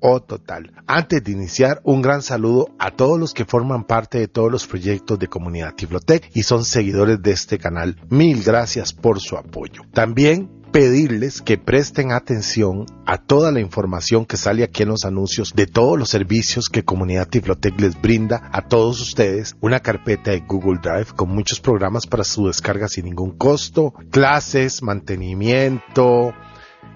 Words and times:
o 0.00 0.20
total. 0.20 0.72
Antes 0.86 1.22
de 1.24 1.32
iniciar, 1.32 1.80
un 1.84 2.02
gran 2.02 2.22
saludo 2.22 2.68
a 2.78 2.90
todos 2.90 3.18
los 3.18 3.34
que 3.34 3.44
forman 3.44 3.84
parte 3.84 4.18
de 4.18 4.28
todos 4.28 4.50
los 4.50 4.66
proyectos 4.66 5.18
de 5.18 5.28
Comunidad 5.28 5.74
Tiflotec 5.74 6.30
y 6.34 6.42
son 6.42 6.64
seguidores 6.64 7.22
de 7.22 7.32
este 7.32 7.58
canal. 7.58 7.96
Mil 8.08 8.42
gracias 8.42 8.92
por 8.92 9.20
su 9.20 9.36
apoyo. 9.36 9.82
También 9.92 10.58
pedirles 10.70 11.40
que 11.40 11.58
presten 11.58 12.12
atención 12.12 12.86
a 13.06 13.18
toda 13.18 13.50
la 13.50 13.60
información 13.60 14.26
que 14.26 14.36
sale 14.36 14.62
aquí 14.62 14.82
en 14.82 14.90
los 14.90 15.04
anuncios 15.04 15.52
de 15.54 15.66
todos 15.66 15.98
los 15.98 16.10
servicios 16.10 16.68
que 16.68 16.84
Comunidad 16.84 17.28
Tiflotec 17.28 17.80
les 17.80 18.00
brinda 18.00 18.48
a 18.52 18.68
todos 18.68 19.00
ustedes. 19.00 19.56
Una 19.60 19.80
carpeta 19.80 20.30
de 20.30 20.40
Google 20.40 20.80
Drive 20.82 21.14
con 21.16 21.30
muchos 21.30 21.60
programas 21.60 22.06
para 22.06 22.24
su 22.24 22.46
descarga 22.46 22.88
sin 22.88 23.06
ningún 23.06 23.36
costo, 23.36 23.94
clases, 24.10 24.82
mantenimiento, 24.82 26.34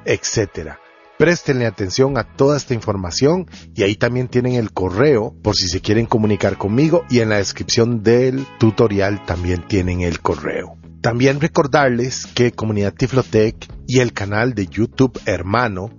etcétera. 0.04 0.81
Préstenle 1.18 1.66
atención 1.66 2.18
a 2.18 2.24
toda 2.24 2.56
esta 2.56 2.74
información 2.74 3.46
y 3.74 3.82
ahí 3.82 3.96
también 3.96 4.28
tienen 4.28 4.54
el 4.54 4.72
correo 4.72 5.34
por 5.42 5.54
si 5.54 5.68
se 5.68 5.80
quieren 5.80 6.06
comunicar 6.06 6.58
conmigo 6.58 7.04
y 7.10 7.20
en 7.20 7.28
la 7.28 7.36
descripción 7.36 8.02
del 8.02 8.46
tutorial 8.58 9.24
también 9.24 9.66
tienen 9.68 10.00
el 10.00 10.20
correo. 10.20 10.76
También 11.00 11.40
recordarles 11.40 12.26
que 12.26 12.52
Comunidad 12.52 12.94
Tiflotec 12.94 13.68
y 13.86 14.00
el 14.00 14.12
canal 14.12 14.54
de 14.54 14.66
YouTube 14.66 15.20
hermano 15.26 15.90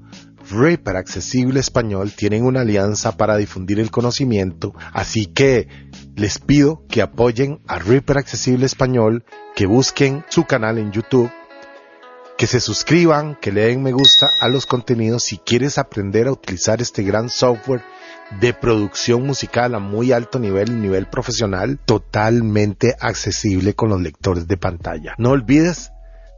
Reaper 0.50 0.98
Accesible 0.98 1.60
Español 1.60 2.12
tienen 2.12 2.44
una 2.44 2.62
alianza 2.62 3.16
para 3.16 3.38
difundir 3.38 3.80
el 3.80 3.92
conocimiento, 3.92 4.74
así 4.94 5.26
que 5.26 5.68
les 6.16 6.40
pido 6.40 6.86
que 6.90 7.02
apoyen 7.02 7.62
a 7.68 7.80
Reaper 7.80 8.18
Accesible 8.18 8.66
Español, 8.66 9.24
que 9.56 9.66
busquen 9.66 10.24
su 10.30 10.46
canal 10.46 10.78
en 10.78 10.92
YouTube 10.92 11.32
que 12.38 12.48
se 12.48 12.60
suscriban, 12.60 13.36
que 13.36 13.52
le 13.52 13.66
den 13.68 13.84
me 13.84 13.92
gusta 13.92 14.28
a 14.42 14.48
los 14.48 14.66
contenidos 14.66 15.24
si 15.24 15.38
quieres 15.38 15.78
aprender 15.78 16.28
a 16.28 16.32
utilizar 16.32 16.82
este 16.82 17.04
gran 17.04 17.30
software 17.30 17.84
de 18.40 18.54
producción 18.54 19.26
musical 19.26 19.76
a 19.76 19.80
muy 19.80 20.12
alto 20.12 20.40
nivel, 20.40 20.82
nivel 20.82 21.08
profesional, 21.08 21.80
totalmente 21.86 22.96
accesible 23.00 23.76
con 23.76 23.90
los 23.90 24.02
lectores 24.02 24.48
de 24.48 24.58
pantalla. 24.58 25.14
No 25.18 25.32
olvides 25.32 25.92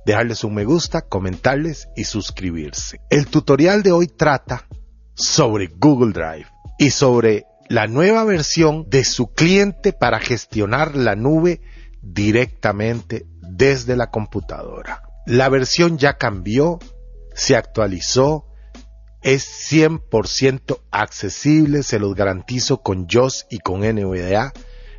dejarles 0.06 0.44
un 0.44 0.56
me 0.56 0.66
gusta, 0.66 1.02
comentarles 1.02 1.88
y 1.96 2.04
suscribirse. 2.04 3.00
El 3.10 3.28
tutorial 3.28 3.82
de 3.82 3.92
hoy 3.92 4.08
trata 4.08 4.68
sobre 5.14 5.68
Google 5.68 6.14
Drive 6.14 6.48
y 6.78 6.92
sobre 6.92 7.46
la 7.70 7.88
nueva 7.88 8.24
versión 8.26 8.90
de 8.90 9.04
su 9.04 9.34
cliente 9.34 9.94
para 9.94 10.20
gestionar 10.20 10.96
la 10.96 11.16
nube 11.16 11.62
directamente 12.02 13.26
desde 13.42 13.96
la 13.96 14.12
computadora. 14.12 15.05
La 15.26 15.50
versión 15.50 15.98
ya 15.98 16.18
cambió, 16.18 16.80
se 17.34 17.56
actualizó, 17.56 18.46
es 19.24 19.72
100% 19.72 20.82
accesible, 20.92 21.82
se 21.82 21.98
los 21.98 22.14
garantizo 22.14 22.84
con 22.84 23.08
JOS 23.10 23.48
y 23.50 23.58
con 23.58 23.80
NVDA, 23.80 24.54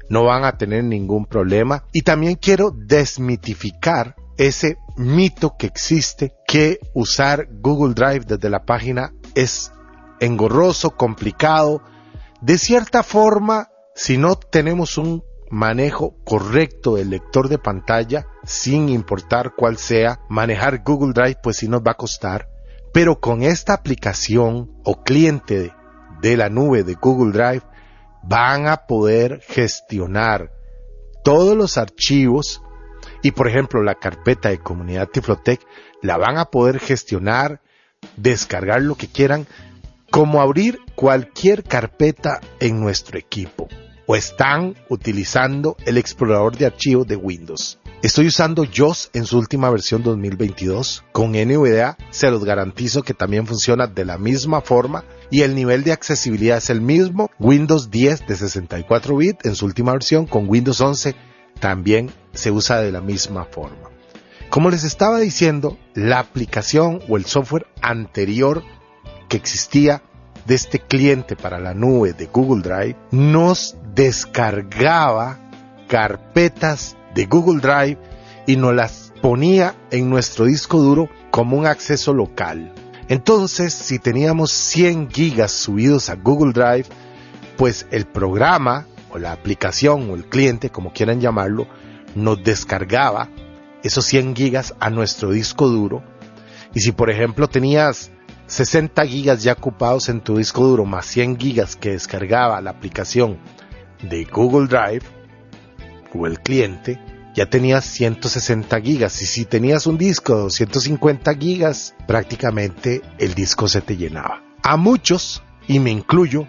no 0.09 0.25
van 0.25 0.45
a 0.45 0.59
tener 0.59 0.83
ningún 0.83 1.27
problema. 1.27 1.85
Y 1.93 2.03
también 2.03 2.35
quiero 2.35 2.73
desmitificar 2.73 4.17
ese 4.37 4.79
mito 4.97 5.55
que 5.57 5.67
existe 5.67 6.35
que 6.47 6.81
usar 6.93 7.47
Google 7.61 7.95
Drive 7.95 8.25
desde 8.27 8.51
la 8.51 8.65
página 8.65 9.13
es 9.37 9.71
engorroso, 10.19 10.91
complicado. 10.97 11.83
De 12.41 12.59
cierta 12.59 13.05
forma, 13.05 13.69
si 13.95 14.19
no 14.19 14.37
tenemos 14.37 14.99
un 14.99 15.23
manejo 15.51 16.17
correcto 16.25 16.97
del 16.97 17.11
lector 17.11 17.49
de 17.49 17.59
pantalla, 17.59 18.27
sin 18.45 18.89
importar 18.89 19.53
cuál 19.57 19.77
sea, 19.77 20.21
manejar 20.29 20.83
Google 20.85 21.13
Drive 21.13 21.39
pues 21.43 21.59
sí 21.59 21.69
nos 21.69 21.83
va 21.83 21.93
a 21.93 21.97
costar, 21.97 22.49
pero 22.93 23.21
con 23.21 23.43
esta 23.43 23.75
aplicación 23.75 24.73
o 24.85 25.03
cliente 25.03 25.73
de, 26.21 26.37
la 26.37 26.49
nube 26.49 26.83
de 26.83 26.95
Google 26.95 27.33
Drive 27.33 27.63
van 28.25 28.67
a 28.67 28.87
poder 28.87 29.41
gestionar 29.47 30.51
todos 31.23 31.57
los 31.57 31.79
archivos 31.79 32.63
y 33.23 33.31
por 33.31 33.49
ejemplo 33.49 33.83
la 33.83 33.95
carpeta 33.95 34.49
de 34.49 34.59
comunidad 34.59 35.09
Tiflotec 35.09 35.61
la 36.03 36.17
van 36.17 36.39
a 36.39 36.47
poder 36.47 36.81
gestionar, 36.81 37.61
descargar 38.17 38.83
lo 38.83 38.97
que 38.97 39.09
quieran, 39.09 39.47
como 40.11 40.41
abrir 40.41 40.79
cualquier 40.95 41.63
carpeta 41.63 42.41
en 42.61 42.81
nuestro 42.81 43.19
equipo 43.19 43.69
o 44.07 44.17
están 44.17 44.75
utilizando 44.89 45.77
el 45.85 45.99
explorador 45.99 46.57
de 46.57 46.67
archivos 46.67 47.07
de 47.07 47.17
Windows. 47.17 47.79
Estoy 48.03 48.27
usando 48.27 48.65
JOS 48.65 49.11
en 49.15 49.25
su 49.25 49.39
última 49.39 49.71
versión 49.71 50.03
2022. 50.03 51.05
Con 51.13 51.33
NVDA 51.33 51.97
se 52.11 52.31
los 52.31 52.45
garantizo 52.45 53.03
que 53.03 53.15
también 53.15 53.47
funciona 53.47 53.87
de 53.87 54.05
la 54.05 54.19
misma 54.19 54.61
forma 54.61 55.05
y 55.31 55.43
el 55.43 55.55
nivel 55.55 55.83
de 55.83 55.93
accesibilidad 55.93 56.59
es 56.59 56.71
el 56.71 56.81
mismo. 56.81 57.31
Windows 57.41 57.91
10 57.91 58.27
de 58.27 58.37
64 58.37 59.17
bits 59.17 59.45
en 59.45 59.57
su 59.57 59.67
última 59.67 59.93
versión 59.93 60.27
con 60.27 60.49
Windows 60.49 60.81
11 60.81 61.17
también 61.59 62.11
se 62.33 62.51
usa 62.51 62.81
de 62.81 62.93
la 62.93 63.01
misma 63.01 63.47
forma. 63.47 63.91
Como 64.51 64.71
les 64.71 64.85
estaba 64.85 65.19
diciendo, 65.19 65.77
la 65.95 66.21
aplicación 66.21 67.01
o 67.09 67.17
el 67.17 67.25
software 67.25 67.67
anterior 67.81 68.63
que 69.29 69.37
existía 69.37 70.03
de 70.47 70.55
este 70.55 70.79
cliente 70.79 71.35
para 71.35 71.59
la 71.59 71.75
nube 71.75 72.13
de 72.13 72.27
Google 72.27 72.63
Drive 72.63 72.97
nos 73.11 73.77
descargaba 73.97 75.39
carpetas 75.89 76.97
de 77.15 77.25
Google 77.25 77.61
Drive 77.61 77.99
y 78.47 78.57
nos 78.57 78.75
las 78.75 79.13
ponía 79.23 79.75
en 79.91 80.11
nuestro 80.11 80.45
disco 80.45 80.79
duro 80.79 81.09
como 81.31 81.57
un 81.57 81.67
acceso 81.67 82.13
local. 82.13 82.73
Entonces, 83.09 83.73
si 83.73 83.99
teníamos 83.99 84.53
100 84.53 85.11
gigas 85.11 85.51
subidos 85.53 86.11
a 86.11 86.17
Google 86.17 86.53
Drive, 86.53 86.85
pues 87.57 87.87
el 87.91 88.05
programa 88.05 88.87
o 89.11 89.19
la 89.19 89.33
aplicación 89.33 90.11
o 90.11 90.15
el 90.15 90.27
cliente, 90.27 90.69
como 90.69 90.93
quieran 90.93 91.23
llamarlo, 91.23 91.67
nos 92.15 92.43
descargaba 92.45 93.31
esos 93.83 94.05
100 94.05 94.37
gigas 94.37 94.75
a 94.79 94.91
nuestro 94.91 95.31
disco 95.31 95.69
duro. 95.69 96.03
Y 96.75 96.81
si 96.81 96.93
por 96.93 97.09
ejemplo 97.09 97.49
tenías 97.49 98.11
60 98.47 99.07
gigas 99.07 99.43
ya 99.43 99.53
ocupados 99.53 100.11
en 100.11 100.21
tu 100.21 100.37
disco 100.37 100.67
duro 100.67 100.85
más 100.85 101.07
100 101.07 101.39
gigas 101.39 101.77
que 101.77 101.93
descargaba 101.93 102.61
la 102.61 102.71
aplicación 102.71 103.39
de 104.03 104.25
Google 104.25 104.67
Drive 104.67 105.05
o 106.15 106.27
el 106.27 106.41
cliente, 106.41 107.01
ya 107.35 107.47
tenías 107.47 107.85
160 107.85 108.81
gigas. 108.81 109.21
Y 109.23 109.27
si 109.27 109.45
tenías 109.45 109.87
un 109.87 109.99
disco 109.99 110.35
de 110.35 110.43
250 110.43 111.35
gigas, 111.35 111.95
prácticamente 112.07 113.03
el 113.19 113.35
disco 113.35 113.69
se 113.69 113.83
te 113.83 113.97
llenaba. 113.97 114.43
A 114.63 114.77
muchos, 114.77 115.43
y 115.69 115.79
me 115.79 115.91
incluyo, 115.91 116.47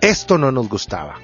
esto 0.00 0.38
no 0.38 0.52
nos 0.52 0.68
gustaba. 0.68 1.16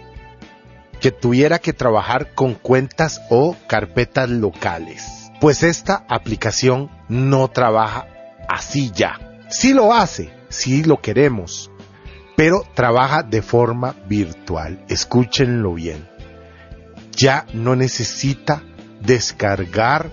Que 1.00 1.10
tuviera 1.10 1.58
que 1.58 1.72
trabajar 1.72 2.34
con 2.34 2.54
cuentas 2.54 3.20
o 3.30 3.56
carpetas 3.66 4.28
locales. 4.28 5.30
Pues 5.40 5.62
esta 5.62 6.04
aplicación 6.08 6.90
no 7.08 7.48
trabaja 7.48 8.06
así 8.48 8.90
ya 8.94 9.18
Sí 9.50 9.74
lo 9.74 9.92
hace, 9.92 10.30
sí 10.48 10.84
lo 10.84 11.00
queremos, 11.00 11.72
pero 12.40 12.62
trabaja 12.72 13.22
de 13.22 13.42
forma 13.42 13.94
virtual. 14.08 14.82
Escúchenlo 14.88 15.74
bien. 15.74 16.08
Ya 17.14 17.44
no 17.52 17.76
necesita 17.76 18.62
descargar 18.98 20.10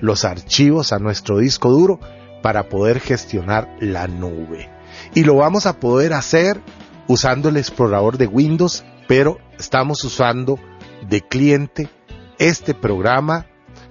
los 0.00 0.24
archivos 0.24 0.94
a 0.94 0.98
nuestro 0.98 1.36
disco 1.36 1.68
duro 1.68 2.00
para 2.40 2.70
poder 2.70 2.98
gestionar 2.98 3.68
la 3.78 4.08
nube. 4.08 4.70
Y 5.12 5.24
lo 5.24 5.34
vamos 5.34 5.66
a 5.66 5.78
poder 5.78 6.14
hacer 6.14 6.62
usando 7.08 7.50
el 7.50 7.58
explorador 7.58 8.16
de 8.16 8.26
Windows, 8.26 8.82
pero 9.06 9.36
estamos 9.58 10.02
usando 10.02 10.58
de 11.06 11.20
cliente 11.20 11.90
este 12.38 12.72
programa 12.72 13.44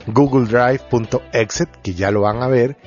googledrive.exit, 0.08 1.70
que 1.84 1.94
ya 1.94 2.10
lo 2.10 2.22
van 2.22 2.42
a 2.42 2.48
ver, 2.48 2.78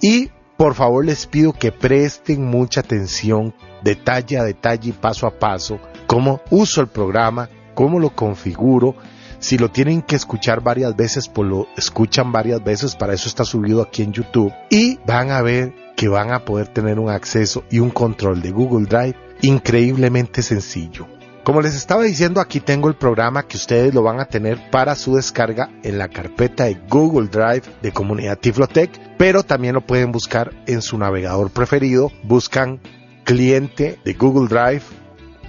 y 0.00 0.30
por 0.58 0.74
favor 0.74 1.04
les 1.04 1.24
pido 1.26 1.52
que 1.52 1.70
presten 1.70 2.44
mucha 2.44 2.80
atención, 2.80 3.54
detalle 3.84 4.38
a 4.38 4.42
detalle 4.42 4.90
y 4.90 4.92
paso 4.92 5.28
a 5.28 5.38
paso, 5.38 5.78
cómo 6.08 6.40
uso 6.50 6.80
el 6.80 6.88
programa, 6.88 7.48
cómo 7.74 8.00
lo 8.00 8.10
configuro, 8.10 8.96
si 9.38 9.56
lo 9.56 9.70
tienen 9.70 10.02
que 10.02 10.16
escuchar 10.16 10.60
varias 10.60 10.96
veces, 10.96 11.28
pues 11.28 11.48
lo 11.48 11.68
escuchan 11.76 12.32
varias 12.32 12.62
veces, 12.64 12.96
para 12.96 13.14
eso 13.14 13.28
está 13.28 13.44
subido 13.44 13.80
aquí 13.80 14.02
en 14.02 14.12
YouTube, 14.12 14.52
y 14.68 14.98
van 15.06 15.30
a 15.30 15.42
ver 15.42 15.72
que 15.96 16.08
van 16.08 16.32
a 16.32 16.44
poder 16.44 16.66
tener 16.66 16.98
un 16.98 17.08
acceso 17.08 17.62
y 17.70 17.78
un 17.78 17.90
control 17.90 18.42
de 18.42 18.50
Google 18.50 18.86
Drive 18.86 19.14
increíblemente 19.42 20.42
sencillo. 20.42 21.06
Como 21.48 21.62
les 21.62 21.74
estaba 21.74 22.02
diciendo, 22.02 22.42
aquí 22.42 22.60
tengo 22.60 22.88
el 22.90 22.94
programa 22.94 23.44
que 23.44 23.56
ustedes 23.56 23.94
lo 23.94 24.02
van 24.02 24.20
a 24.20 24.26
tener 24.26 24.70
para 24.70 24.94
su 24.94 25.16
descarga 25.16 25.70
en 25.82 25.96
la 25.96 26.08
carpeta 26.08 26.64
de 26.64 26.74
Google 26.90 27.28
Drive 27.28 27.62
de 27.80 27.90
Comunidad 27.90 28.38
Tiflotech, 28.38 29.16
pero 29.16 29.42
también 29.42 29.72
lo 29.72 29.80
pueden 29.80 30.12
buscar 30.12 30.52
en 30.66 30.82
su 30.82 30.98
navegador 30.98 31.50
preferido. 31.50 32.12
Buscan 32.22 32.82
cliente 33.24 33.98
de 34.04 34.12
Google 34.12 34.48
Drive 34.48 34.82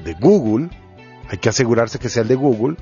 de 0.06 0.14
Google, 0.14 0.70
hay 1.28 1.38
que 1.38 1.50
asegurarse 1.50 2.00
que 2.00 2.08
sea 2.08 2.22
el 2.22 2.30
de 2.30 2.36
Google, 2.36 2.78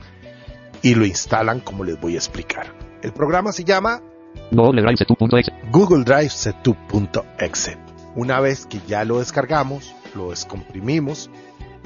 y 0.84 0.94
lo 0.94 1.04
instalan 1.04 1.60
como 1.60 1.84
les 1.84 2.00
voy 2.00 2.14
a 2.14 2.18
explicar. 2.18 2.72
El 3.02 3.14
programa 3.14 3.52
se 3.52 3.64
llama 3.64 4.00
Google 4.52 4.84
Drive 4.84 4.98
Setup.exe. 4.98 5.52
Google 5.72 6.04
Drive 6.04 6.30
Setup.exe. 6.30 7.80
Una 8.14 8.40
vez 8.42 8.68
que 8.68 8.80
ya 8.88 9.04
lo 9.06 9.18
descargamos, 9.18 9.96
lo 10.14 10.30
descomprimimos, 10.30 11.32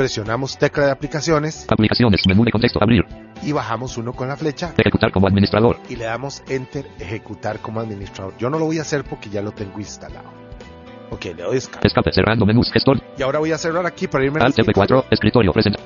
presionamos 0.01 0.57
tecla 0.57 0.85
de 0.85 0.91
aplicaciones 0.91 1.67
Aplicaciones, 1.69 2.21
menú 2.27 2.43
de 2.43 2.49
contexto, 2.49 2.79
abrir, 2.81 3.05
y 3.43 3.51
bajamos 3.51 3.97
uno 3.97 4.13
con 4.13 4.29
la 4.29 4.35
flecha 4.35 4.73
ejecutar 4.75 5.11
como 5.11 5.27
administrador, 5.27 5.77
y 5.89 5.95
le 5.95 6.05
damos 6.05 6.41
enter 6.49 6.87
ejecutar 6.99 7.59
como 7.59 7.81
administrador. 7.81 8.33
Yo 8.39 8.49
no 8.49 8.57
lo 8.57 8.65
voy 8.65 8.79
a 8.79 8.81
hacer 8.81 9.03
porque 9.03 9.29
ya 9.29 9.43
lo 9.43 9.51
tengo 9.51 9.77
instalado. 9.77 10.27
Ok, 11.11 11.25
le 11.25 11.43
doy 11.43 11.57
escape. 11.57 11.87
escape, 11.87 12.11
cerrando 12.13 12.47
menús, 12.47 12.71
gestor, 12.71 12.99
Y 13.15 13.21
ahora 13.21 13.37
voy 13.37 13.51
a 13.51 13.59
cerrar 13.59 13.85
aquí 13.85 14.07
para 14.07 14.25
irme 14.25 14.39
al 14.39 14.47
Alt 14.47 14.57
F4, 14.57 15.05
escritorio, 15.11 15.53
presenta, 15.53 15.79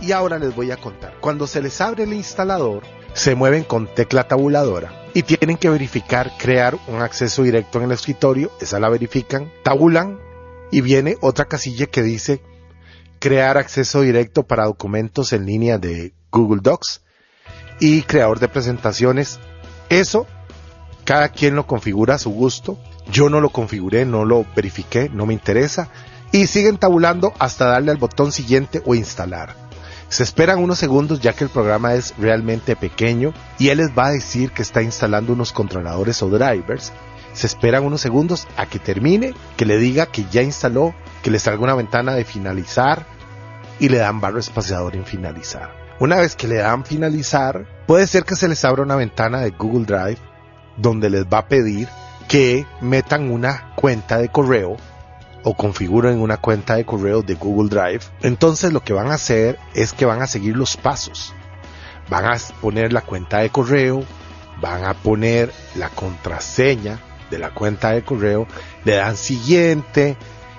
Y 0.00 0.10
ahora 0.10 0.36
les 0.40 0.52
voy 0.52 0.72
a 0.72 0.76
contar. 0.76 1.14
Cuando 1.20 1.46
se 1.46 1.62
les 1.62 1.80
abre 1.80 2.02
el 2.02 2.12
instalador, 2.12 2.82
se 3.12 3.36
mueven 3.36 3.62
con 3.62 3.86
tecla 3.86 4.26
tabuladora 4.26 4.90
y 5.14 5.22
tienen 5.22 5.58
que 5.58 5.70
verificar 5.70 6.32
crear 6.40 6.76
un 6.88 7.02
acceso 7.02 7.44
directo 7.44 7.78
en 7.78 7.84
el 7.84 7.92
escritorio. 7.92 8.50
Esa 8.60 8.80
la 8.80 8.88
verifican, 8.88 9.52
tabulan 9.62 10.18
y 10.72 10.80
viene 10.80 11.18
otra 11.20 11.44
casilla 11.44 11.86
que 11.86 12.02
dice 12.02 12.40
crear 13.20 13.58
acceso 13.58 14.00
directo 14.00 14.42
para 14.42 14.64
documentos 14.64 15.32
en 15.32 15.46
línea 15.46 15.78
de 15.78 16.12
Google 16.32 16.60
Docs 16.62 17.02
y 17.78 18.02
creador 18.02 18.40
de 18.40 18.48
presentaciones. 18.48 19.38
Eso 19.88 20.26
cada 21.04 21.28
quien 21.28 21.54
lo 21.54 21.66
configura 21.66 22.14
a 22.14 22.18
su 22.18 22.30
gusto. 22.30 22.78
Yo 23.10 23.28
no 23.28 23.40
lo 23.40 23.50
configuré, 23.50 24.04
no 24.04 24.24
lo 24.24 24.46
verifiqué, 24.54 25.08
no 25.08 25.26
me 25.26 25.34
interesa. 25.34 25.88
Y 26.32 26.46
siguen 26.46 26.78
tabulando 26.78 27.34
hasta 27.38 27.66
darle 27.66 27.90
al 27.90 27.96
botón 27.96 28.32
siguiente 28.32 28.82
o 28.86 28.94
instalar. 28.94 29.56
Se 30.08 30.22
esperan 30.22 30.58
unos 30.58 30.78
segundos 30.78 31.20
ya 31.20 31.32
que 31.32 31.44
el 31.44 31.50
programa 31.50 31.94
es 31.94 32.14
realmente 32.18 32.74
pequeño 32.74 33.32
y 33.58 33.68
él 33.68 33.78
les 33.78 33.90
va 33.90 34.06
a 34.06 34.12
decir 34.12 34.50
que 34.50 34.62
está 34.62 34.82
instalando 34.82 35.32
unos 35.32 35.52
controladores 35.52 36.22
o 36.22 36.28
drivers. 36.28 36.92
Se 37.32 37.46
esperan 37.46 37.84
unos 37.84 38.00
segundos 38.00 38.48
a 38.56 38.66
que 38.66 38.78
termine, 38.78 39.34
que 39.56 39.64
le 39.64 39.78
diga 39.78 40.06
que 40.06 40.24
ya 40.30 40.42
instaló, 40.42 40.94
que 41.22 41.30
le 41.30 41.38
salga 41.38 41.62
una 41.62 41.74
ventana 41.74 42.14
de 42.14 42.24
finalizar 42.24 43.06
y 43.78 43.88
le 43.88 43.98
dan 43.98 44.20
barra 44.20 44.40
espaciador 44.40 44.96
en 44.96 45.04
finalizar. 45.04 45.74
Una 46.00 46.16
vez 46.16 46.34
que 46.34 46.48
le 46.48 46.56
dan 46.56 46.84
finalizar, 46.84 47.66
puede 47.86 48.06
ser 48.06 48.24
que 48.24 48.36
se 48.36 48.48
les 48.48 48.64
abra 48.64 48.82
una 48.82 48.96
ventana 48.96 49.40
de 49.40 49.50
Google 49.50 49.84
Drive 49.84 50.18
donde 50.76 51.10
les 51.10 51.26
va 51.26 51.38
a 51.38 51.48
pedir 51.48 51.88
que 52.26 52.66
metan 52.80 53.30
una 53.30 53.72
cuenta 53.74 54.18
de 54.18 54.28
correo 54.28 54.76
o 55.42 55.54
configuren 55.54 56.20
una 56.20 56.36
cuenta 56.36 56.76
de 56.76 56.84
correo 56.84 57.22
de 57.22 57.34
Google 57.34 57.68
Drive. 57.68 58.04
Entonces 58.22 58.72
lo 58.72 58.82
que 58.82 58.92
van 58.92 59.10
a 59.10 59.14
hacer 59.14 59.58
es 59.74 59.92
que 59.92 60.04
van 60.06 60.22
a 60.22 60.26
seguir 60.26 60.56
los 60.56 60.76
pasos. 60.76 61.34
Van 62.08 62.24
a 62.24 62.36
poner 62.60 62.92
la 62.92 63.02
cuenta 63.02 63.38
de 63.38 63.50
correo, 63.50 64.04
van 64.60 64.84
a 64.84 64.94
poner 64.94 65.52
la 65.76 65.88
contraseña 65.90 66.98
de 67.30 67.38
la 67.38 67.54
cuenta 67.54 67.90
de 67.90 68.02
correo, 68.02 68.46
le 68.84 68.96
dan 68.96 69.16
siguiente 69.16 70.16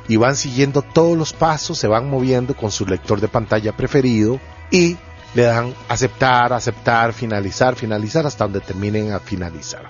y 0.08 0.16
van 0.18 0.36
siguiendo 0.36 0.82
todos 0.82 1.18
los 1.18 1.34
pasos, 1.34 1.78
se 1.78 1.88
van 1.88 2.10
moviendo 2.10 2.56
con 2.56 2.72
su 2.72 2.86
lector 2.86 3.22
de 3.22 3.28
pantalla 3.28 3.76
preferido 3.76 4.40
y 4.72 4.98
le 5.34 5.44
dan 5.44 5.74
aceptar, 5.88 6.54
aceptar, 6.54 7.14
finalizar, 7.14 7.76
finalizar 7.76 8.26
hasta 8.26 8.46
donde 8.46 8.60
terminen 8.60 9.14
a 9.14 9.20
finalizar. 9.20 9.88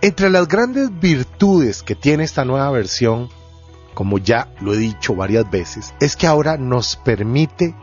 Entre 0.00 0.30
las 0.30 0.48
grandes 0.48 0.90
virtudes 0.98 1.82
que 1.82 1.94
tiene 1.94 2.24
esta 2.24 2.44
nueva 2.44 2.70
versión, 2.70 3.28
como 3.94 4.18
ya 4.18 4.48
lo 4.60 4.74
he 4.74 4.78
dicho 4.78 5.14
varias 5.14 5.48
veces, 5.50 5.94
es 6.00 6.16
que 6.16 6.26
ahora 6.26 6.56
nos 6.56 6.96
permite 6.96 7.74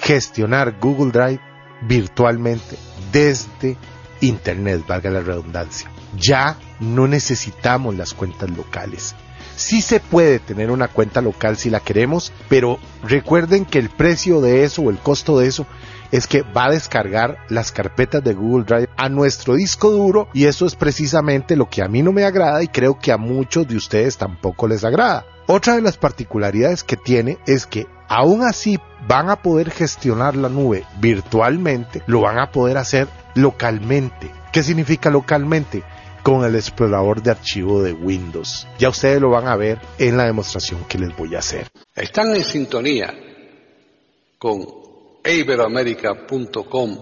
gestionar 0.00 0.78
Google 0.80 1.12
Drive 1.12 1.40
virtualmente 1.82 2.78
desde 3.12 3.76
Internet, 4.20 4.84
valga 4.86 5.10
la 5.10 5.20
redundancia. 5.20 5.90
Ya 6.18 6.56
no 6.80 7.06
necesitamos 7.06 7.94
las 7.96 8.14
cuentas 8.14 8.50
locales. 8.50 9.14
Sí 9.56 9.82
se 9.82 10.00
puede 10.00 10.38
tener 10.38 10.70
una 10.70 10.88
cuenta 10.88 11.20
local 11.20 11.56
si 11.56 11.70
la 11.70 11.80
queremos, 11.80 12.32
pero 12.48 12.78
recuerden 13.02 13.64
que 13.64 13.78
el 13.78 13.90
precio 13.90 14.40
de 14.40 14.64
eso 14.64 14.82
o 14.82 14.90
el 14.90 14.98
costo 14.98 15.38
de 15.38 15.46
eso 15.46 15.66
es 16.10 16.26
que 16.26 16.42
va 16.42 16.66
a 16.66 16.70
descargar 16.70 17.38
las 17.48 17.72
carpetas 17.72 18.22
de 18.22 18.34
Google 18.34 18.64
Drive 18.64 18.88
a 18.96 19.08
nuestro 19.08 19.54
disco 19.54 19.90
duro 19.90 20.28
y 20.32 20.44
eso 20.44 20.66
es 20.66 20.74
precisamente 20.74 21.56
lo 21.56 21.68
que 21.68 21.82
a 21.82 21.88
mí 21.88 22.02
no 22.02 22.12
me 22.12 22.24
agrada 22.24 22.62
y 22.62 22.68
creo 22.68 22.98
que 22.98 23.12
a 23.12 23.16
muchos 23.16 23.66
de 23.66 23.76
ustedes 23.76 24.18
tampoco 24.18 24.68
les 24.68 24.84
agrada. 24.84 25.24
Otra 25.46 25.74
de 25.74 25.82
las 25.82 25.96
particularidades 25.96 26.84
que 26.84 26.96
tiene 26.96 27.38
es 27.46 27.66
que 27.66 27.86
aún 28.08 28.42
así 28.42 28.78
van 29.08 29.30
a 29.30 29.36
poder 29.36 29.70
gestionar 29.70 30.36
la 30.36 30.48
nube 30.48 30.84
virtualmente, 31.00 32.02
lo 32.06 32.20
van 32.20 32.38
a 32.38 32.52
poder 32.52 32.76
hacer 32.76 33.08
localmente. 33.34 34.30
¿Qué 34.52 34.62
significa 34.62 35.10
localmente? 35.10 35.82
Con 36.22 36.44
el 36.44 36.54
explorador 36.54 37.22
de 37.22 37.32
archivo 37.32 37.82
de 37.82 37.92
Windows. 37.92 38.66
Ya 38.78 38.88
ustedes 38.88 39.20
lo 39.20 39.30
van 39.30 39.48
a 39.48 39.56
ver 39.56 39.80
en 39.98 40.16
la 40.16 40.24
demostración 40.24 40.84
que 40.88 40.98
les 40.98 41.16
voy 41.16 41.34
a 41.34 41.40
hacer. 41.40 41.68
Están 41.96 42.34
en 42.34 42.44
sintonía 42.44 43.12
con 44.38 44.64
iberoamerica.com, 45.24 46.98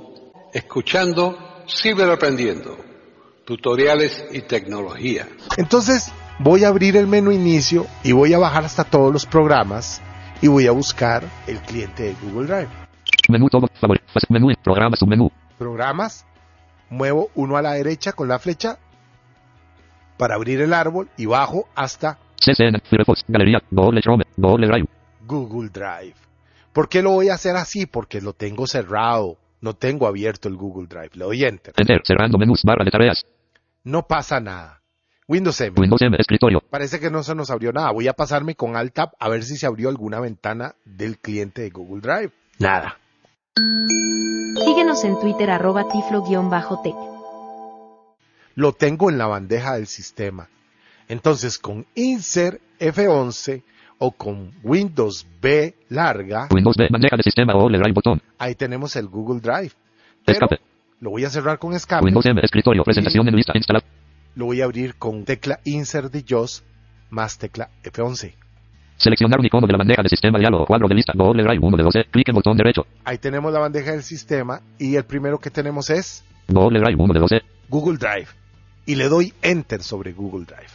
escuchando 0.53 1.39
Ciberaprendiendo, 1.69 2.77
tutoriales 3.45 4.25
y 4.33 4.41
tecnología. 4.43 5.29
Entonces 5.57 6.13
voy 6.39 6.65
a 6.65 6.69
abrir 6.69 6.97
el 6.97 7.07
menú 7.07 7.31
inicio 7.31 7.87
y 8.03 8.13
voy 8.13 8.33
a 8.35 8.39
bajar 8.39 8.65
hasta 8.65 8.85
todos 8.85 9.13
los 9.13 9.27
programas 9.27 10.01
y 10.43 10.49
voy 10.49 10.67
a 10.67 10.73
buscar 10.73 11.23
el 11.47 11.61
cliente 11.61 12.05
de 12.05 12.17
Google 12.23 12.47
Drive. 12.47 12.69
menú 13.29 13.49
todo, 13.49 13.69
favor, 13.81 14.01
menú, 14.29 14.49
programa, 14.63 14.97
submenú, 14.97 15.31
Programas, 15.59 16.25
muevo 16.89 17.31
uno 17.35 17.57
a 17.57 17.63
la 17.63 17.73
derecha 17.73 18.13
con 18.13 18.29
la 18.29 18.39
flecha 18.39 18.79
para 20.21 20.35
abrir 20.35 20.61
el 20.61 20.75
árbol 20.75 21.09
y 21.17 21.25
bajo 21.25 21.67
hasta 21.75 22.19
galería, 23.27 23.63
Google 23.71 24.67
Drive, 24.67 24.87
Google 25.27 25.71
Drive. 25.71 26.15
¿Por 26.75 26.91
qué 26.91 27.01
lo 27.01 27.13
voy 27.13 27.31
a 27.31 27.35
hacer 27.35 27.57
así? 27.57 27.87
Porque 27.87 28.21
lo 28.21 28.35
tengo 28.35 28.67
cerrado, 28.67 29.39
no 29.63 29.73
tengo 29.73 30.07
abierto 30.07 30.49
el 30.49 30.57
Google 30.57 30.89
Drive. 30.89 31.13
Le 31.15 31.25
doy 31.25 31.45
Enter. 31.45 31.73
enter, 31.75 32.03
cerrando 32.05 32.37
menús, 32.37 32.61
barra 32.65 32.85
de 32.85 32.91
tareas, 32.91 33.25
No 33.83 34.07
pasa 34.07 34.41
nada. 34.41 34.83
Windows 35.27 35.59
M. 35.63 35.75
Windows 35.79 36.03
M, 36.03 36.17
escritorio, 36.19 36.61
Parece 36.69 37.01
que 37.01 37.11
no 37.11 37.23
se 37.23 37.35
nos 37.35 37.51
abrió 37.51 37.73
nada. 37.73 37.91
Voy 37.91 38.07
a 38.07 38.13
pasarme 38.13 38.57
con 38.57 38.77
Alt 38.77 38.93
Tab 38.93 39.13
a 39.19 39.29
ver 39.31 39.43
si 39.43 39.57
se 39.57 39.65
abrió 39.67 39.89
alguna 39.89 40.21
ventana 40.21 40.75
del 40.85 41.19
cliente 41.19 41.63
de 41.63 41.71
Google 41.71 42.03
Drive. 42.03 42.33
Nada. 42.59 42.99
Síguenos 44.67 45.03
en 45.05 45.19
Twitter 45.19 45.49
arroba 45.51 45.89
tiflo-tech. 45.89 47.20
Lo 48.61 48.75
tengo 48.75 49.09
en 49.09 49.17
la 49.17 49.27
bandeja 49.27 49.77
del 49.77 49.87
sistema. 49.87 50.51
Entonces 51.09 51.59
con 51.59 51.87
Insert 51.95 52.61
F11 52.79 53.63
o 53.97 54.13
con 54.13 54.53
Windows 54.63 55.27
B 55.41 55.75
larga, 55.89 56.47
Windows 56.51 56.77
B, 56.77 56.89
bandeja 56.91 57.17
de 57.17 57.23
sistema, 57.23 57.55
Google 57.55 57.79
Drive, 57.79 57.95
botón, 57.95 58.21
ahí 58.37 58.55
tenemos 58.55 58.97
el 58.97 59.09
Google 59.09 59.41
Drive. 59.41 59.71
Pero 60.27 60.37
escape, 60.37 60.61
lo 61.01 61.09
voy 61.09 61.25
a 61.25 61.31
cerrar 61.31 61.59
con 61.59 61.73
escape. 61.73 62.05
Windows 62.05 62.27
M, 62.27 62.39
escritorio, 62.43 62.85
presentación 62.85 63.27
en 63.29 63.35
lista, 63.35 63.55
instalar, 63.57 63.83
Lo 64.35 64.45
voy 64.45 64.61
a 64.61 64.65
abrir 64.65 64.97
con 64.97 65.25
tecla 65.25 65.61
Insert 65.65 66.13
de 66.13 66.23
JOS 66.29 66.63
más 67.09 67.39
tecla 67.39 67.71
F11. 67.83 68.35
seleccionar 68.99 69.41
un 69.41 69.47
icono 69.47 69.67
de 69.67 69.73
la 69.73 69.79
bandeja 69.79 70.03
de 70.03 70.11
sistema, 70.11 70.39
diálogo, 70.39 70.67
cuadro 70.67 70.87
de 70.87 70.97
lista, 70.97 71.15
Google 71.17 71.45
Drive, 71.45 71.61
1 71.67 71.77
de 71.79 71.83
12, 71.83 72.05
clic 72.11 72.29
en 72.29 72.35
botón 72.35 72.59
derecho, 72.59 72.87
Ahí 73.07 73.17
tenemos 73.17 73.51
la 73.55 73.61
bandeja 73.61 73.93
del 73.93 74.03
sistema 74.03 74.61
y 74.79 74.97
el 74.97 75.05
primero 75.05 75.39
que 75.39 75.49
tenemos 75.49 75.89
es 75.89 76.23
Google 76.47 76.81
Drive, 76.81 76.97
1 77.03 77.15
de 77.15 77.21
12, 77.21 77.43
Google 77.71 77.97
Drive. 77.97 78.40
Y 78.91 78.97
le 78.97 79.09
doy 79.09 79.33
Enter 79.41 79.85
sobre 79.85 80.13
Google 80.13 80.47
Drive. 80.47 80.73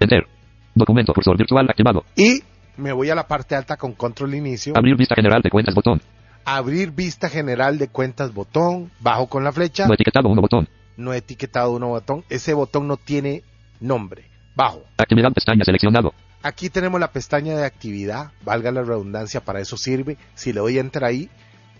enter, 0.00 0.26
documento, 0.74 1.12
cursor 1.12 1.36
virtual 1.36 1.68
activado, 1.68 2.02
Y 2.16 2.40
me 2.78 2.92
voy 2.92 3.10
a 3.10 3.14
la 3.14 3.28
parte 3.28 3.54
alta 3.56 3.76
con 3.76 3.92
control 3.92 4.34
inicio. 4.34 4.72
abrir 4.74 4.96
vista 4.96 5.14
general 5.14 5.42
de 5.42 5.50
cuentas, 5.50 5.74
botón, 5.74 6.00
Abrir 6.46 6.92
vista 6.92 7.28
general 7.28 7.76
de 7.76 7.88
cuentas 7.88 8.32
botón. 8.32 8.90
Bajo 9.00 9.26
con 9.26 9.44
la 9.44 9.52
flecha. 9.52 9.86
No 9.86 9.92
etiquetado 9.92 10.30
1 10.30 10.40
botón. 10.40 10.66
No 10.96 11.12
etiquetado 11.12 11.72
uno 11.72 11.88
botón. 11.88 12.24
Ese 12.30 12.54
botón 12.54 12.88
no 12.88 12.96
tiene 12.96 13.42
nombre. 13.80 14.30
Bajo. 14.56 14.84
Actividad 14.96 15.30
pestaña 15.34 15.62
seleccionado. 15.66 16.14
Aquí 16.42 16.70
tenemos 16.70 16.98
la 16.98 17.12
pestaña 17.12 17.54
de 17.54 17.66
actividad, 17.66 18.30
valga 18.46 18.70
la 18.70 18.82
redundancia, 18.82 19.42
para 19.42 19.60
eso 19.60 19.76
sirve. 19.76 20.16
Si 20.34 20.54
le 20.54 20.60
doy 20.60 20.78
enter 20.78 21.04
ahí, 21.04 21.28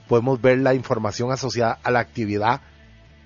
podemos 0.07 0.39
ver 0.39 0.59
la 0.59 0.75
información 0.75 1.33
asociada 1.33 1.79
a 1.83 1.91
la 1.91 2.01
actividad 2.01 2.61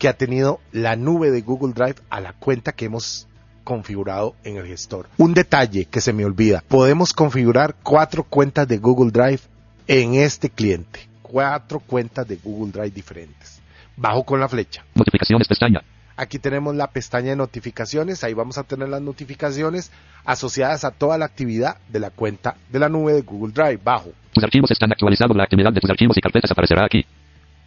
que 0.02 0.08
ha 0.08 0.14
tenido 0.14 0.58
la 0.72 0.96
nube 0.96 1.30
de 1.30 1.42
Google 1.42 1.74
Drive 1.74 1.94
a 2.10 2.20
la 2.20 2.32
cuenta 2.32 2.72
que 2.72 2.86
hemos 2.86 3.28
configurado 3.62 4.34
en 4.42 4.56
el 4.56 4.66
gestor. 4.66 5.08
Un 5.16 5.32
detalle 5.32 5.84
que 5.84 6.00
se 6.00 6.12
me 6.12 6.24
olvida, 6.24 6.64
podemos 6.66 7.12
configurar 7.12 7.76
cuatro 7.84 8.24
cuentas 8.24 8.66
de 8.66 8.78
Google 8.78 9.12
Drive 9.12 9.42
en 9.86 10.14
este 10.14 10.50
cliente. 10.50 11.08
Cuatro 11.22 11.78
cuentas 11.78 12.26
de 12.26 12.34
Google 12.34 12.72
Drive 12.72 12.90
diferentes. 12.90 13.62
Bajo 13.96 14.24
con 14.24 14.40
la 14.40 14.48
flecha. 14.48 14.84
Notificaciones 14.96 15.46
pestaña. 15.46 15.84
Aquí 16.16 16.40
tenemos 16.40 16.74
la 16.74 16.88
pestaña 16.88 17.30
de 17.30 17.36
notificaciones, 17.36 18.24
ahí 18.24 18.34
vamos 18.34 18.58
a 18.58 18.64
tener 18.64 18.88
las 18.88 19.02
notificaciones 19.02 19.92
asociadas 20.24 20.84
a 20.84 20.90
toda 20.90 21.16
la 21.16 21.26
actividad 21.26 21.76
de 21.90 22.00
la 22.00 22.10
cuenta 22.10 22.56
de 22.72 22.80
la 22.80 22.88
nube 22.88 23.12
de 23.12 23.22
Google 23.22 23.52
Drive. 23.52 23.78
Bajo. 23.84 24.10
Tus 24.34 24.42
archivos 24.42 24.68
están 24.72 24.90
actualizados. 24.90 25.36
La 25.36 25.44
actividad 25.44 25.72
de 25.72 25.80
tus 25.80 25.90
archivos 25.90 26.18
y 26.18 26.20
carpetas 26.20 26.50
aparecerá 26.50 26.86
aquí. 26.86 27.06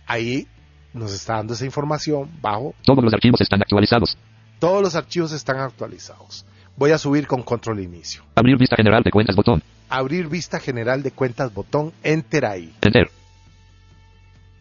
Ahí 0.06 0.50
nos 0.96 1.14
está 1.14 1.36
dando 1.36 1.54
esa 1.54 1.66
información. 1.66 2.30
Bajo. 2.42 2.74
Todos 2.84 3.04
los 3.04 3.14
archivos 3.14 3.42
están 3.42 3.62
actualizados. 3.62 4.18
Todos 4.60 4.82
los 4.82 4.96
archivos 4.96 5.32
están 5.32 5.60
actualizados. 5.60 6.46
Voy 6.78 6.92
a 6.92 6.98
subir 6.98 7.28
con 7.28 7.44
control 7.44 7.82
inicio. 7.82 8.24
Abrir 8.36 8.58
vista 8.58 8.75
general 8.75 9.04
de 9.04 9.12
cuentas 9.12 9.36
botón. 9.36 9.62
Abrir 9.90 10.28
vista 10.28 10.60
general 10.60 11.04
de 11.04 11.12
cuentas 11.12 11.54
botón. 11.54 11.94
Enter 12.04 12.46
ahí. 12.46 12.74
Enter. 12.82 13.12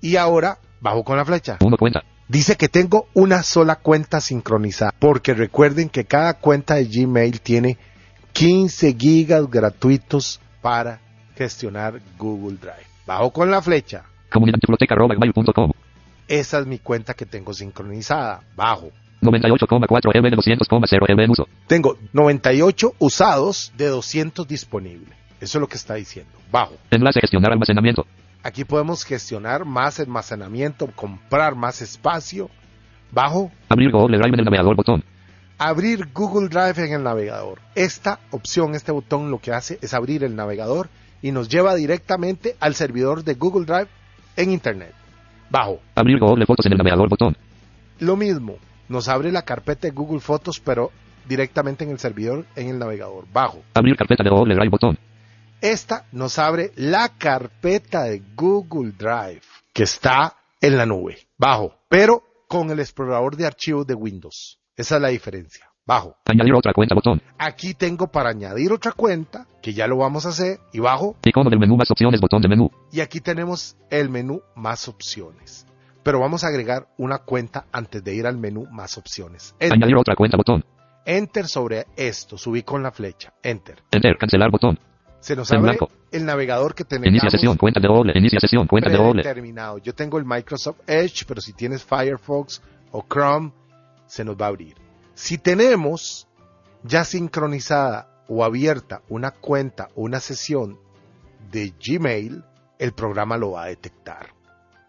Y 0.00 0.16
ahora 0.16 0.58
bajo 0.80 1.02
con 1.04 1.16
la 1.16 1.24
flecha. 1.24 1.58
Uno 1.60 1.76
cuenta. 1.76 2.02
Dice 2.28 2.56
que 2.56 2.68
tengo 2.68 3.06
una 3.14 3.42
sola 3.42 3.76
cuenta 3.76 4.20
sincronizada, 4.20 4.94
porque 4.98 5.34
recuerden 5.34 5.88
que 5.88 6.04
cada 6.04 6.34
cuenta 6.34 6.74
de 6.74 6.86
Gmail 6.86 7.40
tiene 7.40 7.76
15 8.32 8.96
gigas 8.98 9.48
gratuitos 9.50 10.40
para 10.62 11.00
gestionar 11.36 12.00
Google 12.18 12.56
Drive. 12.56 12.86
Bajo 13.06 13.30
con 13.30 13.50
la 13.50 13.60
flecha. 13.60 14.04
Comunidadbiblioteca.com. 14.30 15.70
Esa 16.28 16.58
es 16.60 16.66
mi 16.66 16.78
cuenta 16.78 17.14
que 17.14 17.26
tengo 17.26 17.52
sincronizada. 17.52 18.42
Bajo. 18.56 18.90
98,4 19.20 20.20
MB 20.20 20.30
de 20.30 20.36
200,0 20.36 21.14
MB 21.14 21.20
en 21.20 21.30
uso. 21.30 21.48
Tengo 21.66 21.96
98 22.12 22.94
usados 22.98 23.72
de 23.76 23.86
200 23.86 24.46
disponibles. 24.46 25.16
Eso 25.40 25.58
es 25.58 25.60
lo 25.60 25.66
que 25.66 25.76
está 25.76 25.94
diciendo. 25.94 26.32
Bajo. 26.50 26.74
Enlace 26.90 27.20
gestionar 27.20 27.52
almacenamiento. 27.52 28.06
Aquí 28.42 28.64
podemos 28.64 29.04
gestionar 29.04 29.64
más 29.64 30.00
almacenamiento, 30.00 30.88
comprar 30.94 31.54
más 31.54 31.80
espacio. 31.80 32.50
Bajo. 33.10 33.50
Abrir 33.68 33.90
Google 33.90 34.18
Drive 34.18 34.34
en 34.34 34.40
el 34.40 34.44
navegador 34.44 34.76
botón. 34.76 35.04
Abrir 35.56 36.08
Google 36.12 36.48
Drive 36.48 36.86
en 36.86 36.92
el 36.92 37.02
navegador. 37.02 37.60
Esta 37.74 38.20
opción, 38.30 38.74
este 38.74 38.92
botón 38.92 39.30
lo 39.30 39.38
que 39.38 39.52
hace 39.52 39.78
es 39.80 39.94
abrir 39.94 40.24
el 40.24 40.36
navegador 40.36 40.88
y 41.22 41.32
nos 41.32 41.48
lleva 41.48 41.74
directamente 41.74 42.56
al 42.60 42.74
servidor 42.74 43.24
de 43.24 43.34
Google 43.34 43.64
Drive 43.64 43.88
en 44.36 44.50
Internet. 44.50 44.92
Bajo. 45.54 45.78
Abrir 45.94 46.18
Google 46.18 46.46
Fotos 46.46 46.66
en 46.66 46.72
el 46.72 46.78
navegador 46.78 47.08
botón. 47.08 47.36
Lo 48.00 48.16
mismo, 48.16 48.56
nos 48.88 49.06
abre 49.06 49.30
la 49.30 49.42
carpeta 49.42 49.86
de 49.86 49.92
Google 49.92 50.18
Fotos, 50.18 50.58
pero 50.58 50.90
directamente 51.28 51.84
en 51.84 51.90
el 51.90 52.00
servidor 52.00 52.44
en 52.56 52.70
el 52.70 52.78
navegador. 52.80 53.24
Bajo. 53.32 53.62
Abrir 53.72 53.96
carpeta 53.96 54.24
de 54.24 54.30
Google 54.30 54.56
Drive 54.56 54.70
botón. 54.70 54.98
Esta 55.60 56.06
nos 56.10 56.40
abre 56.40 56.72
la 56.74 57.10
carpeta 57.16 58.02
de 58.02 58.20
Google 58.34 58.94
Drive 58.98 59.42
que 59.72 59.84
está 59.84 60.36
en 60.60 60.76
la 60.76 60.86
nube. 60.86 61.18
Bajo. 61.38 61.76
Pero 61.88 62.24
con 62.48 62.70
el 62.70 62.80
explorador 62.80 63.36
de 63.36 63.46
archivos 63.46 63.86
de 63.86 63.94
Windows. 63.94 64.58
Esa 64.76 64.96
es 64.96 65.02
la 65.02 65.08
diferencia. 65.08 65.70
Bajo. 65.86 66.16
Añadir 66.24 66.54
otra 66.54 66.72
cuenta 66.72 66.94
botón. 66.94 67.20
Aquí 67.38 67.74
tengo 67.74 68.06
para 68.06 68.30
añadir 68.30 68.72
otra 68.72 68.92
cuenta, 68.92 69.46
que 69.62 69.74
ya 69.74 69.86
lo 69.86 69.98
vamos 69.98 70.24
a 70.24 70.30
hacer, 70.30 70.58
y 70.72 70.80
bajo. 70.80 71.16
Icono 71.22 71.50
del 71.50 71.58
menú 71.58 71.76
más 71.76 71.90
opciones 71.90 72.20
botón 72.20 72.40
de 72.40 72.48
menú. 72.48 72.70
Y 72.90 73.00
aquí 73.00 73.20
tenemos 73.20 73.76
el 73.90 74.08
menú 74.08 74.40
más 74.54 74.88
opciones. 74.88 75.66
Pero 76.02 76.20
vamos 76.20 76.44
a 76.44 76.48
agregar 76.48 76.88
una 76.96 77.18
cuenta 77.18 77.66
antes 77.72 78.02
de 78.02 78.14
ir 78.14 78.26
al 78.26 78.38
menú 78.38 78.66
más 78.70 78.96
opciones. 78.96 79.54
Enter, 79.58 79.74
Añadir 79.74 79.96
otra 79.96 80.16
cuenta 80.16 80.36
botón. 80.36 80.64
Enter 81.04 81.46
sobre 81.46 81.86
esto, 81.96 82.38
subí 82.38 82.62
con 82.62 82.82
la 82.82 82.90
flecha. 82.90 83.34
Enter. 83.42 83.82
Enter. 83.90 84.16
Cancelar 84.16 84.50
botón. 84.50 84.78
Se 85.20 85.36
nos 85.36 85.50
abre 85.52 85.62
blanco. 85.62 85.90
el 86.12 86.24
navegador 86.24 86.74
que 86.74 86.84
tenemos. 86.84 87.08
Inicia 87.08 87.30
sesión. 87.30 87.56
Cuenta 87.56 87.80
de 87.80 87.88
Google. 87.88 88.12
Inicia 88.14 88.40
sesión. 88.40 88.66
Cuenta 88.66 88.90
de 88.90 88.96
Google. 88.96 89.22
terminado. 89.22 89.78
Yo 89.78 89.94
tengo 89.94 90.18
el 90.18 90.24
Microsoft 90.24 90.80
Edge, 90.86 91.24
pero 91.26 91.40
si 91.40 91.52
tienes 91.54 91.82
Firefox 91.84 92.62
o 92.90 93.04
Chrome, 93.06 93.52
se 94.06 94.24
nos 94.24 94.36
va 94.36 94.46
a 94.46 94.48
abrir. 94.48 94.83
Si 95.14 95.38
tenemos 95.38 96.26
ya 96.82 97.04
sincronizada 97.04 98.08
o 98.28 98.44
abierta 98.44 99.02
una 99.08 99.30
cuenta 99.30 99.88
o 99.94 100.02
una 100.02 100.20
sesión 100.20 100.78
de 101.50 101.72
Gmail, 101.80 102.42
el 102.78 102.92
programa 102.92 103.36
lo 103.36 103.52
va 103.52 103.64
a 103.64 103.66
detectar. 103.66 104.34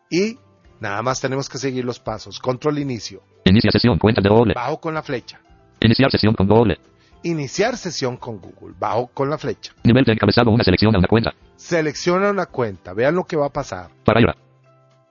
Y 0.09 0.37
nada 0.79 1.01
más 1.01 1.21
tenemos 1.21 1.49
que 1.49 1.57
seguir 1.57 1.85
los 1.85 1.99
pasos. 1.99 2.39
Control 2.39 2.79
inicio. 2.79 3.21
Inicia 3.45 3.71
sesión. 3.71 3.99
Cuenta 3.99 4.21
de 4.21 4.29
Google. 4.29 4.53
Bajo 4.53 4.79
con 4.79 4.93
la 4.93 5.03
flecha. 5.03 5.39
Iniciar 5.79 6.11
sesión 6.11 6.33
con 6.33 6.47
Google. 6.47 6.79
Iniciar 7.23 7.77
sesión 7.77 8.17
con 8.17 8.39
Google. 8.39 8.75
Bajo 8.79 9.07
con 9.07 9.29
la 9.29 9.37
flecha. 9.37 9.73
Nivel 9.83 10.05
de 10.05 10.13
encabezado. 10.13 10.51
Una 10.51 10.63
selección 10.63 10.95
a 10.95 10.99
una 10.99 11.07
cuenta. 11.07 11.33
Selecciona 11.55 12.31
una 12.31 12.47
cuenta. 12.47 12.93
Vean 12.93 13.15
lo 13.15 13.23
que 13.23 13.35
va 13.35 13.47
a 13.47 13.53
pasar. 13.53 13.89
Para 14.03 14.21
ir 14.21 14.29
a 14.29 14.35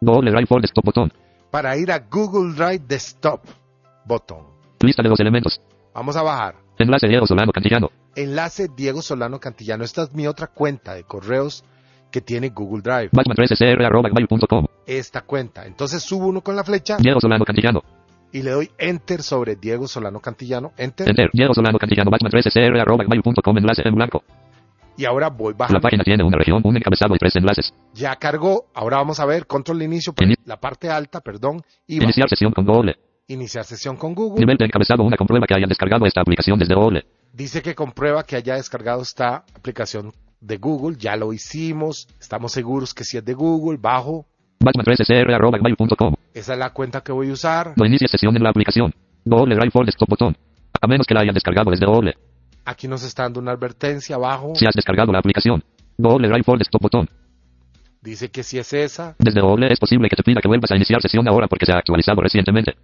Google 0.01 0.31
Drive 0.31 0.47
for 0.47 0.61
Desktop 0.61 0.85
botón. 0.85 1.13
Para 1.51 1.77
ir 1.77 1.93
a 1.93 1.99
Google 1.99 2.55
Drive 2.55 2.85
Desktop. 2.87 3.41
Botón. 4.05 4.54
Lista 4.85 5.03
de 5.03 5.09
los 5.09 5.21
elementos. 5.21 5.61
Vamos 5.95 6.17
a 6.17 6.23
bajar. 6.23 6.57
Enlace 6.79 7.07
Diego 7.09 7.27
Solano 7.27 7.53
Cantillano. 7.53 7.91
Enlace 8.17 8.69
Diego 8.77 9.01
Solano 9.03 9.39
Cantillano. 9.41 9.85
Esta 9.85 10.03
es 10.05 10.13
mi 10.15 10.27
otra 10.27 10.49
cuenta 10.49 10.95
de 10.95 11.05
correos 11.05 11.65
que 12.11 12.21
tiene 12.21 12.51
Google 12.51 12.83
Drive. 12.83 13.11
Batman 13.13 13.37
3SR 13.37 13.85
arroba 13.85 14.09
gmail.com. 14.11 14.67
Esta 14.87 15.23
cuenta. 15.23 15.67
Entonces 15.67 16.03
subo 16.03 16.27
uno 16.27 16.41
con 16.41 16.57
la 16.57 16.65
flecha 16.65 16.97
Diego 16.99 17.21
Solano 17.21 17.45
Cantillano. 17.45 17.83
y 18.33 18.43
le 18.43 18.51
doy 18.51 18.71
enter 18.79 19.23
sobre 19.23 19.55
Diego 19.57 19.87
Solano 19.87 20.21
Cantillano. 20.21 20.73
Enter. 20.77 21.09
Enter. 21.09 21.31
Diego 21.33 21.55
Solano 21.55 21.79
Cantillano. 21.79 22.11
Batman 22.11 22.33
3SR 22.33 22.81
arroba 22.81 23.05
gmail.com. 23.05 23.59
Enlace 23.59 23.83
en 23.85 23.95
blanco. 23.95 24.23
Y 24.97 25.05
ahora 25.07 25.29
voy 25.29 25.53
La 25.55 25.59
bajando. 25.59 25.81
página 25.81 26.05
tiene 26.05 26.23
una 26.23 26.39
región, 26.39 26.61
un 26.65 26.77
encabezado 26.77 27.15
y 27.17 27.19
tres 27.19 27.35
enlaces. 27.37 27.75
Ya 27.95 28.15
cargó. 28.17 28.67
Ahora 28.75 28.99
vamos 28.99 29.19
a 29.19 29.27
ver 29.27 29.47
control 29.47 29.81
de 29.81 29.85
inicio. 29.87 30.13
Ini- 30.15 30.37
La 30.45 30.61
parte 30.61 30.89
alta, 30.89 31.21
perdón. 31.21 31.63
Y 31.87 31.97
Iniciar 32.03 32.29
sesión 32.29 32.53
con 32.53 32.65
Google. 32.65 32.97
Iniciar 33.27 33.65
sesión 33.65 33.97
con 33.97 34.15
Google. 34.15 34.41
Nivel 34.41 34.57
de 34.57 34.67
encabezado. 34.67 35.03
Una 35.03 35.17
comprueba 35.17 35.47
que 35.47 35.55
hayan 35.55 35.69
descargado 35.69 36.07
esta 36.07 36.21
aplicación 36.21 36.59
desde 36.59 36.75
Google. 36.75 37.05
Dice 37.33 37.63
que 37.63 37.75
comprueba 37.75 38.25
que 38.25 38.37
haya 38.37 38.55
descargado 38.55 39.03
esta 39.03 39.45
aplicación 39.55 40.13
de 40.41 40.57
Google. 40.59 40.97
Ya 40.99 41.17
lo 41.17 41.33
hicimos. 41.33 42.09
Estamos 42.21 42.53
seguros 42.53 42.95
que 42.95 43.05
si 43.05 43.17
es 43.17 43.25
de 43.25 43.35
Google. 43.35 43.79
Bajo. 43.81 44.27
Batman 44.61 44.87
3SR 44.87 45.35
arroba 45.35 45.59
gmail.com. 45.59 46.15
Esa 46.33 46.53
es 46.53 46.59
la 46.59 46.71
cuenta 46.71 47.03
que 47.03 47.13
voy 47.13 47.31
a 47.31 47.33
usar. 47.33 47.75
No 47.77 47.85
inicia 47.85 48.09
sesión 48.09 48.37
en 48.37 48.43
la 48.43 48.51
aplicación. 48.51 48.93
Google 49.25 49.57
Drive 49.57 49.71
for 49.71 49.87
Desktop 49.87 50.09
botón. 50.09 50.37
A 50.81 50.87
menos 50.87 51.07
que 51.07 51.15
la 51.15 51.21
hayan 51.21 51.35
descargado 51.35 51.71
desde 51.71 51.87
Google. 51.87 52.15
Aquí 52.65 52.89
nos 52.89 53.03
está 53.05 53.25
dando 53.25 53.41
una 53.41 53.53
advertencia 53.53 54.17
abajo. 54.17 54.55
Si 54.55 54.67
has 54.67 54.75
descargado 54.75 55.13
la 55.13 55.19
aplicación. 55.19 55.63
Google 55.99 56.29
Drive 56.29 56.45
for 56.45 56.59
Desktop 56.59 56.83
botón. 56.83 57.09
Dice 58.01 58.31
que 58.31 58.43
si 58.43 58.59
es 58.59 58.73
esa. 58.73 59.17
Desde 59.19 59.41
Google 59.41 59.73
es 59.73 59.81
posible 59.81 60.09
que 60.09 60.17
te 60.17 60.23
pida 60.23 60.41
que 60.41 60.49
vuelvas 60.49 60.71
a 60.71 60.77
iniciar 60.77 61.01
sesión 61.01 61.27
ahora 61.27 61.47
porque 61.47 61.65
se 61.65 61.73
ha 61.73 61.79
actualizado 61.79 62.21
recientemente. 62.21 62.75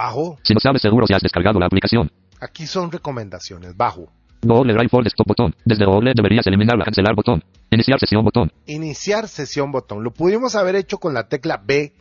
Bajo. 0.00 0.38
Si 0.42 0.54
no 0.54 0.60
sabes 0.60 0.80
seguro 0.80 1.06
si 1.06 1.12
has 1.12 1.20
descargado 1.20 1.60
la 1.60 1.66
aplicación. 1.66 2.10
Aquí 2.40 2.66
son 2.66 2.90
recomendaciones. 2.90 3.76
Bajo. 3.76 4.08
Google 4.40 4.72
Drive 4.72 4.88
for 4.88 5.04
Desktop 5.04 5.26
botón. 5.26 5.54
Desde 5.66 5.84
Google 5.84 6.12
deberías 6.16 6.46
eliminar 6.46 6.78
la 6.78 6.86
cancelar 6.86 7.14
botón. 7.14 7.44
Iniciar 7.70 8.00
sesión 8.00 8.24
botón. 8.24 8.50
Iniciar 8.64 9.28
sesión 9.28 9.70
botón. 9.70 10.02
Lo 10.02 10.10
pudimos 10.10 10.54
haber 10.54 10.76
hecho 10.76 10.96
con 10.96 11.12
la 11.12 11.28
tecla 11.28 11.62
B, 11.62 11.92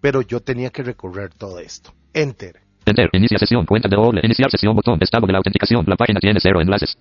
pero 0.00 0.22
yo 0.22 0.40
tenía 0.40 0.70
que 0.70 0.82
recorrer 0.82 1.34
todo 1.34 1.58
esto. 1.58 1.92
Enter. 2.14 2.62
Enter. 2.86 3.10
Inicia 3.12 3.38
sesión. 3.38 3.66
Cuenta 3.66 3.90
de 3.90 3.96
Google. 3.96 4.22
Iniciar 4.24 4.50
sesión 4.50 4.74
botón. 4.74 4.98
Estado 5.02 5.26
de 5.26 5.32
la 5.32 5.38
autenticación. 5.38 5.84
La 5.86 5.96
página 5.96 6.20
tiene 6.20 6.40
cero 6.40 6.62
enlaces. 6.62 6.96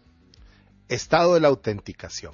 Estado 0.89 1.35
de 1.35 1.39
la 1.39 1.47
autenticación. 1.47 2.33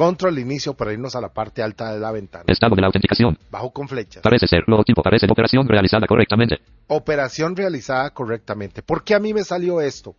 Control 0.00 0.38
inicio 0.38 0.72
para 0.72 0.94
irnos 0.94 1.14
a 1.14 1.20
la 1.20 1.28
parte 1.28 1.62
alta 1.62 1.92
de 1.92 2.00
la 2.00 2.10
ventana. 2.10 2.44
Estado 2.46 2.74
de 2.74 2.80
la 2.80 2.86
autenticación. 2.86 3.36
Bajo 3.50 3.70
con 3.70 3.86
flechas. 3.86 4.22
Parece 4.22 4.46
ser. 4.46 4.62
Logotipo. 4.66 5.02
Parece 5.02 5.26
operación 5.30 5.68
realizada 5.68 6.06
correctamente. 6.06 6.56
Operación 6.86 7.54
realizada 7.54 8.08
correctamente. 8.08 8.80
¿Por 8.80 9.04
qué 9.04 9.14
a 9.14 9.18
mí 9.18 9.34
me 9.34 9.44
salió 9.44 9.78
esto? 9.82 10.16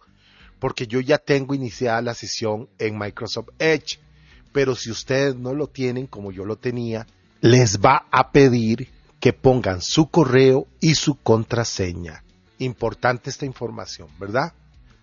Porque 0.60 0.86
yo 0.86 1.00
ya 1.00 1.18
tengo 1.18 1.56
iniciada 1.56 2.00
la 2.04 2.14
sesión 2.14 2.70
en 2.78 2.96
Microsoft 2.96 3.50
Edge. 3.58 3.98
Pero 4.52 4.76
si 4.76 4.92
ustedes 4.92 5.36
no 5.36 5.56
lo 5.56 5.66
tienen 5.66 6.06
como 6.06 6.32
yo 6.32 6.46
lo 6.46 6.58
tenía, 6.58 7.08
les 7.40 7.80
va 7.80 8.06
a 8.12 8.32
pedir 8.32 8.88
que 9.20 9.34
pongan 9.34 9.82
su 9.82 10.12
correo 10.12 10.68
y 10.80 10.94
su 10.94 11.16
contraseña. 11.24 12.24
Importante 12.60 13.32
esta 13.32 13.48
información, 13.48 14.10
¿verdad? 14.20 14.54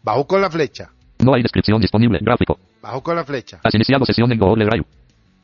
Bajo 0.05 0.29
con 0.29 0.41
la 0.41 0.49
flecha. 0.49 0.93
No 1.25 1.35
hay 1.35 1.43
descripción 1.43 1.81
disponible. 1.81 2.19
Gráfico. 2.23 2.59
Bajo 2.81 3.03
con 3.03 3.17
la 3.17 3.25
flecha. 3.25 3.61
Has 3.63 3.75
iniciado 3.75 4.05
sesión 4.05 4.31
en 4.33 4.39
Google 4.39 4.65
Drive. 4.65 4.85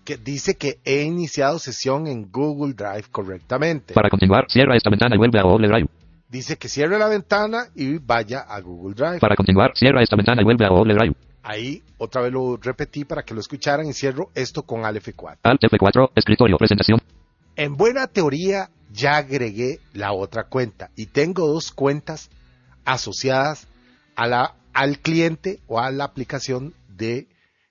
que 0.04 0.16
dice 0.18 0.56
que 0.56 0.78
he 0.84 1.02
iniciado 1.02 1.58
sesión 1.58 2.06
en 2.06 2.30
Google 2.30 2.74
Drive 2.74 3.04
correctamente. 3.10 3.94
Para 3.94 4.10
continuar, 4.10 4.44
cierra 4.48 4.76
esta 4.76 4.90
ventana 4.90 5.14
y 5.14 5.18
vuelve 5.18 5.38
a 5.38 5.42
Google 5.42 5.68
Drive. 5.68 5.88
Dice 6.28 6.56
que 6.58 6.68
cierre 6.68 6.98
la 6.98 7.08
ventana 7.08 7.68
y 7.74 7.98
vaya 7.98 8.40
a 8.40 8.60
Google 8.60 8.94
Drive. 8.94 9.18
Para 9.20 9.34
continuar, 9.36 9.72
cierra 9.74 10.02
esta 10.02 10.16
ventana 10.16 10.42
y 10.42 10.44
vuelve 10.44 10.66
a 10.66 10.68
Google 10.68 10.94
Drive. 10.94 11.14
Ahí 11.42 11.82
otra 11.98 12.22
vez 12.22 12.32
lo 12.32 12.56
repetí 12.56 13.04
para 13.04 13.22
que 13.22 13.34
lo 13.34 13.40
escucharan 13.40 13.86
y 13.86 13.92
cierro 13.92 14.30
esto 14.34 14.62
con 14.62 14.84
Alt 14.84 15.02
F4. 15.02 15.38
Alt 15.42 15.62
F4, 15.62 16.10
escritorio, 16.14 16.56
presentación. 16.56 17.00
En 17.56 17.76
buena 17.76 18.06
teoría 18.06 18.70
ya 18.92 19.16
agregué 19.16 19.80
la 19.92 20.12
otra 20.12 20.44
cuenta 20.44 20.90
y 20.96 21.06
tengo 21.06 21.46
dos 21.46 21.70
cuentas 21.70 22.30
asociadas 22.84 23.66
a 24.16 24.26
la, 24.26 24.54
al 24.74 24.98
cliente 24.98 25.60
o 25.66 25.80
a 25.80 25.90
la 25.90 26.04
aplicación 26.04 26.74
de 26.88 27.28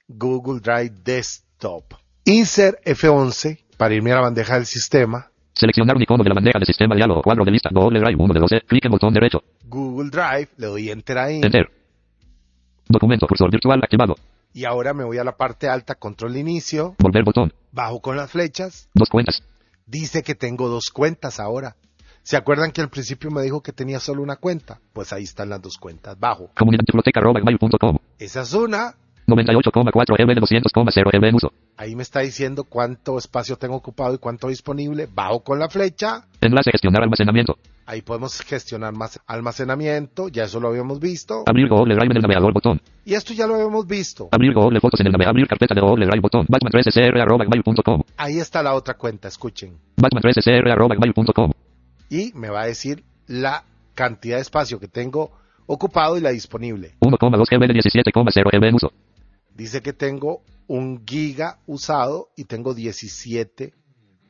Google 0.07 0.59
Drive 0.61 0.95
Desktop. 1.03 1.93
Insert 2.25 2.83
F11 2.85 3.59
para 3.77 3.93
irme 3.93 4.11
a 4.11 4.15
la 4.15 4.21
bandeja 4.21 4.55
del 4.55 4.65
sistema. 4.65 5.29
Seleccionar 5.53 5.95
un 5.95 6.01
icono 6.01 6.23
de 6.23 6.29
la 6.29 6.35
bandeja 6.35 6.57
de 6.59 6.65
sistema 6.65 6.95
diálogo 6.95 7.21
cuadro 7.21 7.45
de 7.45 7.51
lista 7.51 7.69
Google 7.71 7.99
Drive 7.99 8.15
1 8.17 8.33
de 8.33 8.39
12. 8.39 8.61
Clic 8.67 8.85
en 8.85 8.91
botón 8.91 9.13
derecho. 9.13 9.43
Google 9.65 10.09
Drive, 10.09 10.49
le 10.57 10.67
doy 10.67 10.89
Enter 10.89 11.17
ahí. 11.17 11.41
Enter. 11.43 11.69
Documento 12.87 13.27
cursor 13.27 13.51
virtual 13.51 13.79
activado. 13.83 14.15
Y 14.53 14.65
ahora 14.65 14.93
me 14.93 15.03
voy 15.03 15.17
a 15.17 15.23
la 15.23 15.35
parte 15.35 15.67
alta, 15.67 15.95
control 15.95 16.37
inicio, 16.37 16.95
Volver 16.99 17.23
botón. 17.23 17.53
bajo 17.71 18.01
con 18.01 18.15
las 18.17 18.31
flechas. 18.31 18.87
Dos 18.93 19.09
cuentas. 19.09 19.41
Dice 19.85 20.21
que 20.23 20.35
tengo 20.35 20.69
dos 20.69 20.91
cuentas 20.91 21.39
ahora. 21.39 21.75
¿Se 22.23 22.37
acuerdan 22.37 22.71
que 22.71 22.79
al 22.79 22.89
principio 22.89 23.29
me 23.31 23.41
dijo 23.41 23.61
que 23.61 23.73
tenía 23.73 23.99
solo 23.99 24.23
una 24.23 24.37
cuenta? 24.37 24.79
Pues 24.93 25.11
ahí 25.11 25.23
están 25.23 25.49
las 25.49 25.61
dos 25.61 25.77
cuentas, 25.77 26.17
bajo. 26.17 26.49
Comunidad 26.57 26.85
biblioteca 26.87 27.19
arroba 27.19 27.41
gmail.com. 27.41 27.97
Esa 28.17 28.41
es 28.41 28.53
una. 28.53 28.95
98,4 29.27 30.25
MB 30.25 30.35
de 30.35 30.41
200,0 30.41 31.19
MB 31.19 31.25
en 31.25 31.35
uso. 31.35 31.51
Ahí 31.75 31.95
me 31.97 32.03
está 32.03 32.21
diciendo 32.21 32.63
cuánto 32.63 33.17
espacio 33.17 33.57
tengo 33.57 33.75
ocupado 33.75 34.15
y 34.15 34.19
cuánto 34.19 34.47
disponible. 34.47 35.09
Bajo 35.13 35.41
con 35.41 35.59
la 35.59 35.67
flecha. 35.67 36.25
Enlace 36.39 36.71
gestionar 36.71 37.03
almacenamiento. 37.03 37.57
Ahí 37.85 38.01
podemos 38.01 38.39
gestionar 38.39 38.93
más 38.93 39.19
almacenamiento. 39.27 40.29
Ya 40.29 40.45
eso 40.45 40.61
lo 40.61 40.69
habíamos 40.69 41.01
visto. 41.01 41.43
Abrir 41.45 41.67
Google 41.67 41.95
Drive 41.95 42.11
en 42.11 42.17
el 42.17 42.21
navegador 42.21 42.53
botón. 42.53 42.81
Y 43.03 43.15
esto 43.15 43.33
ya 43.33 43.47
lo 43.47 43.55
habíamos 43.55 43.85
visto. 43.85 44.29
Abrir 44.31 44.53
Google 44.53 44.79
Fotos 44.79 45.01
en 45.01 45.07
el 45.07 45.11
navegador. 45.11 45.35
Abrir 45.35 45.47
carpeta 45.47 45.75
de 45.75 45.81
Google 45.81 46.05
Drive 46.05 46.21
botón. 46.21 46.45
Batman 46.47 46.71
3SR 46.71 47.21
arroba 47.21 47.43
gmail.com. 47.43 48.01
Ahí 48.15 48.39
está 48.39 48.63
la 48.63 48.73
otra 48.75 48.93
cuenta, 48.93 49.27
escuchen. 49.27 49.77
Batman 49.97 50.23
3SR 50.23 50.71
arroba 50.71 50.95
gmail.com. 50.95 51.51
Y 52.09 52.31
me 52.33 52.49
va 52.49 52.61
a 52.61 52.65
decir 52.65 53.03
la 53.27 53.65
cantidad 53.95 54.37
de 54.37 54.41
espacio 54.41 54.79
que 54.79 54.87
tengo 54.87 55.31
ocupado 55.65 56.17
y 56.17 56.21
la 56.21 56.31
disponible. 56.31 56.95
1,2 56.99 57.45
GB 57.49 57.67
de 57.67 57.73
17,0 57.73 58.57
MB 58.57 58.63
en 58.63 58.75
uso. 58.75 58.91
Dice 59.55 59.81
que 59.81 59.93
tengo 59.93 60.41
un 60.67 61.05
giga 61.05 61.59
usado 61.67 62.29
y 62.35 62.45
tengo 62.45 62.73
17 62.73 63.73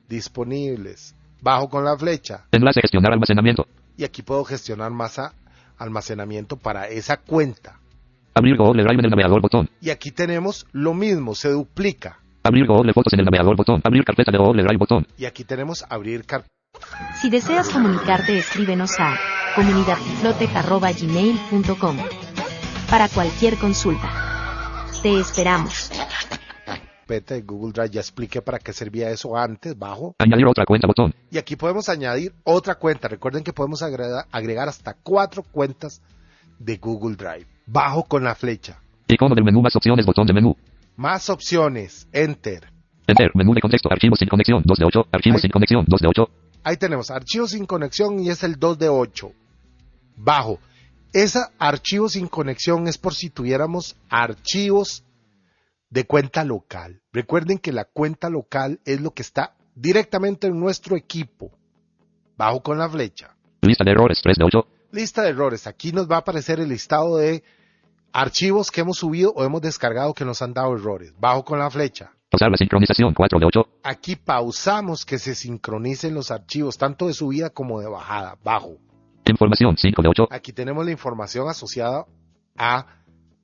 disponibles. 0.08 1.16
Bajo 1.42 1.70
con 1.70 1.84
la 1.84 1.98
flecha. 1.98 2.46
Enlace 2.52 2.82
gestionar 2.82 3.14
almacenamiento. 3.14 3.68
Y 3.98 4.04
aquí 4.04 4.22
puedo 4.22 4.44
gestionar 4.44 4.92
más 4.92 5.20
almacenamiento 5.78 6.58
para 6.58 6.88
esa 6.88 7.18
cuenta. 7.18 7.80
Abrir 8.34 8.58
Google 8.58 8.84
Drive 8.84 9.00
en 9.00 9.06
el 9.06 9.12
navegador 9.12 9.42
botón. 9.42 9.70
Y 9.82 9.90
aquí 9.90 10.12
tenemos 10.12 10.66
lo 10.72 10.94
mismo, 10.94 11.36
se 11.36 11.50
duplica. 11.50 12.20
Abrir 12.44 12.66
Google 12.66 12.94
Fotos 12.94 13.14
en 13.14 13.20
el 13.20 13.26
navegador 13.26 13.56
botón. 13.56 13.82
Abrir 13.84 14.04
carpeta 14.04 14.32
de 14.32 14.38
Google 14.38 14.64
Drive 14.64 14.78
botón. 14.78 15.08
Y 15.18 15.26
aquí 15.26 15.44
tenemos 15.44 15.86
abrir 15.90 16.26
carpeta. 16.26 16.53
Si 17.22 17.30
deseas 17.30 17.70
comunicarte, 17.70 18.38
escríbenos 18.38 19.00
a 19.00 19.18
comunidadtiflotec.gmail.com 19.56 21.98
para 22.90 23.08
cualquier 23.10 23.58
consulta. 23.58 24.10
Te 25.02 25.20
esperamos. 25.20 25.90
de 27.08 27.42
Google 27.42 27.72
Drive. 27.74 27.90
Ya 27.92 28.02
expliqué 28.02 28.42
para 28.42 28.58
qué 28.60 28.74
servía 28.74 29.10
eso 29.12 29.38
antes, 29.38 29.78
bajo. 29.78 30.16
Añadir 30.20 30.46
otra 30.48 30.66
cuenta 30.66 30.88
botón. 30.88 31.14
Y 31.30 31.38
aquí 31.38 31.56
podemos 31.56 31.88
añadir 31.90 32.34
otra 32.44 32.76
cuenta. 32.76 33.08
Recuerden 33.08 33.44
que 33.44 33.54
podemos 33.54 33.82
agrega- 33.84 34.26
agregar 34.32 34.68
hasta 34.68 34.96
cuatro 34.96 35.44
cuentas 35.44 36.02
de 36.60 36.78
Google 36.78 37.16
Drive. 37.16 37.46
Bajo 37.68 38.04
con 38.04 38.24
la 38.24 38.34
flecha. 38.36 38.80
Icono 39.08 39.36
del 39.36 39.44
menú 39.44 39.62
más 39.62 39.76
opciones 39.76 40.06
botón 40.06 40.26
de 40.28 40.34
menú. 40.34 40.56
Más 40.96 41.30
opciones. 41.30 42.08
Enter. 42.14 42.72
Enter. 43.06 43.32
Menú 43.36 43.54
de 43.54 43.60
contexto. 43.62 43.90
Archivos 43.92 44.18
sin 44.20 44.28
conexión 44.30 44.62
2 44.66 44.78
de 44.80 44.86
8. 44.86 45.06
Archivos 45.12 45.38
Ay. 45.38 45.42
sin 45.42 45.52
conexión 45.52 45.84
2 45.88 46.02
de 46.02 46.08
8. 46.08 46.30
Ahí 46.64 46.78
tenemos 46.78 47.12
archivos 47.12 47.52
sin 47.52 47.66
conexión 47.66 48.20
y 48.20 48.30
es 48.30 48.44
el 48.44 48.58
2 48.58 48.80
de 48.80 48.90
8. 48.90 49.32
Bajo. 50.16 50.60
Esa 51.12 51.52
archivo 51.60 52.10
sin 52.10 52.28
conexión 52.28 52.88
es 52.88 52.98
por 52.98 53.14
si 53.14 53.30
tuviéramos 53.30 53.96
archivos 54.10 55.04
de 55.90 56.06
cuenta 56.06 56.44
local. 56.44 57.02
Recuerden 57.12 57.60
que 57.60 57.72
la 57.72 57.86
cuenta 57.86 58.30
local 58.30 58.80
es 58.86 59.00
lo 59.00 59.12
que 59.12 59.22
está 59.22 59.56
directamente 59.76 60.48
en 60.48 60.60
nuestro 60.60 60.96
equipo. 60.96 61.52
Bajo 62.36 62.64
con 62.64 62.80
la 62.80 62.90
flecha. 62.90 63.36
Lista 63.62 63.84
de 63.84 63.92
errores 63.92 64.20
3 64.24 64.38
de 64.38 64.46
8. 64.46 64.68
Lista 64.92 65.22
de 65.22 65.30
errores. 65.30 65.68
Aquí 65.68 65.92
nos 65.92 66.10
va 66.10 66.16
a 66.16 66.20
aparecer 66.20 66.60
el 66.60 66.70
listado 66.70 67.18
de 67.18 67.44
archivos 68.12 68.72
que 68.72 68.82
hemos 68.82 68.98
subido 68.98 69.32
o 69.36 69.44
hemos 69.44 69.62
descargado 69.62 70.14
que 70.14 70.26
nos 70.26 70.42
han 70.42 70.54
dado 70.54 70.76
errores. 70.76 71.14
Bajo 71.20 71.44
con 71.44 71.60
la 71.60 71.70
flecha. 71.70 72.14
Pausar 72.34 72.50
la 72.50 72.58
sincronización 72.58 73.14
4 73.14 73.38
de 73.38 73.46
8. 73.46 73.68
Aquí 73.84 74.16
pausamos 74.16 75.06
que 75.06 75.20
se 75.20 75.36
sincronicen 75.36 76.16
los 76.16 76.32
archivos, 76.32 76.80
tanto 76.80 77.06
de 77.06 77.14
subida 77.14 77.52
como 77.52 77.80
de 77.80 77.88
bajada. 77.88 78.40
Bajo. 78.44 78.78
Información 79.30 79.76
5 79.78 80.02
de 80.02 80.10
8. 80.10 80.28
Aquí 80.32 80.52
tenemos 80.52 80.84
la 80.84 80.92
información 80.92 81.48
asociada 81.48 82.08
a 82.58 82.88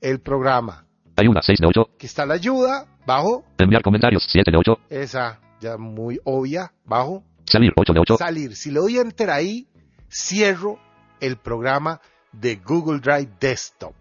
el 0.02 0.20
programa. 0.22 0.88
Ayuda 1.16 1.44
6 1.44 1.60
de 1.60 1.68
8. 1.68 1.90
Aquí 1.94 2.08
está 2.08 2.26
la 2.26 2.34
ayuda, 2.34 2.88
bajo, 3.06 3.44
Enviar 3.60 3.84
comentarios 3.84 4.26
7 4.28 4.50
de 4.50 4.58
8. 4.58 4.80
esa 4.90 5.40
ya 5.62 5.78
muy 5.78 6.20
obvia, 6.24 6.74
bajo. 6.84 7.24
Salir 7.46 7.72
8 7.76 7.94
de 7.94 8.00
8. 8.00 8.18
Salir. 8.18 8.56
Si 8.56 8.72
le 8.72 8.80
doy 8.80 8.98
enter 8.98 9.30
ahí, 9.30 9.68
cierro 10.12 10.80
el 11.20 11.38
programa 11.38 12.02
de 12.32 12.56
Google 12.56 13.02
Drive 13.02 13.30
Desktop. 13.40 13.94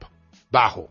Bajo. 0.50 0.88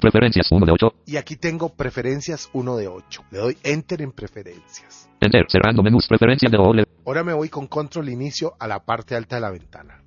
Preferencias 0.00 0.50
1 0.50 0.66
de 0.66 0.72
8. 0.72 0.94
Y 1.06 1.16
aquí 1.16 1.36
tengo 1.36 1.70
preferencias 1.70 2.50
1 2.52 2.76
de 2.76 2.88
8. 2.88 3.24
Le 3.30 3.38
doy 3.38 3.58
enter 3.62 4.02
en 4.02 4.12
preferencias. 4.12 5.08
Enter. 5.20 5.46
Cerrando 5.48 5.82
menús. 5.82 6.06
Preferencias 6.06 6.52
de 6.52 6.58
Google. 6.58 6.84
Ahora 7.06 7.24
me 7.24 7.32
voy 7.32 7.48
con 7.48 7.66
control 7.66 8.08
inicio 8.08 8.54
a 8.58 8.66
la 8.66 8.84
parte 8.84 9.14
alta 9.14 9.36
de 9.36 9.40
la 9.42 9.50
ventana. 9.50 10.02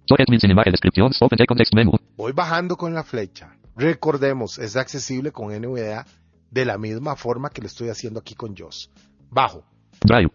Descripción. 0.66 1.12
Context 1.48 1.74
menu. 1.74 1.92
Voy 2.18 2.32
bajando 2.34 2.76
con 2.78 2.94
la 2.94 3.04
flecha. 3.04 3.56
Recordemos, 3.76 4.60
es 4.60 4.76
accesible 4.76 5.32
con 5.32 5.54
NVDA 5.54 6.06
de 6.52 6.66
la 6.66 6.78
misma 6.78 7.16
forma 7.16 7.50
que 7.50 7.62
lo 7.62 7.68
estoy 7.68 7.90
haciendo 7.90 8.20
aquí 8.20 8.36
con 8.36 8.56
JOS. 8.56 8.92
Bajo. 9.30 9.64
Drive. 10.02 10.32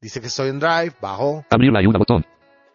Dice 0.00 0.20
que 0.20 0.26
estoy 0.28 0.48
en 0.50 0.58
Drive, 0.60 0.94
bajo, 1.00 1.44
Abrir 1.50 1.72
la 1.72 1.80
ayuda 1.80 1.98
botón. 1.98 2.24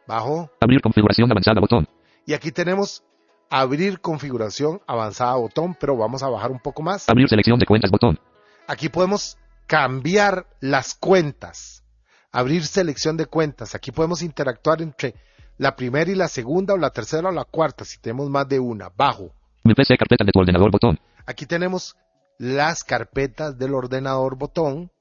bajo. 0.07 0.49
Abrir 0.61 0.81
configuración 0.81 1.29
avanzada 1.31 1.59
botón. 1.59 1.87
Y 2.25 2.33
aquí 2.33 2.51
tenemos 2.51 3.03
abrir 3.49 3.99
configuración 3.99 4.81
avanzada 4.87 5.35
botón, 5.35 5.75
pero 5.79 5.97
vamos 5.97 6.23
a 6.23 6.29
bajar 6.29 6.51
un 6.51 6.59
poco 6.59 6.81
más. 6.81 7.09
Abrir 7.09 7.27
selección 7.27 7.59
de 7.59 7.65
cuentas 7.65 7.91
botón. 7.91 8.19
Aquí 8.67 8.89
podemos 8.89 9.37
cambiar 9.67 10.45
las 10.59 10.93
cuentas. 10.93 11.83
Abrir 12.31 12.65
selección 12.65 13.17
de 13.17 13.25
cuentas. 13.25 13.73
Aquí 13.73 13.91
podemos 13.91 14.21
interactuar 14.21 14.81
entre 14.81 15.15
la 15.57 15.75
primera 15.75 16.09
y 16.09 16.15
la 16.15 16.27
segunda 16.27 16.73
o 16.73 16.77
la 16.77 16.91
tercera 16.91 17.29
o 17.29 17.31
la 17.31 17.43
cuarta 17.43 17.83
si 17.85 17.99
tenemos 17.99 18.29
más 18.29 18.47
de 18.47 18.59
una. 18.59 18.89
Bajo. 18.95 19.31
Mi 19.63 19.73
PC 19.73 19.97
carpeta 19.97 20.23
de 20.23 20.31
tu 20.31 20.39
ordenador 20.39 20.71
botón. 20.71 20.99
Aquí 21.25 21.45
tenemos 21.45 21.95
las 22.37 22.83
carpetas 22.83 23.57
del 23.57 23.73
ordenador 23.73 24.37
botón. 24.37 24.91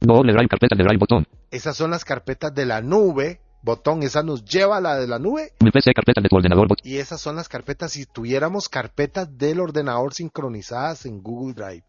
Google 0.00 0.32
Drive 0.32 0.48
carpeta 0.48 0.76
de 0.76 0.84
Drive 0.84 0.98
botón. 0.98 1.26
Esas 1.50 1.76
son 1.76 1.90
las 1.90 2.04
carpetas 2.04 2.54
de 2.54 2.66
la 2.66 2.80
nube. 2.80 3.40
Botón, 3.62 4.02
esa 4.02 4.24
nos 4.24 4.44
lleva 4.44 4.78
a 4.78 4.80
la 4.80 4.96
de 4.96 5.06
la 5.06 5.20
nube. 5.20 5.52
Mi 5.60 5.70
PC 5.70 5.92
carpeta 5.94 6.20
de 6.20 6.28
tu 6.28 6.34
ordenador. 6.34 6.66
Y 6.82 6.96
esas 6.96 7.20
son 7.20 7.36
las 7.36 7.48
carpetas 7.48 7.92
si 7.92 8.06
tuviéramos 8.06 8.68
carpetas 8.68 9.38
del 9.38 9.60
ordenador 9.60 10.14
sincronizadas 10.14 11.06
en 11.06 11.22
Google 11.22 11.54
Drive. 11.54 11.84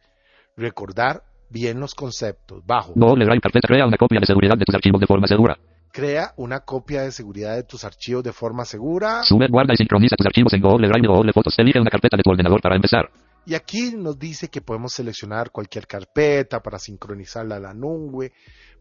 Recordar 0.56 1.24
bien 1.50 1.80
los 1.80 1.96
conceptos. 1.96 2.64
Bajo. 2.64 2.94
Google 2.96 3.26
Drive 3.26 3.42
carpeta 3.42 3.68
crea 3.68 3.88
una 3.88 3.98
copia 3.98 4.20
de 4.20 4.28
seguridad 4.28 4.56
de 4.56 4.66
tus 4.66 4.76
archivos 4.76 5.02
de 5.02 5.08
forma 5.08 5.26
segura. 5.26 5.58
Crea 5.92 6.34
una 6.38 6.60
copia 6.60 7.02
de 7.02 7.12
seguridad 7.12 7.56
de 7.56 7.64
tus 7.64 7.84
archivos 7.84 8.24
de 8.24 8.34
forma 8.34 8.66
segura. 8.66 9.24
Sube, 9.24 9.48
guarda 9.48 9.74
y 9.74 9.78
sincroniza 9.78 10.16
tus 10.16 10.28
archivos 10.28 10.54
en 10.54 10.62
Google 10.62 10.88
Drive 10.88 11.06
y 11.06 11.08
Google 11.08 11.34
Fotos. 11.34 11.58
Elige 11.58 11.80
una 11.80 11.90
carpeta 11.90 12.18
de 12.18 12.24
tu 12.24 12.30
ordenador 12.30 12.62
para 12.62 12.76
empezar. 12.76 13.10
Y 13.46 13.56
aquí 13.56 13.92
nos 13.96 14.18
dice 14.18 14.48
que 14.50 14.62
podemos 14.62 14.94
seleccionar 14.94 15.52
cualquier 15.52 15.86
carpeta 15.88 16.62
para 16.62 16.80
sincronizarla 16.80 17.58
a 17.58 17.60
la 17.60 17.74
nube, 17.74 18.32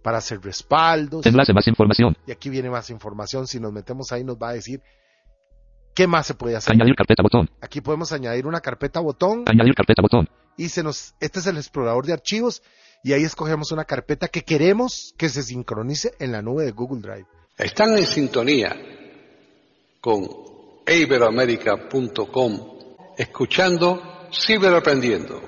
para 0.03 0.19
hacer 0.19 0.41
respaldos. 0.41 1.27
Enlace 1.27 1.53
más 1.53 1.67
información. 1.67 2.17
Y 2.27 2.33
aquí 2.33 2.49
viene 2.51 2.71
más 2.71 2.91
información. 2.91 3.47
Si 3.47 3.59
nos 3.59 3.73
metemos 3.73 4.13
ahí 4.13 4.23
nos 4.25 4.37
va 4.37 4.51
a 4.51 4.53
decir 4.55 4.81
qué 5.95 6.07
más 6.07 6.27
se 6.27 6.35
puede 6.35 6.57
hacer. 6.57 6.73
Añadir 6.75 6.95
carpeta 6.95 7.23
botón. 7.23 7.51
Aquí 7.61 7.81
podemos 7.81 8.13
añadir 8.13 8.47
una 8.47 8.61
carpeta 8.61 9.01
botón 9.01 9.45
Añadir 9.47 9.75
carpeta 9.75 10.01
botón. 10.03 10.29
y 10.57 10.69
se 10.69 10.83
nos, 10.83 11.15
este 11.21 11.41
es 11.41 11.47
el 11.47 11.57
explorador 11.57 12.07
de 12.07 12.13
archivos 12.13 12.63
y 13.05 13.13
ahí 13.15 13.25
escogemos 13.25 13.73
una 13.73 13.85
carpeta 13.85 14.29
que 14.29 14.43
queremos 14.43 15.13
que 15.19 15.29
se 15.29 15.43
sincronice 15.43 16.15
en 16.21 16.31
la 16.33 16.41
nube 16.41 16.65
de 16.65 16.71
Google 16.71 17.01
Drive. 17.03 17.27
Están 17.59 17.99
en 17.99 18.07
sintonía 18.07 18.77
con 20.01 20.29
iberoamerica.com, 20.87 22.61
escuchando 23.19 24.03
Ciberaprendiendo, 24.33 25.43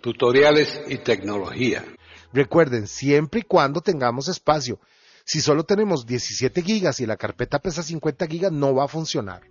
tutoriales 0.00 0.82
y 0.88 0.96
tecnología. 0.96 1.84
Recuerden, 2.32 2.86
siempre 2.86 3.40
y 3.40 3.42
cuando 3.42 3.82
tengamos 3.82 4.28
espacio. 4.28 4.80
Si 5.24 5.40
solo 5.40 5.64
tenemos 5.64 6.06
17 6.06 6.62
gigas 6.62 7.00
y 7.00 7.06
la 7.06 7.16
carpeta 7.16 7.58
pesa 7.58 7.82
50 7.82 8.26
gigas, 8.26 8.50
no 8.50 8.74
va 8.74 8.84
a 8.84 8.88
funcionar. 8.88 9.42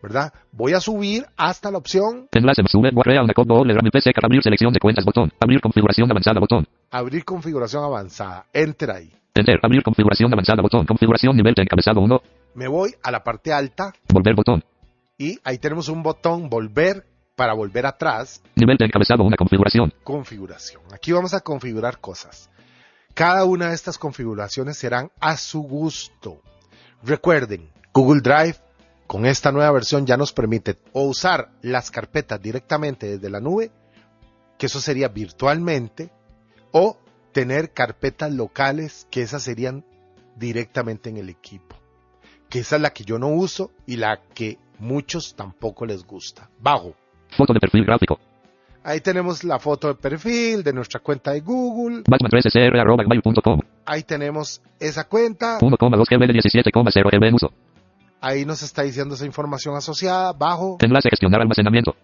¿Verdad? 0.00 0.32
Voy 0.52 0.74
a 0.74 0.80
subir 0.80 1.26
hasta 1.36 1.72
la 1.72 1.78
opción 1.78 2.28
Enlace 2.30 2.62
sube, 2.68 2.92
una 2.94 3.34
combo 3.34 3.64
PC 3.92 4.12
abrir 4.22 4.42
selección 4.44 4.72
de 4.72 4.78
cuentas 4.78 5.04
botón. 5.04 5.32
Abrir 5.40 5.60
configuración 5.60 6.08
avanzada 6.08 6.38
botón. 6.38 6.68
abrir 6.92 7.24
configuración 7.24 7.82
avanzada. 7.82 8.46
Enter 8.52 8.92
ahí. 8.92 9.12
Enter. 9.34 9.58
Abrir 9.60 9.82
configuración 9.82 10.32
avanzada 10.32 10.62
botón. 10.62 10.86
Configuración 10.86 11.36
nivel 11.36 11.54
de 11.54 11.62
encabezado 11.62 12.00
1. 12.00 12.22
Me 12.54 12.68
voy 12.68 12.94
a 13.02 13.10
la 13.10 13.24
parte 13.24 13.52
alta 13.52 13.92
Volver 14.12 14.36
botón. 14.36 14.62
y 15.18 15.36
ahí 15.42 15.58
tenemos 15.58 15.88
un 15.88 16.04
botón 16.04 16.48
volver 16.48 17.04
para 17.38 17.54
volver 17.54 17.86
atrás. 17.86 18.42
Nivel 18.56 18.76
de 18.76 18.86
encabezado 18.86 19.22
una 19.22 19.36
configuración. 19.36 19.94
Configuración. 20.02 20.82
Aquí 20.92 21.12
vamos 21.12 21.34
a 21.34 21.40
configurar 21.40 22.00
cosas. 22.00 22.50
Cada 23.14 23.44
una 23.44 23.68
de 23.68 23.76
estas 23.76 23.96
configuraciones 23.96 24.76
serán 24.76 25.12
a 25.20 25.36
su 25.36 25.62
gusto. 25.62 26.42
Recuerden, 27.04 27.70
Google 27.94 28.22
Drive 28.22 28.56
con 29.06 29.24
esta 29.24 29.52
nueva 29.52 29.70
versión 29.70 30.04
ya 30.04 30.16
nos 30.16 30.32
permite 30.32 30.80
o 30.92 31.02
usar 31.02 31.52
las 31.62 31.92
carpetas 31.92 32.42
directamente 32.42 33.06
desde 33.06 33.30
la 33.30 33.40
nube, 33.40 33.70
que 34.58 34.66
eso 34.66 34.80
sería 34.80 35.06
virtualmente, 35.06 36.10
o 36.72 36.98
tener 37.30 37.72
carpetas 37.72 38.32
locales, 38.32 39.06
que 39.12 39.22
esas 39.22 39.44
serían 39.44 39.84
directamente 40.34 41.08
en 41.08 41.18
el 41.18 41.28
equipo. 41.28 41.76
Que 42.48 42.58
esa 42.58 42.76
es 42.76 42.82
la 42.82 42.92
que 42.92 43.04
yo 43.04 43.16
no 43.20 43.28
uso 43.28 43.70
y 43.86 43.96
la 43.96 44.22
que 44.34 44.58
muchos 44.80 45.36
tampoco 45.36 45.86
les 45.86 46.04
gusta. 46.04 46.50
Bajo. 46.58 46.96
Foto 47.36 47.52
de 47.52 47.60
perfil 47.60 47.84
gráfico. 47.84 48.18
Ahí 48.84 49.00
tenemos 49.00 49.44
la 49.44 49.58
foto 49.58 49.88
de 49.88 49.94
perfil 49.94 50.62
de 50.62 50.72
nuestra 50.72 51.00
cuenta 51.00 51.32
de 51.32 51.40
Google. 51.40 52.02
Batman 52.08 52.30
3SR 52.30 52.80
arroba 52.80 53.04
gmail.com. 53.04 53.60
Ahí 53.84 54.02
tenemos 54.02 54.62
esa 54.80 55.04
cuenta. 55.04 55.58
1,2 55.60 56.04
GB 56.08 56.26
de 56.26 56.34
17,0 56.34 57.10
GB 57.18 57.26
en 57.26 57.34
uso. 57.34 57.52
Ahí 58.20 58.44
nos 58.44 58.62
está 58.62 58.82
diciendo 58.82 59.14
esa 59.14 59.26
información 59.26 59.76
asociada. 59.76 60.32
Bajo, 60.32 60.78
Enlace 60.80 61.10
gestionar 61.10 61.40
almacenamiento. 61.42 61.94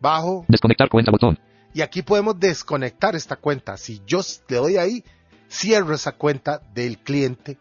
bajo. 0.00 0.44
Desconectar 0.48 0.88
cuenta 0.88 1.12
botón. 1.12 1.38
Y 1.72 1.82
aquí 1.82 2.02
podemos 2.02 2.38
desconectar 2.40 3.14
esta 3.14 3.36
cuenta. 3.36 3.76
Si 3.76 4.00
yo 4.06 4.20
le 4.48 4.56
doy 4.56 4.76
ahí, 4.78 5.04
cierro 5.48 5.94
esa 5.94 6.12
cuenta 6.12 6.60
del 6.74 6.98
cliente 6.98 7.56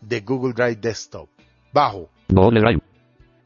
de 0.00 0.20
Google 0.22 0.54
Drive 0.54 0.76
Desktop. 0.76 1.28
Bajo, 1.72 2.10
Google 2.28 2.60
Drive. 2.60 2.80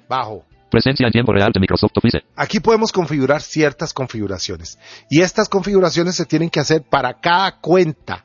bajo. 0.09 0.44
Presencia 0.76 1.06
en 1.06 1.12
tiempo 1.12 1.32
real 1.32 1.52
de 1.54 1.58
Microsoft 1.58 1.92
Office. 1.96 2.18
Aquí 2.36 2.60
podemos 2.60 2.92
configurar 2.92 3.40
ciertas 3.40 3.94
configuraciones. 3.94 4.78
Y 5.08 5.22
estas 5.22 5.48
configuraciones 5.48 6.16
se 6.16 6.26
tienen 6.26 6.50
que 6.50 6.60
hacer 6.60 6.82
para 6.82 7.14
cada 7.14 7.60
cuenta. 7.62 8.22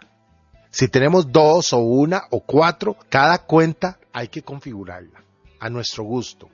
Si 0.70 0.90
tenemos 0.90 1.32
dos 1.32 1.72
o 1.72 1.78
una 1.78 2.24
o 2.30 2.42
cuatro, 2.42 2.98
cada 3.08 3.38
cuenta 3.46 4.00
hay 4.12 4.28
que 4.28 4.42
configurarla 4.42 5.24
a 5.62 5.70
nuestro 5.70 6.04
gusto. 6.04 6.50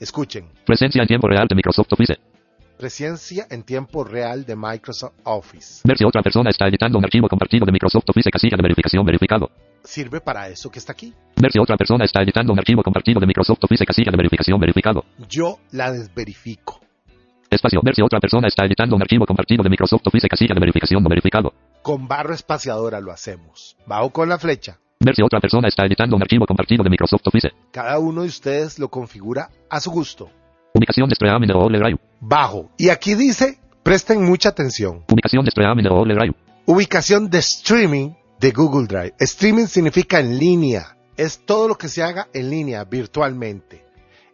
Escuchen, 0.00 0.48
Presencia 0.64 1.02
en 1.02 1.08
tiempo 1.08 1.28
real 1.28 1.46
de 1.46 1.54
Microsoft 1.54 1.92
Office. 1.92 2.16
presencia 2.78 3.46
en 3.50 3.62
tiempo 3.62 4.04
real 4.04 4.46
de 4.46 4.56
Microsoft 4.56 5.12
Office. 5.24 5.82
Ver 5.84 5.98
si 5.98 6.04
otra 6.04 6.22
persona 6.22 6.48
está 6.48 6.66
editando 6.66 6.96
un 6.96 7.04
archivo 7.04 7.28
compartido 7.28 7.66
de 7.66 7.72
Microsoft 7.72 8.04
Office 8.08 8.30
casilla 8.30 8.56
de 8.56 8.62
verificación 8.62 9.04
verificado. 9.04 9.50
Sirve 9.84 10.22
para 10.22 10.48
eso 10.48 10.70
que 10.70 10.78
está 10.78 10.92
aquí. 10.92 11.12
Ver 11.42 11.50
si 11.50 11.58
otra 11.58 11.76
persona 11.76 12.04
está 12.04 12.22
editando 12.22 12.52
un 12.52 12.58
archivo 12.60 12.84
compartido 12.84 13.18
de 13.18 13.26
Microsoft 13.26 13.58
Office 13.64 13.84
casilla 13.84 14.12
de 14.12 14.16
verificación 14.16 14.60
verificado. 14.60 15.04
Yo 15.28 15.58
la 15.72 15.90
desverifico. 15.90 16.78
Espacio. 17.50 17.80
Ver 17.82 17.96
si 17.96 18.02
otra 18.02 18.20
persona 18.20 18.46
está 18.46 18.64
editando 18.64 18.94
un 18.94 19.02
archivo 19.02 19.26
compartido 19.26 19.64
de 19.64 19.68
Microsoft 19.68 20.06
Office 20.06 20.28
casilla 20.28 20.54
de 20.54 20.60
verificación 20.60 21.02
no 21.02 21.08
verificado. 21.08 21.52
Con 21.82 22.06
barra 22.06 22.36
espaciadora 22.36 23.00
lo 23.00 23.10
hacemos. 23.10 23.76
Bajo 23.86 24.10
con 24.10 24.28
la 24.28 24.38
flecha. 24.38 24.78
Ver 25.00 25.16
si 25.16 25.22
otra 25.22 25.40
persona 25.40 25.66
está 25.66 25.84
editando 25.84 26.14
un 26.14 26.22
archivo 26.22 26.46
compartido 26.46 26.84
de 26.84 26.90
Microsoft 26.90 27.26
Office. 27.26 27.50
Cada 27.72 27.98
uno 27.98 28.22
de 28.22 28.28
ustedes 28.28 28.78
lo 28.78 28.86
configura 28.86 29.50
a 29.68 29.80
su 29.80 29.90
gusto. 29.90 30.30
Ubicación 30.74 31.08
de 31.08 31.14
streaming 31.14 31.48
de 31.48 31.54
Google 31.54 31.80
Drive. 31.80 31.98
Bajo. 32.20 32.70
Y 32.78 32.90
aquí 32.90 33.16
dice, 33.16 33.58
presten 33.82 34.24
mucha 34.24 34.50
atención. 34.50 35.02
Ubicación 35.10 35.44
de 35.44 35.50
de 35.50 35.88
Google 35.88 36.14
Drive. 36.14 36.36
Ubicación 36.66 37.28
de 37.28 37.38
streaming 37.38 38.10
de 38.38 38.52
Google 38.52 38.86
Drive. 38.86 39.14
Streaming 39.18 39.66
significa 39.66 40.20
en 40.20 40.38
línea. 40.38 40.96
Es 41.16 41.40
todo 41.44 41.68
lo 41.68 41.76
que 41.76 41.88
se 41.88 42.02
haga 42.02 42.28
en 42.32 42.50
línea, 42.50 42.84
virtualmente. 42.84 43.84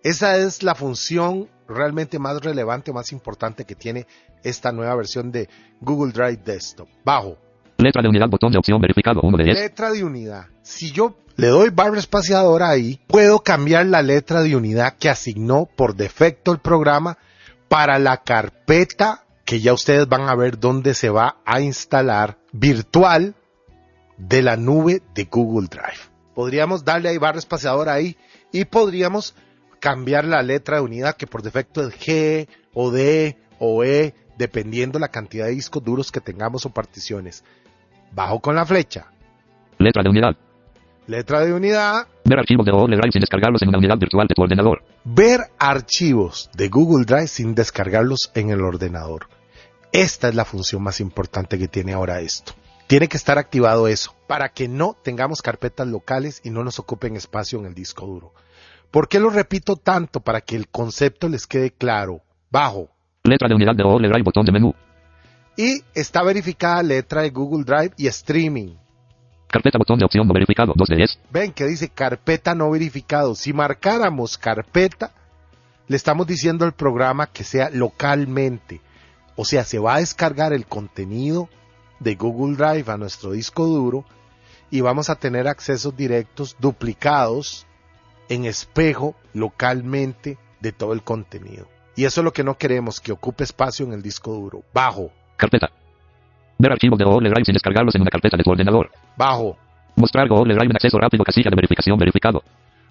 Esa 0.02 0.36
es 0.36 0.62
la 0.62 0.74
función 0.74 1.48
realmente 1.68 2.18
más 2.18 2.40
relevante, 2.40 2.92
más 2.92 3.12
importante 3.12 3.64
que 3.64 3.74
tiene 3.74 4.06
esta 4.42 4.72
nueva 4.72 4.94
versión 4.94 5.30
de 5.30 5.48
Google 5.80 6.12
Drive 6.12 6.40
Desktop. 6.44 6.88
Bajo. 7.04 7.36
Letra 7.78 8.02
de 8.02 8.08
unidad 8.08 8.28
botón 8.28 8.50
de 8.50 8.58
opción 8.58 8.80
verificado 8.80 9.20
1 9.22 9.38
de 9.38 9.44
10. 9.44 9.56
Letra 9.56 9.90
de 9.92 10.02
unidad. 10.02 10.46
Si 10.62 10.90
yo 10.90 11.16
le 11.36 11.48
doy 11.48 11.70
barra 11.70 11.98
espaciadora 11.98 12.70
ahí, 12.70 13.00
puedo 13.06 13.40
cambiar 13.40 13.86
la 13.86 14.02
letra 14.02 14.42
de 14.42 14.56
unidad 14.56 14.94
que 14.98 15.08
asignó 15.08 15.66
por 15.66 15.94
defecto 15.94 16.52
el 16.52 16.58
programa 16.58 17.18
para 17.68 17.98
la 17.98 18.18
carpeta 18.18 19.24
que 19.44 19.60
ya 19.60 19.72
ustedes 19.72 20.08
van 20.08 20.28
a 20.28 20.34
ver 20.34 20.58
dónde 20.58 20.94
se 20.94 21.10
va 21.10 21.36
a 21.44 21.60
instalar 21.60 22.38
virtual 22.52 23.34
de 24.16 24.42
la 24.42 24.56
nube 24.56 25.02
de 25.14 25.24
Google 25.24 25.68
Drive. 25.68 26.07
Podríamos 26.38 26.84
darle 26.84 27.08
ahí 27.08 27.18
barra 27.18 27.40
espaciadora 27.40 27.94
ahí 27.94 28.16
y 28.52 28.64
podríamos 28.64 29.34
cambiar 29.80 30.24
la 30.24 30.40
letra 30.40 30.76
de 30.76 30.82
unidad 30.82 31.16
que 31.16 31.26
por 31.26 31.42
defecto 31.42 31.82
es 31.82 31.92
G 31.98 32.46
o 32.74 32.92
D 32.92 33.36
o 33.58 33.82
E, 33.82 34.14
dependiendo 34.36 35.00
la 35.00 35.08
cantidad 35.08 35.46
de 35.46 35.50
discos 35.50 35.82
duros 35.82 36.12
que 36.12 36.20
tengamos 36.20 36.64
o 36.64 36.70
particiones. 36.70 37.42
Bajo 38.12 38.38
con 38.38 38.54
la 38.54 38.64
flecha. 38.64 39.08
Letra 39.78 40.04
de 40.04 40.10
unidad. 40.10 40.36
Letra 41.08 41.44
de 41.44 41.52
unidad. 41.52 42.06
Ver 42.24 42.38
archivos 42.38 42.64
de 42.64 42.70
Google 42.70 42.96
Drive 42.98 43.10
sin 43.10 43.20
descargarlos 43.20 43.62
en 43.62 43.70
una 43.70 43.78
unidad 43.78 43.98
virtual 43.98 44.28
de 44.28 44.34
tu 44.36 44.42
ordenador. 44.42 44.84
Ver 45.02 45.40
archivos 45.58 46.50
de 46.54 46.68
Google 46.68 47.04
Drive 47.04 47.26
sin 47.26 47.56
descargarlos 47.56 48.30
en 48.36 48.50
el 48.50 48.60
ordenador. 48.60 49.26
Esta 49.90 50.28
es 50.28 50.36
la 50.36 50.44
función 50.44 50.84
más 50.84 51.00
importante 51.00 51.58
que 51.58 51.66
tiene 51.66 51.94
ahora 51.94 52.20
esto. 52.20 52.52
Tiene 52.86 53.08
que 53.08 53.16
estar 53.16 53.38
activado 53.38 53.88
eso 53.88 54.14
para 54.28 54.50
que 54.50 54.68
no 54.68 54.94
tengamos 55.02 55.42
carpetas 55.42 55.88
locales 55.88 56.40
y 56.44 56.50
no 56.50 56.62
nos 56.62 56.78
ocupen 56.78 57.16
espacio 57.16 57.58
en 57.58 57.66
el 57.66 57.74
disco 57.74 58.06
duro. 58.06 58.34
¿Por 58.90 59.08
qué 59.08 59.18
lo 59.18 59.30
repito 59.30 59.76
tanto? 59.76 60.20
Para 60.20 60.42
que 60.42 60.54
el 60.54 60.68
concepto 60.68 61.28
les 61.28 61.46
quede 61.46 61.72
claro. 61.72 62.20
Bajo. 62.50 62.90
Letra 63.24 63.48
de 63.48 63.54
unidad 63.54 63.74
de 63.74 63.82
Google 63.82 64.08
Drive 64.08 64.22
botón 64.22 64.44
de 64.44 64.52
menú. 64.52 64.74
Y 65.56 65.80
está 65.94 66.22
verificada 66.22 66.82
letra 66.82 67.22
de 67.22 67.30
Google 67.30 67.64
Drive 67.64 67.94
y 67.96 68.06
streaming. 68.06 68.76
Carpeta 69.48 69.78
botón 69.78 69.98
de 69.98 70.04
opción 70.04 70.26
no 70.28 70.34
verificado 70.34 70.74
2 70.76 70.88
de 70.88 70.96
10. 70.96 71.20
Ven 71.30 71.52
que 71.52 71.64
dice 71.64 71.88
carpeta 71.88 72.54
no 72.54 72.70
verificado. 72.70 73.34
Si 73.34 73.54
marcáramos 73.54 74.36
carpeta, 74.36 75.12
le 75.86 75.96
estamos 75.96 76.26
diciendo 76.26 76.66
al 76.66 76.74
programa 76.74 77.28
que 77.28 77.44
sea 77.44 77.70
localmente. 77.70 78.82
O 79.36 79.46
sea, 79.46 79.64
se 79.64 79.78
va 79.78 79.94
a 79.94 80.00
descargar 80.00 80.52
el 80.52 80.66
contenido 80.66 81.48
de 81.98 82.14
Google 82.14 82.56
Drive 82.56 82.92
a 82.92 82.98
nuestro 82.98 83.32
disco 83.32 83.64
duro 83.66 84.04
y 84.70 84.80
vamos 84.80 85.10
a 85.10 85.16
tener 85.16 85.48
accesos 85.48 85.96
directos 85.96 86.56
duplicados 86.58 87.66
en 88.28 88.44
espejo 88.44 89.14
localmente 89.32 90.38
de 90.60 90.72
todo 90.72 90.92
el 90.92 91.02
contenido. 91.02 91.66
Y 91.96 92.04
eso 92.04 92.20
es 92.20 92.24
lo 92.24 92.32
que 92.32 92.44
no 92.44 92.56
queremos, 92.58 93.00
que 93.00 93.12
ocupe 93.12 93.44
espacio 93.44 93.86
en 93.86 93.92
el 93.92 94.02
disco 94.02 94.32
duro. 94.32 94.62
Bajo, 94.72 95.10
Carpeta. 95.36 95.70
Ver 96.58 96.72
archivos 96.72 96.98
de 96.98 97.04
Google 97.04 97.30
Drive 97.30 97.44
sin 97.44 97.54
descargarlos 97.54 97.94
en 97.94 98.02
una 98.02 98.10
carpeta 98.10 98.36
de 98.36 98.42
tu 98.42 98.50
ordenador. 98.50 98.90
bajo. 99.16 99.56
Mostrar 99.94 100.28
Google 100.28 100.54
Drive 100.54 100.70
en 100.70 100.76
acceso 100.76 100.98
rápido 100.98 101.24
casilla 101.24 101.50
de 101.50 101.56
verificación 101.56 101.98
verificado. 101.98 102.42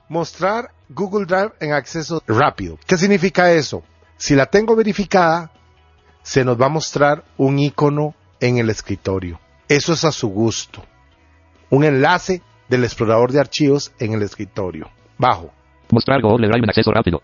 Mostrar 0.09 0.71
Google 0.89 1.25
Drive 1.25 1.51
en 1.59 1.73
acceso 1.73 2.23
rápido. 2.27 2.79
¿Qué 2.87 2.97
significa 2.97 3.51
eso? 3.51 3.83
Si 4.15 4.35
la 4.35 4.45
tengo 4.45 4.75
verificada, 4.75 5.51
se 6.21 6.43
nos 6.45 6.59
va 6.59 6.67
a 6.67 6.69
mostrar 6.69 7.23
un 7.37 7.59
icono 7.59 8.15
en 8.39 8.57
el 8.57 8.69
escritorio. 8.69 9.39
Eso 9.67 9.93
es 9.93 10.05
a 10.05 10.11
su 10.11 10.29
gusto. 10.29 10.83
Un 11.69 11.83
enlace 11.83 12.41
del 12.69 12.83
explorador 12.83 13.31
de 13.31 13.39
archivos 13.39 13.91
en 13.99 14.13
el 14.13 14.21
escritorio. 14.21 14.89
Bajo. 15.17 15.51
Mostrar 15.91 16.21
Google 16.21 16.47
Drive 16.47 16.63
en 16.63 16.69
acceso 16.69 16.91
rápido. 16.91 17.21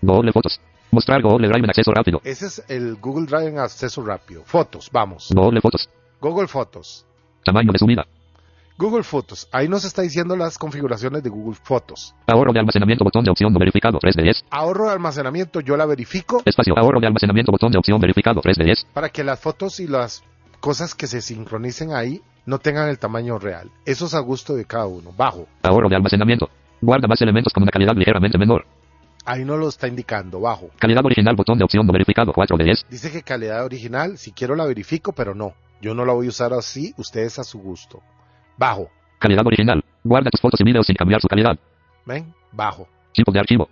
Google 0.00 0.32
Fotos. 0.32 0.60
Mostrar 0.90 1.22
Google 1.22 1.48
Drive 1.48 1.64
en 1.64 1.70
acceso 1.70 1.92
rápido. 1.92 2.20
Ese 2.24 2.46
es 2.46 2.64
el 2.68 2.96
Google 2.96 3.26
Drive 3.26 3.48
en 3.48 3.58
acceso 3.58 4.04
rápido. 4.04 4.42
Fotos, 4.44 4.88
vamos. 4.92 5.28
Google 5.34 5.60
Fotos. 5.60 5.88
Google 6.20 6.48
Fotos. 6.48 7.04
Tamaño 7.44 7.72
de 7.72 7.78
subida. 7.78 8.06
Google 8.76 9.02
Fotos. 9.02 9.48
Ahí 9.50 9.68
nos 9.68 9.84
está 9.84 10.02
diciendo 10.02 10.36
las 10.36 10.56
configuraciones 10.56 11.24
de 11.24 11.30
Google 11.30 11.58
Fotos. 11.60 12.14
Ahorro 12.28 12.52
de 12.52 12.60
almacenamiento 12.60 13.02
botón 13.04 13.24
de 13.24 13.30
opción 13.32 13.52
no 13.52 13.58
verificado 13.58 13.98
3 14.00 14.14
de 14.14 14.22
10. 14.22 14.44
Ahorro 14.50 14.86
de 14.86 14.92
almacenamiento, 14.92 15.60
yo 15.60 15.76
la 15.76 15.84
verifico 15.84 16.42
Espacio. 16.44 16.78
Ahorro 16.78 17.00
de 17.00 17.08
almacenamiento 17.08 17.50
botón 17.50 17.72
de 17.72 17.78
opción 17.78 18.00
verificado 18.00 18.40
3 18.40 18.56
de 18.56 18.64
10. 18.64 18.86
para 18.94 19.08
que 19.08 19.24
las 19.24 19.40
fotos 19.40 19.80
y 19.80 19.88
las 19.88 20.22
cosas 20.60 20.94
que 20.94 21.08
se 21.08 21.20
sincronicen 21.20 21.92
ahí 21.92 22.22
no 22.48 22.58
tengan 22.58 22.88
el 22.88 22.98
tamaño 22.98 23.38
real. 23.38 23.70
Eso 23.84 24.06
es 24.06 24.14
a 24.14 24.20
gusto 24.20 24.54
de 24.54 24.64
cada 24.64 24.86
uno. 24.86 25.12
Bajo. 25.14 25.46
Ahorro 25.62 25.90
de 25.90 25.96
almacenamiento. 25.96 26.48
Guarda 26.80 27.06
más 27.06 27.20
elementos 27.20 27.52
con 27.52 27.62
una 27.62 27.70
calidad 27.70 27.94
ligeramente 27.94 28.38
menor. 28.38 28.64
Ahí 29.26 29.44
no 29.44 29.58
lo 29.58 29.68
está 29.68 29.86
indicando. 29.86 30.40
Bajo. 30.40 30.70
Calidad 30.78 31.04
original 31.04 31.36
botón 31.36 31.58
de 31.58 31.64
opción 31.64 31.86
no 31.86 31.92
verificado 31.92 32.32
4 32.32 32.56
de 32.56 32.64
10. 32.64 32.86
Dice 32.88 33.12
que 33.12 33.22
calidad 33.22 33.66
original, 33.66 34.16
si 34.16 34.32
quiero 34.32 34.56
la 34.56 34.64
verifico, 34.64 35.12
pero 35.12 35.34
no. 35.34 35.52
Yo 35.82 35.94
no 35.94 36.06
la 36.06 36.14
voy 36.14 36.24
a 36.24 36.30
usar 36.30 36.54
así, 36.54 36.94
ustedes 36.96 37.38
a 37.38 37.44
su 37.44 37.58
gusto. 37.58 38.00
Bajo. 38.56 38.88
Calidad 39.18 39.46
original. 39.46 39.84
Guarda 40.02 40.30
tus 40.30 40.40
fotos 40.40 40.58
y 40.60 40.64
videos 40.64 40.86
sin 40.86 40.96
cambiar 40.96 41.20
su 41.20 41.28
calidad. 41.28 41.58
¿Ven? 42.06 42.32
Bajo. 42.50 42.88
Tipo 43.12 43.30
de 43.30 43.40
archivo. 43.40 43.68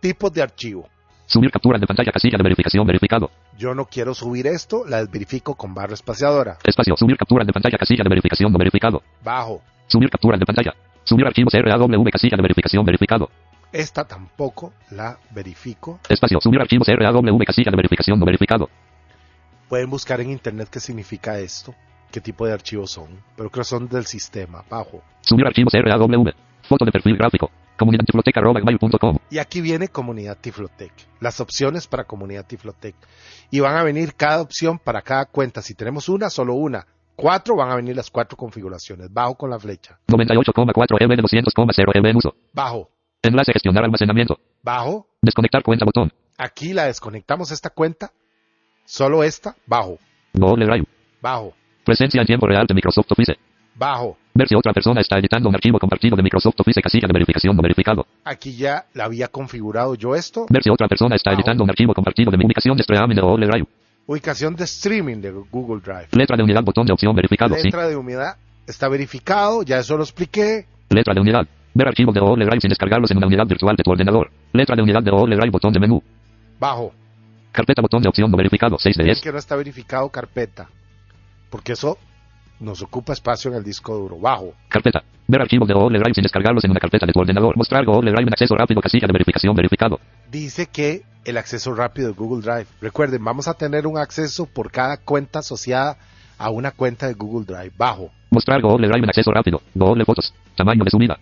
Tipos 0.00 0.32
de 0.32 0.42
archivo. 0.42 0.88
Subir 1.26 1.50
capturas 1.50 1.80
de 1.80 1.88
pantalla 1.88 2.12
casilla 2.12 2.38
de 2.38 2.42
verificación 2.44 2.86
verificado. 2.86 3.30
Yo 3.58 3.74
no 3.74 3.86
quiero 3.86 4.14
subir 4.14 4.46
esto, 4.46 4.84
la 4.86 5.04
verifico 5.04 5.56
con 5.56 5.74
barra 5.74 5.94
espaciadora. 5.94 6.56
Espacio. 6.62 6.96
Subir 6.96 7.16
capturas 7.16 7.44
de 7.44 7.52
pantalla 7.52 7.76
casilla 7.76 8.04
de 8.04 8.08
verificación 8.08 8.52
no 8.52 8.58
verificado. 8.58 9.02
Bajo. 9.24 9.60
Subir 9.88 10.08
capturas 10.08 10.38
de 10.38 10.46
pantalla. 10.46 10.74
Subir 11.02 11.26
archivos 11.26 11.52
RAW 11.52 12.04
casilla 12.12 12.36
de 12.36 12.42
verificación 12.42 12.84
verificado. 12.84 13.28
Esta 13.72 14.04
tampoco 14.04 14.72
la 14.92 15.18
verifico. 15.30 15.98
Espacio. 16.08 16.38
Subir 16.40 16.60
archivos 16.60 16.86
RAW 16.86 17.38
casilla 17.44 17.70
de 17.72 17.76
verificación 17.76 18.20
no 18.20 18.24
verificado. 18.24 18.70
Pueden 19.68 19.90
buscar 19.90 20.20
en 20.20 20.30
internet 20.30 20.68
qué 20.70 20.78
significa 20.78 21.40
esto, 21.40 21.74
qué 22.12 22.20
tipo 22.20 22.46
de 22.46 22.52
archivos 22.52 22.92
son, 22.92 23.08
pero 23.36 23.50
creo 23.50 23.64
que 23.64 23.68
son 23.68 23.88
del 23.88 24.06
sistema. 24.06 24.62
Bajo. 24.70 25.02
Subir 25.22 25.44
archivos 25.44 25.72
RAW. 25.72 26.32
Foto 26.68 26.84
de 26.84 26.92
perfil 26.92 27.16
gráfico. 27.16 27.50
Comunidadtiflotec.com. 27.76 29.18
Y 29.30 29.38
aquí 29.38 29.60
viene 29.60 29.88
Comunidad 29.88 30.38
Tiflotec. 30.40 30.92
Las 31.20 31.40
opciones 31.40 31.86
para 31.86 32.04
Comunidad 32.04 32.46
Tiflotec. 32.46 32.94
Y 33.50 33.60
van 33.60 33.76
a 33.76 33.84
venir 33.84 34.14
cada 34.14 34.40
opción 34.40 34.78
para 34.78 35.02
cada 35.02 35.26
cuenta. 35.26 35.62
Si 35.62 35.74
tenemos 35.74 36.08
una, 36.08 36.30
solo 36.30 36.54
una. 36.54 36.86
Cuatro, 37.14 37.56
van 37.56 37.70
a 37.70 37.76
venir 37.76 37.96
las 37.96 38.10
cuatro 38.10 38.36
configuraciones. 38.36 39.12
Bajo 39.12 39.36
con 39.36 39.50
la 39.50 39.58
flecha. 39.58 39.98
98,4 40.08 40.96
EB 41.00 41.16
de 41.16 41.22
200,0 41.22 41.90
EB 41.94 42.06
en 42.06 42.16
uso. 42.16 42.34
Bajo. 42.52 42.90
Enlace 43.22 43.52
gestionar 43.52 43.84
almacenamiento. 43.84 44.38
Bajo. 44.62 45.08
Desconectar 45.22 45.62
cuenta 45.62 45.84
botón. 45.84 46.12
Aquí 46.36 46.72
la 46.74 46.84
desconectamos 46.84 47.50
esta 47.50 47.70
cuenta. 47.70 48.12
Solo 48.84 49.24
esta. 49.24 49.56
Bajo. 49.66 49.98
Google 50.34 50.66
Drive. 50.66 50.86
Bajo. 51.22 51.54
Presencia 51.84 52.20
en 52.20 52.26
tiempo 52.26 52.46
real 52.46 52.66
de 52.66 52.74
Microsoft 52.74 53.10
Office. 53.10 53.34
Bajo. 53.74 54.18
Ver 54.36 54.48
si 54.48 54.54
otra 54.54 54.72
persona 54.74 55.00
está 55.00 55.18
editando 55.18 55.48
un 55.48 55.54
archivo 55.54 55.78
compartido 55.78 56.14
de 56.14 56.22
Microsoft 56.22 56.56
Office 56.60 56.82
casilla 56.82 57.06
de 57.08 57.12
verificación 57.12 57.56
no 57.56 57.62
verificado. 57.62 58.06
Aquí 58.24 58.54
ya 58.54 58.84
la 58.92 59.04
había 59.04 59.28
configurado 59.28 59.94
yo 59.94 60.14
esto. 60.14 60.44
Ver 60.50 60.62
si 60.62 60.68
otra 60.68 60.88
persona 60.88 61.16
está 61.16 61.30
Bajo. 61.30 61.40
editando 61.40 61.64
un 61.64 61.70
archivo 61.70 61.94
compartido 61.94 62.30
de 62.30 62.36
mi 62.36 62.44
ubicación 62.44 62.76
de 62.76 62.82
streaming 62.82 63.14
de 63.14 63.22
Google 63.22 63.46
Drive. 63.46 63.66
Ubicación 64.06 64.54
de 64.54 64.64
streaming 64.64 65.16
de 65.22 65.30
Google 65.30 65.80
Drive. 65.80 66.08
Letra 66.12 66.36
de 66.36 66.42
unidad 66.42 66.62
botón 66.62 66.86
de 66.86 66.92
opción 66.92 67.16
verificado. 67.16 67.54
Sí. 67.56 67.62
Letra 67.64 67.88
de 67.88 67.96
humedad. 67.96 68.36
Está 68.66 68.88
verificado. 68.88 69.62
Ya 69.62 69.78
eso 69.78 69.96
lo 69.96 70.02
expliqué. 70.02 70.66
Letra 70.90 71.14
de 71.14 71.20
unidad. 71.20 71.46
Ver 71.72 71.88
archivos 71.88 72.14
de 72.14 72.20
Google 72.20 72.44
Drive 72.44 72.60
sin 72.60 72.68
descargarlos 72.68 73.10
en 73.10 73.16
una 73.16 73.26
unidad 73.28 73.46
virtual 73.46 73.74
de 73.74 73.82
tu 73.82 73.90
ordenador. 73.90 74.30
Letra 74.52 74.76
de 74.76 74.82
unidad 74.82 75.02
de 75.02 75.10
Google 75.10 75.36
Drive 75.36 75.50
botón 75.50 75.72
de 75.72 75.80
menú. 75.80 76.02
Bajo. 76.60 76.92
Carpeta 77.52 77.80
botón 77.80 78.02
de 78.02 78.08
opción 78.10 78.30
no 78.30 78.36
verificado. 78.36 78.76
6 78.78 78.96
de 78.96 79.02
Es 79.02 79.06
10. 79.06 79.20
que 79.22 79.32
no 79.32 79.38
está 79.38 79.56
verificado 79.56 80.08
carpeta. 80.10 80.68
Porque 81.50 81.72
eso 81.72 81.96
nos 82.60 82.82
ocupa 82.82 83.12
espacio 83.12 83.50
en 83.50 83.58
el 83.58 83.64
disco 83.64 83.94
duro. 83.94 84.18
Bajo. 84.18 84.54
Carpeta. 84.68 85.02
Ver 85.28 85.40
archivos 85.40 85.66
de 85.68 85.74
Google 85.74 85.98
Drive 85.98 86.14
sin 86.14 86.22
descargarlos 86.22 86.64
en 86.64 86.70
una 86.70 86.80
carpeta 86.80 87.06
de 87.06 87.12
tu 87.12 87.20
ordenador. 87.20 87.56
Mostrar 87.56 87.84
Google 87.84 88.12
Drive 88.12 88.26
en 88.26 88.32
acceso 88.32 88.54
rápido 88.54 88.80
casilla 88.80 89.06
de 89.06 89.12
verificación 89.12 89.54
verificado. 89.54 89.98
Dice 90.30 90.66
que 90.66 91.02
el 91.24 91.36
acceso 91.36 91.74
rápido 91.74 92.08
de 92.08 92.14
Google 92.14 92.42
Drive. 92.42 92.66
Recuerden, 92.80 93.24
vamos 93.24 93.48
a 93.48 93.54
tener 93.54 93.86
un 93.86 93.98
acceso 93.98 94.46
por 94.46 94.70
cada 94.70 94.96
cuenta 94.98 95.40
asociada 95.40 95.96
a 96.38 96.50
una 96.50 96.70
cuenta 96.70 97.08
de 97.08 97.14
Google 97.14 97.44
Drive. 97.44 97.72
Bajo. 97.76 98.10
Mostrar 98.30 98.60
Google 98.60 98.86
Drive 98.86 99.02
en 99.02 99.08
acceso 99.08 99.32
rápido. 99.32 99.60
Google 99.74 100.04
Fotos. 100.04 100.32
Tamaño 100.56 100.84
de 100.84 100.90
subida. 100.90 101.18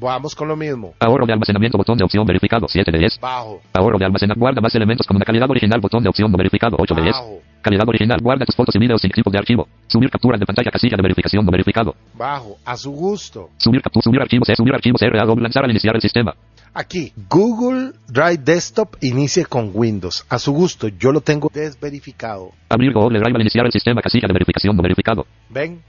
Vamos 0.00 0.34
con 0.34 0.48
lo 0.48 0.56
mismo. 0.56 0.94
Ahorro 0.98 1.24
de 1.24 1.32
almacenamiento 1.32 1.78
botón 1.78 1.96
de 1.96 2.04
opción 2.04 2.26
verificado. 2.26 2.66
7 2.68 2.90
de 2.90 2.98
10. 2.98 3.20
Bajo. 3.20 3.60
Ahorro 3.72 3.98
de 3.98 4.04
almacenar. 4.04 4.36
Guarda 4.36 4.60
más 4.60 4.74
elementos 4.74 5.06
con 5.06 5.16
una 5.16 5.24
calidad 5.24 5.48
original. 5.48 5.80
Botón 5.80 6.02
de 6.02 6.08
opción 6.08 6.32
no 6.32 6.36
verificado. 6.36 6.76
8 6.78 6.94
de 6.94 7.02
10. 7.02 7.16
Calidad 7.64 7.88
original. 7.88 8.20
Guarda 8.22 8.44
tus 8.44 8.54
fotos 8.54 8.74
y 8.76 8.78
videos 8.78 9.00
sin 9.00 9.10
tipo 9.10 9.30
de 9.30 9.38
archivo. 9.38 9.66
Subir 9.86 10.10
capturas 10.10 10.38
de 10.38 10.44
pantalla 10.44 10.70
casilla 10.70 10.98
de 10.98 11.02
verificación 11.02 11.46
no 11.46 11.50
verificado. 11.50 11.94
Bajo. 12.12 12.58
A 12.62 12.76
su 12.76 12.90
gusto. 12.90 13.48
Subir 13.56 13.80
capturas. 13.80 14.04
Subir 14.04 14.20
archivos. 14.20 14.48
Subir 14.54 14.74
archivos 14.74 15.00
RAW. 15.00 15.34
Lanzar 15.38 15.64
al 15.64 15.70
iniciar 15.70 15.94
el 15.94 16.02
sistema. 16.02 16.34
Aquí, 16.74 17.14
Google 17.30 17.92
Drive 18.06 18.38
Desktop 18.38 18.96
inicie 19.00 19.46
con 19.46 19.70
Windows. 19.72 20.26
A 20.28 20.38
su 20.38 20.52
gusto, 20.52 20.88
yo 20.88 21.10
lo 21.10 21.22
tengo 21.22 21.48
desverificado. 21.54 22.50
Abrir 22.68 22.92
Google 22.92 23.18
Drive 23.18 23.34
al 23.34 23.40
iniciar 23.40 23.64
el 23.64 23.72
sistema 23.72 24.02
casilla 24.02 24.26
de 24.26 24.34
verificación 24.34 24.76
no 24.76 24.82
verificado. 24.82 25.24
¿Ven? 25.48 25.80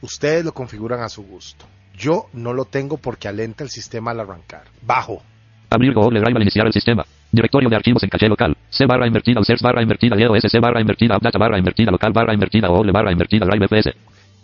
Ustedes 0.00 0.44
lo 0.44 0.52
configuran 0.52 1.00
a 1.02 1.08
su 1.08 1.22
gusto. 1.22 1.66
Yo 1.96 2.26
no 2.32 2.52
lo 2.54 2.64
tengo 2.64 2.96
porque 2.96 3.28
alenta 3.28 3.62
el 3.62 3.70
sistema 3.70 4.10
al 4.10 4.20
arrancar. 4.20 4.64
Bajo. 4.82 5.22
Abrir 5.70 5.94
Google 5.94 6.18
Drive 6.18 6.36
al 6.36 6.42
iniciar 6.42 6.66
el 6.66 6.72
sistema. 6.72 7.04
Directorio 7.30 7.68
de 7.68 7.76
archivos 7.76 8.02
en 8.02 8.08
caché 8.08 8.28
local. 8.28 8.56
C 8.70 8.86
barra 8.86 9.06
invertida 9.06 9.40
users 9.40 9.60
barra 9.60 9.82
invertida 9.82 10.16
EOS 10.16 10.44
C 10.50 10.58
barra 10.60 10.80
invertida 10.80 11.16
updata 11.16 11.38
barra 11.38 11.58
invertida 11.58 11.90
local 11.90 12.12
barra 12.12 12.32
invertida 12.32 12.68
Google 12.68 12.92
barra 12.92 13.12
invertida 13.12 13.44
Drive 13.44 13.66
FS. 13.66 13.94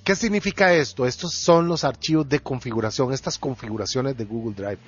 ¿Qué 0.04 0.14
significa 0.14 0.74
esto? 0.74 1.06
Estos 1.06 1.32
son 1.32 1.66
los 1.66 1.82
archivos 1.82 2.28
de 2.28 2.40
configuración, 2.40 3.14
estas 3.14 3.38
configuraciones 3.38 4.14
de 4.18 4.26
Google 4.26 4.54
Drive. 4.54 4.78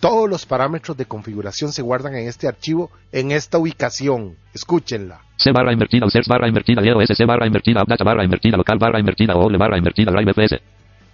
Todos 0.00 0.28
los 0.28 0.44
parámetros 0.44 0.96
de 0.96 1.06
configuración 1.06 1.70
se 1.72 1.80
guardan 1.80 2.16
en 2.16 2.26
este 2.26 2.48
archivo, 2.48 2.90
en 3.12 3.30
esta 3.30 3.58
ubicación. 3.58 4.34
Escúchenla. 4.52 5.20
C 5.36 5.52
barra 5.52 5.72
invertida 5.72 6.06
users 6.06 6.26
barra 6.26 6.48
invertida 6.48 6.82
EOS 6.82 7.16
C 7.16 7.24
barra 7.24 7.46
invertida 7.46 7.84
updata 7.84 8.02
barra 8.02 8.24
invertida 8.24 8.56
local 8.56 8.78
barra 8.78 8.98
invertida 8.98 9.34
Google 9.34 9.58
barra 9.58 9.78
invertida 9.78 10.10
Drive 10.10 10.32
FS. 10.32 10.60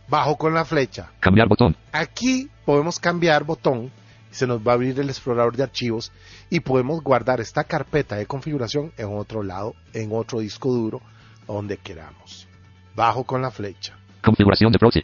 Bajo 0.08 0.36
con 0.38 0.54
la 0.54 0.64
flecha. 0.64 1.10
Cambiar 1.20 1.46
botón. 1.46 1.76
Aquí 1.92 2.48
podemos 2.64 2.98
cambiar 2.98 3.44
botón, 3.44 3.92
se 4.30 4.46
nos 4.46 4.60
va 4.66 4.72
a 4.72 4.74
abrir 4.74 4.98
el 5.00 5.08
explorador 5.08 5.56
de 5.56 5.62
archivos 5.62 6.12
y 6.48 6.60
podemos 6.60 7.02
guardar 7.02 7.40
esta 7.40 7.64
carpeta 7.64 8.16
de 8.16 8.26
configuración 8.26 8.92
en 8.96 9.08
otro 9.16 9.42
lado, 9.42 9.74
en 9.92 10.10
otro 10.12 10.40
disco 10.40 10.72
duro, 10.72 11.00
donde 11.46 11.76
queramos. 11.76 12.46
Bajo 12.94 13.24
con 13.24 13.42
la 13.42 13.50
flecha. 13.50 13.96
Configuración 14.22 14.72
de 14.72 14.78
proxy. 14.78 15.02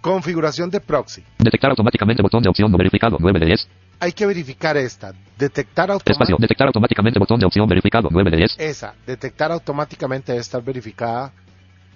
Configuración 0.00 0.70
de 0.70 0.80
proxy. 0.80 1.24
Detectar 1.38 1.70
automáticamente 1.70 2.22
botón 2.22 2.42
de 2.42 2.48
opción 2.48 2.70
no 2.70 2.78
verificado 2.78 3.16
9 3.20 3.40
de 3.40 3.46
10. 3.46 3.68
Hay 4.00 4.12
que 4.12 4.26
verificar 4.26 4.76
esta. 4.76 5.12
Detectar 5.36 5.90
automáticamente. 5.90 6.42
Detectar 6.42 6.66
automáticamente 6.68 7.18
botón 7.18 7.40
de 7.40 7.46
opción 7.46 7.68
verificado 7.68 8.08
9 8.10 8.30
de 8.30 8.36
10. 8.36 8.56
Esa. 8.58 8.94
Detectar 9.06 9.50
automáticamente 9.50 10.32
debe 10.32 10.40
estar 10.40 10.62
verificada. 10.62 11.32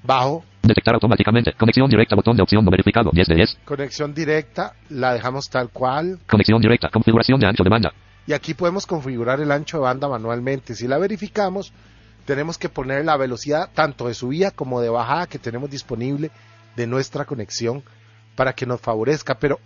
Bajo. 0.03 0.45
Detectar 0.63 0.95
automáticamente. 0.95 1.53
Conexión 1.55 1.89
directa 1.89 2.15
botón 2.15 2.37
de 2.37 2.43
opción 2.43 2.65
no 2.65 2.71
verificado 2.71 3.11
10 3.13 3.29
de 3.29 3.35
10. 3.35 3.59
Conexión 3.65 4.15
directa. 4.15 4.75
La 4.91 5.13
dejamos 5.13 5.49
tal 5.49 5.71
cual. 5.71 6.19
Conexión 6.29 6.61
directa. 6.61 6.89
Configuración 6.89 7.41
de 7.41 7.47
ancho 7.47 7.65
de 7.65 7.71
banda. 7.71 7.93
Y 8.27 8.33
aquí 8.33 8.55
podemos 8.55 8.87
configurar 8.87 9.41
el 9.41 9.51
ancho 9.51 9.79
de 9.79 9.83
banda 9.83 10.09
manualmente. 10.09 10.75
Si 10.75 10.87
la 10.87 10.99
verificamos, 10.99 11.73
tenemos 12.25 12.59
que 12.59 12.69
poner 12.69 13.05
la 13.05 13.17
velocidad 13.17 13.71
tanto 13.75 14.07
de 14.07 14.15
subida 14.15 14.53
como 14.53 14.81
de 14.81 14.89
bajada 14.89 15.27
que 15.27 15.39
tenemos 15.39 15.71
disponible 15.71 16.31
de 16.77 16.87
nuestra 16.87 17.25
conexión 17.25 17.83
para 18.37 18.53
que 18.53 18.67
nos 18.67 18.81
favorezca. 18.81 19.39
Pero 19.39 19.59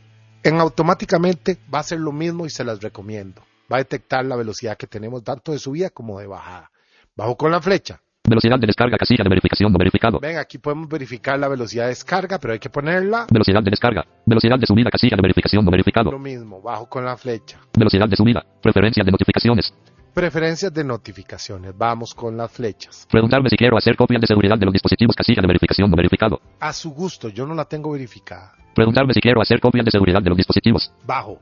en 0.43 0.61
automáticamente 0.61 1.59
va 1.73 1.81
a 1.81 1.85
ser 1.85 2.01
lo 2.01 2.13
mismo 2.13 2.47
y 2.47 2.51
se 2.51 2.65
las 2.65 2.81
recomiendo. 2.81 3.43
Va 3.71 3.77
a 3.77 3.81
detectar 3.81 4.25
la 4.25 4.37
velocidad 4.37 4.77
que 4.77 4.87
tenemos 4.87 5.25
tanto 5.25 5.53
de 5.53 5.59
subida 5.59 5.91
como 5.91 6.21
de 6.21 6.27
bajada. 6.27 6.71
Bajo 7.17 7.37
con 7.37 7.51
la 7.51 7.61
flecha. 7.61 8.01
Velocidad 8.29 8.59
de 8.59 8.67
descarga 8.67 8.99
casilla 8.99 9.23
de 9.23 9.29
verificación 9.29 9.73
no 9.73 9.79
verificado. 9.79 10.19
Ven, 10.21 10.37
aquí 10.39 10.59
podemos 10.59 10.89
verificar 10.89 11.39
la 11.39 11.49
velocidad 11.49 11.85
de 11.85 11.91
descarga, 11.91 12.39
pero 12.39 12.53
hay 12.55 12.59
que 12.59 12.69
ponerla 12.71 13.27
Velocidad 13.31 13.63
de 13.63 13.71
descarga. 13.71 14.05
Velocidad 14.25 14.59
de 14.59 14.67
subida 14.67 14.91
casilla 14.91 15.17
de 15.17 15.23
verificación 15.23 15.65
no 15.65 15.71
verificado. 15.71 16.11
lo 16.11 16.19
mismo. 16.19 16.61
Bajo 16.61 16.89
con 16.89 17.05
la 17.05 17.17
flecha. 17.17 17.59
Velocidad 17.77 18.09
de 18.09 18.17
subida. 18.17 18.45
Preferencias 18.61 19.07
de 19.07 19.13
notificaciones. 19.13 19.73
Preferencias 20.13 20.73
de 20.73 20.83
notificaciones. 20.83 21.73
Vamos 21.77 22.15
con 22.15 22.37
las 22.37 22.51
flechas. 22.51 23.07
Preguntarme 23.11 23.49
si 23.51 23.57
quiero 23.57 23.77
hacer 23.77 23.97
copias 23.97 24.21
de 24.21 24.27
seguridad 24.27 24.59
de 24.59 24.65
los 24.65 24.73
dispositivos 24.73 25.15
casilla 25.15 25.43
de 25.43 25.47
verificación 25.47 25.91
no 25.91 25.97
verificado. 25.97 26.41
A 26.59 26.73
su 26.73 26.91
gusto, 26.91 27.29
yo 27.29 27.47
no 27.47 27.55
la 27.55 27.67
tengo 27.67 27.93
verificada. 27.93 28.53
Preguntarme 28.75 29.13
si 29.15 29.21
quiero 29.21 29.41
hacer 29.41 29.61
copias 29.61 29.85
de 29.85 29.91
seguridad 29.91 30.23
de 30.23 30.31
los 30.31 30.37
dispositivos. 30.37 30.91
Bajo. 31.07 31.39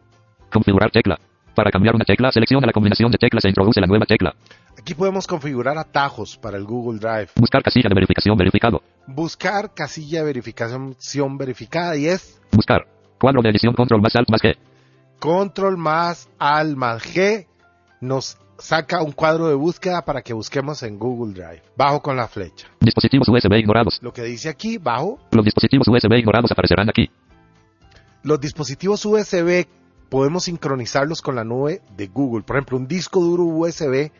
Configurar 0.52 0.90
tecla. 0.90 1.18
Para 1.54 1.70
cambiar 1.70 1.94
una 1.94 2.04
tecla, 2.04 2.32
selecciona 2.32 2.66
la 2.66 2.72
combinación 2.72 3.12
de 3.12 3.18
teclas 3.18 3.44
e 3.44 3.48
introduce 3.48 3.80
la 3.80 3.86
nueva 3.86 4.06
tecla. 4.06 4.34
Aquí 4.84 4.92
podemos 4.92 5.26
configurar 5.26 5.78
atajos 5.78 6.36
para 6.36 6.58
el 6.58 6.64
Google 6.64 6.98
Drive. 6.98 7.28
Buscar 7.36 7.62
casilla 7.62 7.88
de 7.88 7.94
verificación 7.94 8.36
verificado. 8.36 8.82
Buscar 9.06 9.72
casilla 9.72 10.18
de 10.18 10.26
verificación 10.26 11.38
verificada 11.38 11.96
y 11.96 12.04
es 12.06 12.38
Buscar. 12.52 12.86
Cuadro 13.18 13.40
de 13.40 13.48
edición 13.48 13.72
control 13.72 14.02
más 14.02 14.14
alt 14.14 14.28
más 14.28 14.42
G. 14.42 14.54
control 15.18 15.78
más 15.78 16.28
al 16.38 16.76
más 16.76 17.02
G. 17.02 17.46
Nos 18.02 18.36
saca 18.58 19.00
un 19.00 19.12
cuadro 19.12 19.48
de 19.48 19.54
búsqueda 19.54 20.04
para 20.04 20.20
que 20.20 20.34
busquemos 20.34 20.82
en 20.82 20.98
Google 20.98 21.32
Drive. 21.32 21.62
Bajo 21.78 22.02
con 22.02 22.18
la 22.18 22.28
flecha. 22.28 22.68
Dispositivos 22.78 23.26
USB 23.30 23.54
ignorados. 23.54 23.98
Lo 24.02 24.12
que 24.12 24.22
dice 24.24 24.50
aquí, 24.50 24.76
bajo, 24.76 25.18
Los 25.30 25.46
dispositivos 25.46 25.88
USB 25.88 26.12
ignorados 26.18 26.52
aparecerán 26.52 26.90
aquí. 26.90 27.08
los 28.22 28.38
dispositivos 28.38 29.02
USB 29.06 29.66
podemos 30.10 30.44
sincronizarlos 30.44 31.22
con 31.22 31.36
la 31.36 31.44
nube 31.44 31.80
de 31.96 32.06
Google. 32.08 32.42
Por 32.42 32.56
ejemplo, 32.56 32.76
un 32.76 32.86
disco 32.86 33.20
duro 33.20 33.44
USB 33.44 34.12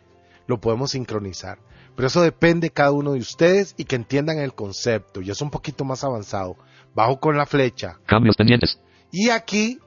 lo 0.47 0.61
podemos 0.61 0.93
sincronizar. 0.93 1.59
Pero 1.97 2.09
eso 2.09 2.23
depende 2.23 2.67
de 2.69 2.73
cada 2.73 2.93
uno 2.93 3.13
de 3.13 3.21
ustedes 3.21 3.75
y 3.77 3.85
que 3.85 3.97
entiendan 3.97 4.39
el 4.39 4.55
concepto. 4.55 5.21
Y 5.21 5.31
es 5.31 5.41
un 5.41 5.51
poquito 5.51 5.85
más 5.85 6.03
avanzado. 6.05 6.57
Bajo 6.95 7.21
con 7.21 7.37
la 7.37 7.47
flecha. 7.47 7.99
Cambios 8.07 8.37
pendientes. 8.37 8.79
Y 9.13 9.31
aquí, 9.31 9.79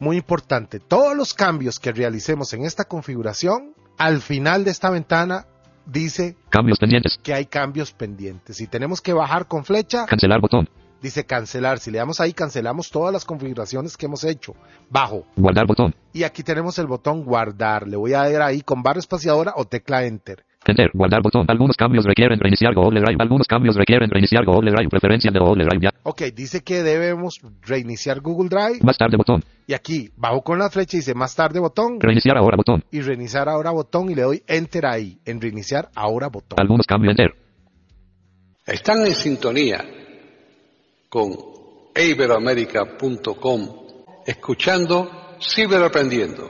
muy 0.00 0.16
importante, 0.16 0.80
todos 0.80 1.16
los 1.16 1.34
cambios 1.34 1.78
que 1.78 1.92
realicemos 1.92 2.52
en 2.52 2.64
esta 2.64 2.84
configuración, 2.84 3.74
al 3.96 4.20
final 4.20 4.64
de 4.64 4.72
esta 4.72 4.90
ventana 4.90 5.46
dice 5.86 6.36
Cambios 6.48 6.78
pendientes. 6.78 7.18
que 7.22 7.34
hay 7.34 7.46
cambios 7.46 7.92
pendientes. 7.92 8.56
Si 8.56 8.66
tenemos 8.66 9.00
que 9.00 9.12
bajar 9.12 9.46
con 9.46 9.64
flecha, 9.64 10.06
Cancelar 10.06 10.40
botón. 10.40 10.68
Dice 11.02 11.26
cancelar. 11.26 11.78
Si 11.78 11.90
le 11.90 11.98
damos 11.98 12.20
ahí, 12.20 12.32
cancelamos 12.32 12.90
todas 12.90 13.12
las 13.12 13.24
configuraciones 13.24 13.96
que 13.96 14.06
hemos 14.06 14.24
hecho. 14.24 14.54
Bajo. 14.88 15.24
Guardar 15.36 15.66
botón. 15.66 15.94
Y 16.12 16.22
aquí 16.22 16.42
tenemos 16.42 16.78
el 16.78 16.86
botón 16.86 17.24
guardar. 17.24 17.88
Le 17.88 17.96
voy 17.96 18.14
a 18.14 18.30
dar 18.30 18.42
ahí 18.42 18.62
con 18.62 18.82
barra 18.82 19.00
espaciadora 19.00 19.52
o 19.56 19.64
tecla 19.64 20.04
enter. 20.04 20.44
Enter. 20.64 20.90
Guardar 20.94 21.22
botón. 21.22 21.44
Algunos 21.48 21.76
cambios 21.76 22.04
requieren 22.04 22.38
reiniciar 22.38 22.72
Google 22.72 23.00
Drive. 23.00 23.16
Algunos 23.18 23.48
cambios 23.48 23.74
requieren 23.74 24.08
reiniciar 24.08 24.44
Google 24.44 24.70
Drive. 24.70 24.88
Preferencia 24.88 25.30
de 25.32 25.40
Google 25.40 25.64
Drive. 25.64 25.82
Ya. 25.82 25.90
Ok, 26.04 26.22
dice 26.34 26.62
que 26.62 26.82
debemos 26.82 27.40
reiniciar 27.62 28.20
Google 28.20 28.48
Drive. 28.48 28.78
Más 28.82 28.96
tarde 28.96 29.16
botón. 29.16 29.42
Y 29.66 29.74
aquí, 29.74 30.10
bajo 30.16 30.42
con 30.42 30.58
la 30.58 30.70
flecha, 30.70 30.96
dice 30.96 31.14
más 31.14 31.34
tarde 31.34 31.58
botón. 31.58 31.98
Reiniciar 32.00 32.36
ahora 32.36 32.56
botón. 32.56 32.84
Y 32.92 33.00
reiniciar 33.00 33.48
ahora 33.48 33.72
botón 33.72 34.10
y 34.10 34.14
le 34.14 34.22
doy 34.22 34.42
enter 34.46 34.86
ahí. 34.86 35.18
En 35.24 35.40
reiniciar 35.40 35.88
ahora 35.96 36.28
botón. 36.28 36.60
Algunos 36.60 36.86
cambios. 36.86 37.12
Enter. 37.12 37.34
Están 38.64 39.04
en 39.04 39.14
sintonía 39.14 39.84
con 41.12 41.30
iberoamérica.com 41.94 43.68
escuchando 44.24 45.10
Ciberaprendiendo, 45.38 46.48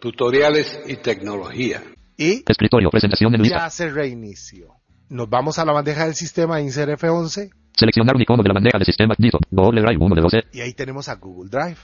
tutoriales 0.00 0.80
y 0.88 0.96
tecnología. 0.96 1.80
Y 2.16 2.42
Escritorio. 2.50 2.90
Presentación 2.90 3.32
en 3.36 3.42
lista. 3.42 3.58
ya 3.58 3.70
se 3.70 3.90
reinició. 3.90 4.74
Nos 5.10 5.30
vamos 5.30 5.60
a 5.60 5.64
la 5.64 5.72
bandeja 5.72 6.06
del 6.06 6.14
sistema 6.16 6.60
Insert 6.60 6.98
F11 6.98 7.52
Seleccionar 7.76 8.16
un 8.16 8.22
icono 8.22 8.42
de 8.42 8.48
la 8.48 8.54
bandeja 8.54 8.78
de 8.78 8.84
sistema. 8.84 9.14
Listo. 9.16 9.38
Google 9.50 9.82
Drive 9.82 9.98
1 10.00 10.14
de 10.16 10.22
12. 10.22 10.42
y 10.54 10.60
ahí 10.60 10.72
tenemos 10.72 11.08
a 11.08 11.14
Google 11.14 11.48
Drive. 11.50 11.78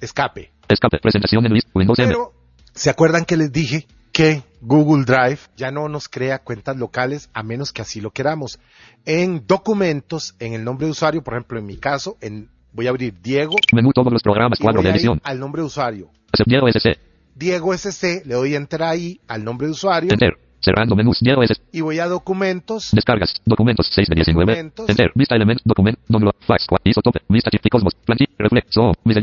Escape. 0.00 0.50
Escape. 0.68 0.98
Presentación 0.98 1.46
en 1.46 1.52
lista. 1.52 1.70
Windows 1.72 1.98
M. 2.00 2.08
Pero, 2.08 2.32
¿se 2.72 2.90
acuerdan 2.90 3.24
que 3.24 3.36
les 3.36 3.52
dije 3.52 3.86
que 4.14 4.44
Google 4.62 5.04
Drive 5.04 5.40
ya 5.56 5.72
no 5.72 5.88
nos 5.88 6.08
crea 6.08 6.38
cuentas 6.38 6.76
locales 6.76 7.28
a 7.34 7.42
menos 7.42 7.72
que 7.72 7.82
así 7.82 8.00
lo 8.00 8.12
queramos? 8.12 8.60
En 9.04 9.44
documentos, 9.46 10.36
en 10.38 10.54
el 10.54 10.64
nombre 10.64 10.86
de 10.86 10.92
usuario, 10.92 11.22
por 11.22 11.34
ejemplo, 11.34 11.58
en 11.58 11.66
mi 11.66 11.76
caso, 11.76 12.16
en, 12.20 12.48
voy 12.72 12.86
a 12.86 12.90
abrir 12.90 13.12
Diego 13.20 13.56
Menú 13.72 13.90
todos 13.92 14.12
los 14.12 14.22
programas. 14.22 14.58
Cuadro 14.60 14.82
de 14.82 14.90
edición. 14.90 15.20
al 15.24 15.38
nombre 15.40 15.62
de 15.62 15.66
usuario. 15.66 16.10
Diego 16.46 16.68
SC. 16.68 16.96
Diego 17.34 17.74
SC, 17.76 18.22
le 18.24 18.34
doy 18.34 18.54
enter 18.54 18.84
ahí 18.84 19.20
al 19.26 19.42
nombre 19.44 19.66
de 19.66 19.72
usuario 19.72 20.12
Enter. 20.12 20.38
Cerrando 20.60 20.94
menús. 20.94 21.18
Diego 21.20 21.42
SC. 21.42 21.60
y 21.72 21.80
voy 21.80 21.98
a 21.98 22.06
documentos, 22.06 22.90
Descargas. 22.92 23.34
Documentos 23.44 23.90
6 23.92 24.08
de 24.08 24.14
19. 24.14 24.46
Documentos. 24.52 24.88
Enter. 24.88 25.10
Vista 25.16 25.34
element. 25.34 25.60
Document. 25.64 25.98
Nombre. 26.08 26.30
Fax. 26.46 26.66
cua- 26.68 26.78
Isotope. 26.84 27.20
Vista 27.28 27.50
chip. 27.50 27.60
Cosmos. 27.68 27.94
Plantilla. 28.06 28.30
Reflex. 28.38 28.76
Oh. 28.78 28.92
Mis 29.04 29.16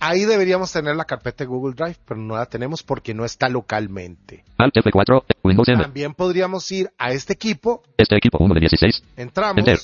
ahí 0.00 0.24
deberíamos 0.24 0.72
tener 0.72 0.94
la 0.96 1.04
carpeta 1.04 1.44
de 1.44 1.48
Google 1.48 1.74
Drive, 1.74 1.96
pero 2.06 2.20
no 2.20 2.36
la 2.36 2.46
tenemos 2.46 2.82
porque 2.82 3.14
no 3.14 3.24
está 3.24 3.48
localmente. 3.48 4.44
Alt 4.58 4.74
F4. 4.76 5.24
Windows 5.42 5.68
M. 5.68 5.82
También 5.82 6.14
podríamos 6.14 6.70
ir 6.72 6.90
a 6.98 7.12
este 7.12 7.32
equipo, 7.34 7.82
Este 7.96 8.16
equipo 8.16 8.38
1 8.38 8.54
de 8.54 8.60
16. 8.60 9.02
entramos 9.16 9.58
Enter. 9.58 9.78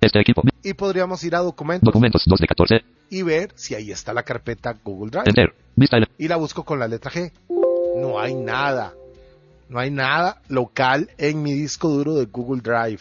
Este 0.00 0.20
equipo. 0.20 0.42
y 0.62 0.74
podríamos 0.74 1.22
ir 1.24 1.34
a 1.34 1.38
documentos 1.38 1.86
Documentos 1.86 2.22
2 2.26 2.38
de 2.40 2.46
14. 2.46 2.84
y 3.10 3.22
ver 3.22 3.52
si 3.54 3.74
ahí 3.74 3.90
está 3.90 4.12
la 4.12 4.22
carpeta 4.22 4.74
Google 4.84 5.10
Drive. 5.10 5.24
Enter. 5.26 5.54
Vista 5.76 5.96
ele- 5.96 6.08
y 6.18 6.28
la 6.28 6.36
busco 6.36 6.64
con 6.64 6.78
la 6.78 6.86
letra 6.88 7.10
G. 7.10 7.32
No 7.96 8.18
hay 8.20 8.34
nada. 8.34 8.92
No 9.68 9.78
hay 9.78 9.90
nada 9.90 10.42
local 10.48 11.08
en 11.16 11.42
mi 11.42 11.52
disco 11.52 11.88
duro 11.88 12.14
de 12.14 12.26
Google 12.26 12.60
Drive. 12.60 13.00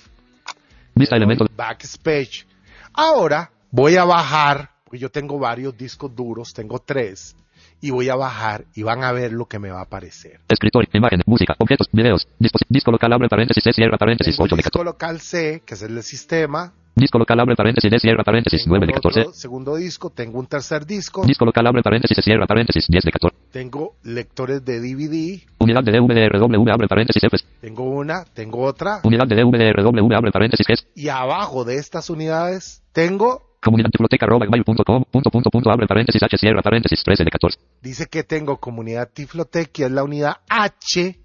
Vista 0.96 1.16
elementos. 1.18 1.48
Backspace. 1.56 2.46
Ahora 2.94 3.52
voy 3.72 3.96
a 3.98 4.06
bajar, 4.06 4.70
porque 4.94 5.02
yo 5.02 5.10
tengo 5.10 5.40
varios 5.40 5.76
discos 5.76 6.16
duros, 6.16 6.54
tengo 6.54 6.78
tres, 6.78 7.36
y 7.82 7.90
voy 7.90 8.10
a 8.10 8.16
bajar 8.16 8.66
y 8.76 8.84
van 8.84 9.04
a 9.04 9.12
ver 9.12 9.32
lo 9.32 9.48
que 9.48 9.58
me 9.58 9.72
va 9.72 9.80
a 9.80 9.84
aparecer. 9.86 10.42
Escritorio. 10.48 10.88
Imagen. 10.94 11.20
Música. 11.26 11.56
Objetos. 11.58 11.88
Videos. 11.92 12.28
Disco 12.70 12.92
local. 12.92 13.12
Abre 13.12 13.28
paréntesis. 13.28 13.64
C. 13.64 13.74
Cierra 13.74 13.98
paréntesis. 13.98 14.36
Tengo 14.36 14.46
8 14.46 14.54
el 14.54 14.58
de 14.58 14.64
14. 14.64 14.70
disco 14.70 14.84
local 14.84 15.20
C, 15.20 15.64
que 15.66 15.74
es 15.74 15.82
el 15.82 15.96
del 15.96 16.04
sistema. 16.04 16.74
Disco 16.94 17.18
local. 17.18 17.40
Abre 17.40 17.56
paréntesis. 17.56 17.90
D. 17.90 17.98
Cierra 17.98 18.24
paréntesis. 18.24 18.66
Tengo 18.66 18.78
9 18.78 18.86
de 18.86 18.94
otro 18.96 19.10
14. 19.10 19.40
segundo 19.40 19.76
disco, 19.78 20.12
tengo 20.12 20.38
un 20.38 20.46
tercer 20.46 20.86
disco, 20.86 21.26
Disco 21.26 21.44
local. 21.44 21.66
Abre 21.66 21.82
paréntesis. 21.82 22.16
C. 22.16 22.22
Cierra 22.22 22.46
paréntesis. 22.46 22.86
10 22.88 23.04
de 23.04 23.12
14. 23.12 23.38
tengo 23.52 23.96
lectores 24.04 24.64
de 24.64 24.80
DVD, 24.80 25.42
Unidad 25.58 25.84
de 25.84 25.92
DVDRW. 25.92 26.70
Abre 26.72 26.88
paréntesis. 26.88 27.24
F. 27.24 27.36
tengo 27.62 27.84
una, 27.84 28.26
tengo 28.26 28.62
otra, 28.62 29.00
Unidad 29.04 29.26
de 29.26 29.38
DVDRW. 29.38 30.14
Abre 30.14 30.32
paréntesis. 30.32 30.68
G. 30.68 30.86
y 30.94 31.10
abajo 31.10 31.66
de 31.66 31.78
estas 31.78 32.12
unidades 32.12 32.84
tengo 32.92 33.53
Comunidad 33.64 33.90
biblioteca 33.92 34.26
arroba 34.26 34.46
gmail.com, 34.46 35.06
punto, 35.10 35.30
punto, 35.32 35.50
punto, 35.50 35.72
abre 35.72 35.88
paréntesis, 35.88 36.22
H, 36.22 36.38
cierra 36.38 36.62
paréntesis, 36.62 37.02
13 37.02 37.24
de 37.24 37.32
14. 37.32 37.60
Dice 37.82 38.08
que 38.08 38.24
tengo 38.24 38.58
comunidad 38.58 39.10
Tiflotec, 39.14 39.72
que 39.72 39.86
es 39.86 39.92
la 39.92 40.04
unidad 40.04 40.38
H. 40.50 41.18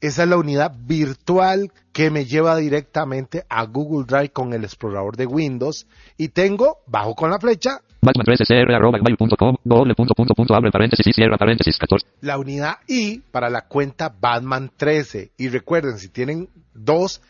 Esa 0.00 0.22
es 0.22 0.28
la 0.28 0.36
unidad 0.38 0.74
virtual 0.86 1.70
que 1.92 2.10
me 2.10 2.24
lleva 2.24 2.56
directamente 2.56 3.44
a 3.48 3.64
Google 3.64 4.06
Drive 4.06 4.30
con 4.30 4.54
el 4.54 4.64
explorador 4.64 5.16
de 5.16 5.26
Windows. 5.26 5.86
Y 6.16 6.28
tengo, 6.28 6.78
bajo 6.86 7.14
con 7.14 7.30
la 7.30 7.38
flecha, 7.38 7.82
Batman 8.00 8.24
13 8.24 8.44
cr 8.46 8.74
arroba 8.74 8.98
gmail.com, 8.98 9.56
doble 9.62 9.94
punto, 9.94 10.14
punto, 10.14 10.34
punto, 10.34 10.54
abre 10.54 10.70
paréntesis 10.70 11.06
y 11.06 11.12
cierra 11.12 11.36
paréntesis, 11.36 11.78
14. 11.78 12.08
la 12.22 12.38
unidad 12.38 12.78
I 12.88 13.20
para 13.30 13.50
la 13.50 13.66
cuenta 13.68 14.08
Batman 14.08 14.72
13. 14.76 15.32
Y 15.36 15.48
recuerden, 15.48 15.98
si 15.98 16.08
tienen 16.08 16.48
dos, 16.72 17.20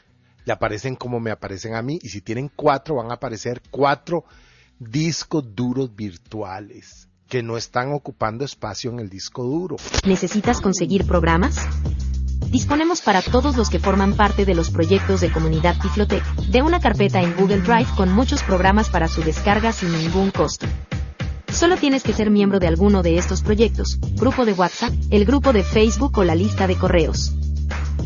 le 0.44 0.52
aparecen 0.52 0.94
como 0.94 1.18
me 1.18 1.32
aparecen 1.32 1.74
a 1.74 1.82
mí. 1.82 1.98
Y 2.00 2.08
si 2.10 2.20
tienen 2.20 2.48
cuatro, 2.54 2.94
van 2.94 3.10
a 3.10 3.14
aparecer 3.14 3.60
cuatro 3.70 4.24
discos 4.90 5.54
duros 5.54 5.94
virtuales 5.94 7.08
que 7.28 7.42
no 7.42 7.56
están 7.56 7.92
ocupando 7.92 8.44
espacio 8.44 8.90
en 8.90 9.00
el 9.00 9.08
disco 9.08 9.42
duro. 9.42 9.76
¿Necesitas 10.04 10.60
conseguir 10.60 11.06
programas? 11.06 11.56
Disponemos 12.50 13.00
para 13.00 13.22
todos 13.22 13.56
los 13.56 13.70
que 13.70 13.78
forman 13.78 14.14
parte 14.14 14.44
de 14.44 14.54
los 14.54 14.70
proyectos 14.70 15.22
de 15.22 15.32
comunidad 15.32 15.74
Tiflotec, 15.80 16.22
de 16.50 16.60
una 16.60 16.80
carpeta 16.80 17.22
en 17.22 17.34
Google 17.34 17.62
Drive 17.62 17.88
con 17.96 18.12
muchos 18.12 18.42
programas 18.42 18.90
para 18.90 19.08
su 19.08 19.22
descarga 19.22 19.72
sin 19.72 19.92
ningún 19.92 20.30
costo. 20.30 20.66
Solo 21.48 21.76
tienes 21.76 22.02
que 22.02 22.12
ser 22.12 22.30
miembro 22.30 22.58
de 22.58 22.66
alguno 22.66 23.02
de 23.02 23.16
estos 23.16 23.42
proyectos, 23.42 23.98
grupo 24.16 24.44
de 24.44 24.52
WhatsApp, 24.52 24.92
el 25.10 25.24
grupo 25.24 25.54
de 25.54 25.62
Facebook 25.62 26.18
o 26.18 26.24
la 26.24 26.34
lista 26.34 26.66
de 26.66 26.76
correos. 26.76 27.32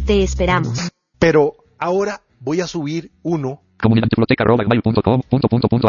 Te 0.04 0.22
esperamos. 0.22 0.90
Pero 1.18 1.56
ahora 1.78 2.22
voy 2.38 2.60
a 2.60 2.68
subir 2.68 3.10
uno, 3.22 3.62
Comunidad 3.80 4.08
punto, 4.82 5.02
punto, 5.48 5.68
punto, 5.68 5.88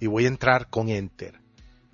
y 0.00 0.06
voy 0.06 0.24
a 0.24 0.28
entrar 0.28 0.68
con 0.68 0.88
Enter. 0.88 1.34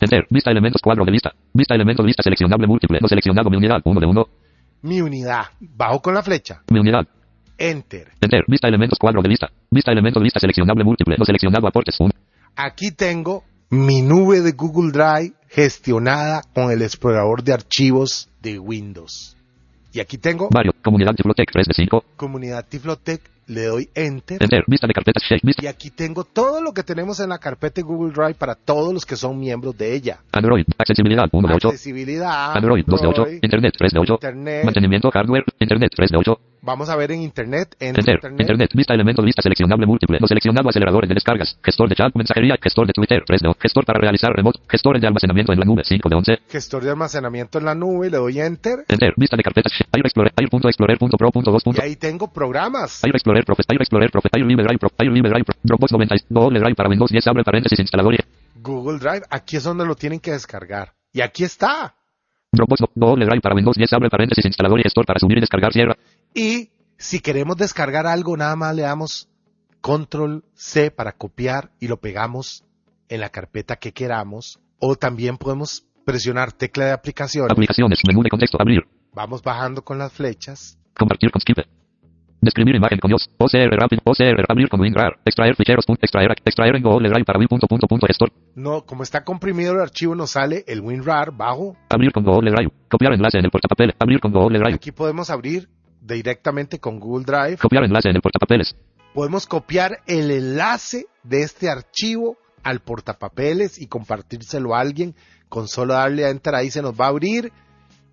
Enter, 0.00 0.26
vista 0.30 0.50
elementos 0.50 0.80
cuadro 0.82 1.04
de 1.04 1.10
lista. 1.10 1.32
Vista 1.52 1.74
elementos 1.74 2.04
lista 2.04 2.22
seleccionable 2.22 2.66
múltiple, 2.66 2.98
no 3.00 3.08
seleccionado 3.08 3.50
mi 3.50 3.56
unidad, 3.56 3.80
1 3.84 4.00
de 4.00 4.06
1. 4.06 4.26
Mi 4.82 5.00
unidad, 5.00 5.46
bajo 5.60 6.00
con 6.00 6.14
la 6.14 6.22
flecha, 6.22 6.62
Mi 6.70 6.78
unidad. 6.78 7.06
Enter. 7.58 8.08
Enter, 8.20 8.44
vista 8.46 8.68
elementos 8.68 8.98
cuadro 8.98 9.22
de 9.22 9.28
lista. 9.28 9.48
Vista 9.70 9.90
elementos 9.90 10.22
lista 10.22 10.38
seleccionable 10.38 10.84
múltiple, 10.84 11.16
no 11.18 11.24
seleccionado 11.24 11.66
aportes, 11.66 11.96
1. 11.98 12.12
Aquí 12.56 12.92
tengo 12.92 13.44
mi 13.70 14.02
nube 14.02 14.42
de 14.42 14.52
Google 14.52 14.92
Drive 14.92 15.34
gestionada 15.48 16.42
con 16.54 16.70
el 16.70 16.82
explorador 16.82 17.42
de 17.42 17.54
archivos 17.54 18.28
de 18.42 18.58
Windows. 18.58 19.36
Y 19.96 20.00
aquí 20.00 20.18
tengo 20.18 20.50
Vario, 20.50 20.74
comunidad 20.82 21.14
biblioteca 21.14 21.50
3 21.54 21.68
de 21.68 21.74
5. 21.74 22.04
comunidad 22.16 22.66
Tiflotec, 22.68 23.22
le 23.46 23.64
doy 23.64 23.88
Enter. 23.94 24.42
Enter, 24.42 24.64
vista 24.66 24.86
de 24.86 24.92
carpetas, 24.92 25.22
vista. 25.42 25.64
Y 25.64 25.66
aquí 25.66 25.90
tengo 25.90 26.24
todo 26.24 26.60
lo 26.60 26.72
que 26.72 26.82
tenemos 26.82 27.20
en 27.20 27.28
la 27.28 27.38
carpeta 27.38 27.76
de 27.76 27.82
Google 27.82 28.12
Drive 28.12 28.34
para 28.34 28.54
todos 28.54 28.92
los 28.92 29.06
que 29.06 29.16
son 29.16 29.38
miembros 29.38 29.76
de 29.76 29.94
ella. 29.94 30.18
Android, 30.32 30.64
accesibilidad 30.78 31.28
1 31.30 31.48
de 31.48 31.54
8. 31.54 31.68
Accesibilidad, 31.68 32.56
Android 32.56 32.84
2 32.86 33.00
de 33.00 33.06
8. 33.06 33.22
Android, 33.22 33.38
Internet 33.42 33.74
3 33.78 33.92
de 33.92 33.98
8. 33.98 34.14
Internet. 34.14 34.64
Mantenimiento 34.64 35.10
hardware, 35.10 35.44
Internet 35.60 35.92
3 35.94 36.10
de 36.10 36.16
8. 36.18 36.40
Vamos 36.66 36.88
a 36.88 36.96
ver 36.96 37.12
en 37.12 37.22
Internet, 37.22 37.76
en 37.78 37.90
Enter, 37.90 38.14
Internet. 38.14 38.40
Internet, 38.40 38.70
vista 38.74 38.92
elementos, 38.92 39.24
lista 39.24 39.40
seleccionable 39.40 39.86
múltiple, 39.86 40.18
no 40.20 40.26
seleccionado 40.26 40.68
aceleradores 40.68 41.08
de 41.08 41.14
descargas, 41.14 41.56
gestor 41.62 41.88
de 41.88 41.94
chat, 41.94 42.12
mensajería, 42.16 42.56
gestor 42.60 42.88
de 42.88 42.92
Twitter, 42.92 43.22
3 43.24 43.40
de 43.40 43.48
8, 43.50 43.58
gestor 43.62 43.84
para 43.84 44.00
realizar 44.00 44.32
remote, 44.32 44.58
gestores 44.68 45.00
de 45.00 45.06
almacenamiento 45.06 45.52
en 45.52 45.60
la 45.60 45.64
nube, 45.64 45.82
5 45.84 46.08
de 46.08 46.16
11. 46.16 46.38
gestor 46.48 46.82
de 46.82 46.90
almacenamiento 46.90 47.58
en 47.58 47.66
la 47.66 47.74
nube, 47.76 48.10
le 48.10 48.16
doy 48.16 48.40
Enter. 48.40 48.84
Enter, 48.88 49.14
vista 49.16 49.36
de 49.36 49.44
carpetas, 49.44 49.72
Air 49.92 50.06
Explorer, 50.06 50.32
Air.explorer.pro.2. 50.36 51.78
Y 51.78 51.80
ahí 51.82 51.94
tengo 51.94 52.32
programas. 52.32 53.04
Air 53.04 53.14
Explorer, 53.14 53.35
Profe, 53.44 53.62
Air 53.68 53.82
Explorer, 53.82 54.10
Profe, 54.10 54.28
Air 54.32 54.46
Libre 54.46 54.64
Drive, 54.64 54.78
Pro, 54.78 54.90
Libre 54.98 55.30
Drive, 55.30 55.44
Pro, 55.44 55.56
Dropbox 55.62 55.92
90, 55.92 56.14
Google 56.30 56.60
Drive 56.60 56.74
para 56.74 56.88
Windows 56.88 57.10
10, 57.10 57.26
abre 57.26 57.44
paréntesis, 57.44 57.78
instalador 57.78 58.16
Google 58.54 58.98
Drive, 58.98 59.22
aquí 59.30 59.56
es 59.56 59.64
donde 59.64 59.84
lo 59.84 59.94
tienen 59.94 60.20
que 60.20 60.32
descargar. 60.32 60.94
Y 61.12 61.20
aquí 61.20 61.44
está. 61.44 61.94
Dropbox, 62.52 62.82
Google 62.94 63.26
Drive 63.26 63.40
para 63.40 63.54
Windows 63.54 63.76
10, 63.76 63.92
abre 63.92 64.08
paréntesis, 64.08 64.44
instalador 64.44 64.80
y 64.80 64.82
gestor 64.82 65.04
para 65.04 65.20
subir 65.20 65.38
y 65.38 65.40
descargar, 65.40 65.72
cierra. 65.72 65.96
Y 66.34 66.70
si 66.96 67.20
queremos 67.20 67.56
descargar 67.56 68.06
algo, 68.06 68.36
nada 68.36 68.56
más 68.56 68.74
le 68.74 68.82
damos 68.82 69.28
Control 69.80 70.42
C 70.54 70.90
para 70.90 71.12
copiar 71.12 71.70
y 71.78 71.88
lo 71.88 71.98
pegamos 71.98 72.64
en 73.08 73.20
la 73.20 73.28
carpeta 73.28 73.76
que 73.76 73.92
queramos. 73.92 74.58
O 74.78 74.96
también 74.96 75.36
podemos 75.36 75.84
presionar 76.04 76.52
tecla 76.52 76.86
de 76.86 76.92
aplicación. 76.92 77.50
Aplicaciones, 77.50 78.00
menú 78.06 78.22
de 78.22 78.30
contexto, 78.30 78.58
abrir, 78.60 78.82
Vamos 79.14 79.42
bajando 79.42 79.82
con 79.82 79.98
las 79.98 80.12
flechas. 80.12 80.78
compartir 80.98 81.30
con 81.30 81.40
skip. 81.40 81.58
Describir 82.46 82.76
imagen 82.76 83.00
con 83.00 83.10
iOS, 83.10 83.28
OCR 83.38 83.76
rápido, 83.76 84.02
OCR 84.04 84.44
abrir 84.48 84.68
con 84.68 84.80
WinRAR, 84.80 85.18
extraer 85.24 85.56
ficheros, 85.56 85.84
extraer, 86.00 86.30
extraer 86.44 86.76
en 86.76 86.82
Google 86.84 87.08
Drive 87.08 87.24
para 87.24 87.40
Wii, 87.40 87.48
punto, 87.48 87.66
punto, 87.66 87.88
punto, 87.88 88.06
gestor, 88.06 88.30
No, 88.54 88.86
como 88.86 89.02
está 89.02 89.24
comprimido 89.24 89.72
el 89.72 89.80
archivo, 89.80 90.14
nos 90.14 90.30
sale 90.30 90.62
el 90.68 90.80
WinRAR 90.80 91.32
bajo. 91.32 91.76
Abrir 91.88 92.12
con 92.12 92.22
Google 92.22 92.52
Drive. 92.52 92.70
Copiar 92.88 93.14
enlace 93.14 93.38
en 93.38 93.46
el 93.46 93.50
portapapeles. 93.50 93.96
Abrir 93.98 94.20
con 94.20 94.30
Google 94.30 94.60
Drive. 94.60 94.76
Aquí 94.76 94.92
podemos 94.92 95.28
abrir 95.28 95.68
directamente 96.00 96.78
con 96.78 97.00
Google 97.00 97.24
Drive. 97.24 97.56
Copiar 97.56 97.82
enlace 97.82 98.10
en 98.10 98.14
el 98.14 98.22
portapapeles. 98.22 98.76
Podemos 99.12 99.44
copiar 99.48 99.98
el 100.06 100.30
enlace 100.30 101.06
de 101.24 101.42
este 101.42 101.68
archivo 101.68 102.36
al 102.62 102.78
portapapeles 102.78 103.80
y 103.80 103.88
compartírselo 103.88 104.76
a 104.76 104.80
alguien. 104.82 105.16
Con 105.48 105.66
solo 105.66 105.94
darle 105.94 106.24
a 106.24 106.30
enter 106.30 106.54
ahí 106.54 106.70
se 106.70 106.80
nos 106.80 106.92
va 106.94 107.06
a 107.06 107.08
abrir 107.08 107.50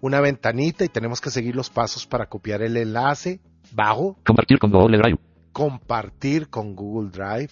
una 0.01 0.21
ventanita 0.21 0.83
y 0.85 0.89
tenemos 0.89 1.21
que 1.21 1.29
seguir 1.29 1.55
los 1.55 1.69
pasos 1.69 2.07
para 2.07 2.25
copiar 2.25 2.63
el 2.63 2.77
enlace 2.77 3.39
bajo. 3.71 4.17
Compartir 4.25 4.59
con 4.59 4.71
Google 4.71 4.97
Drive. 4.97 5.19
Compartir 5.51 6.49
con 6.49 6.75
Google 6.75 7.09
Drive. 7.09 7.49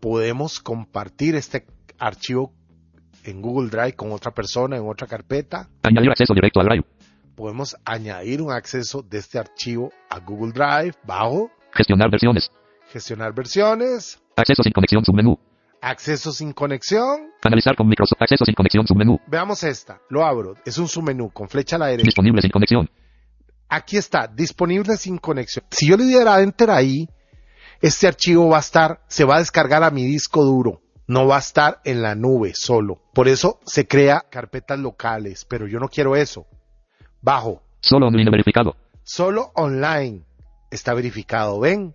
Podemos 0.00 0.60
compartir 0.60 1.34
este 1.34 1.66
archivo 1.98 2.52
en 3.24 3.42
Google 3.42 3.68
Drive 3.68 3.94
con 3.94 4.12
otra 4.12 4.32
persona 4.32 4.76
en 4.76 4.88
otra 4.88 5.06
carpeta. 5.06 5.68
Añadir 5.82 6.10
acceso 6.10 6.34
directo 6.34 6.60
al 6.60 6.66
Drive. 6.66 6.84
Podemos 7.34 7.76
añadir 7.84 8.42
un 8.42 8.50
acceso 8.52 9.02
de 9.02 9.18
este 9.18 9.38
archivo 9.38 9.92
a 10.10 10.18
Google 10.20 10.52
Drive 10.52 10.94
bajo. 11.06 11.50
Gestionar 11.72 12.10
versiones. 12.10 12.50
Gestionar 12.90 13.34
versiones. 13.34 14.20
Acceso 14.36 14.62
sin 14.62 14.72
conexión 14.72 15.04
submenú. 15.04 15.38
Acceso 15.80 16.32
sin 16.32 16.52
conexión. 16.52 17.30
Analizar 17.42 17.76
con 17.76 17.86
Microsoft. 17.86 18.20
Acceso 18.20 18.44
sin 18.44 18.54
conexión 18.54 18.86
submenú. 18.86 19.18
Veamos 19.28 19.62
esta. 19.62 20.00
Lo 20.08 20.24
abro. 20.24 20.54
Es 20.64 20.78
un 20.78 20.88
submenú 20.88 21.30
con 21.30 21.48
flecha 21.48 21.76
a 21.76 21.78
la 21.78 21.86
derecha. 21.86 22.06
Disponible 22.06 22.42
sin 22.42 22.50
conexión. 22.50 22.90
Aquí 23.68 23.96
está. 23.96 24.26
Disponible 24.26 24.96
sin 24.96 25.18
conexión. 25.18 25.64
Si 25.70 25.88
yo 25.88 25.96
le 25.96 26.04
diera 26.04 26.40
enter 26.40 26.70
ahí, 26.70 27.08
este 27.80 28.08
archivo 28.08 28.48
va 28.48 28.56
a 28.56 28.60
estar, 28.60 29.02
se 29.08 29.24
va 29.24 29.36
a 29.36 29.40
descargar 29.40 29.82
a 29.82 29.90
mi 29.90 30.04
disco 30.04 30.44
duro. 30.44 30.80
No 31.06 31.26
va 31.26 31.36
a 31.36 31.40
estar 31.40 31.80
en 31.84 32.02
la 32.02 32.14
nube 32.14 32.52
solo. 32.54 33.02
Por 33.14 33.28
eso 33.28 33.60
se 33.64 33.86
crea 33.86 34.26
carpetas 34.30 34.78
locales. 34.78 35.46
Pero 35.46 35.66
yo 35.66 35.78
no 35.78 35.88
quiero 35.88 36.16
eso. 36.16 36.46
Bajo. 37.22 37.62
Solo 37.80 38.08
online 38.08 38.30
verificado. 38.30 38.76
Solo 39.04 39.52
online. 39.54 40.24
Está 40.70 40.92
verificado. 40.92 41.60
¿Ven? 41.60 41.94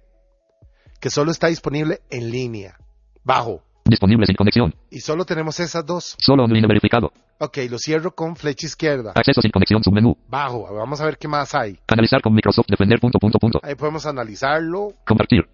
Que 1.00 1.12
solo 1.12 1.32
está 1.32 1.48
disponible 1.48 2.02
en 2.10 2.32
línea. 2.32 2.78
Bajo. 3.24 3.64
Disponible 3.86 4.26
sin 4.26 4.36
conexión. 4.36 4.74
Y 4.90 5.02
solo 5.02 5.26
tenemos 5.26 5.60
esas 5.60 5.86
dos. 5.86 6.16
Solo 6.18 6.46
online 6.46 6.68
verificado. 6.68 7.12
Ok, 7.40 7.58
lo 7.70 7.78
cierro 7.78 8.16
con 8.16 8.36
flecha 8.36 8.66
izquierda. 8.66 9.12
Acceso 9.16 9.42
sin 9.42 9.52
conexión 9.52 9.84
submenú. 9.84 10.16
Bajo. 10.28 10.74
Vamos 10.74 11.02
a 11.02 11.06
ver 11.06 11.18
qué 11.18 11.28
más 11.28 11.54
hay. 11.54 11.78
Analizar 11.88 12.22
con 12.22 12.34
Microsoft 12.34 12.68
Defender 12.70 13.00
punto 13.00 13.20
punto 13.20 13.40
punto. 13.40 13.60
Ahí 13.62 13.76
podemos 13.76 14.06
analizarlo. 14.06 14.94
Compartir. 15.06 15.50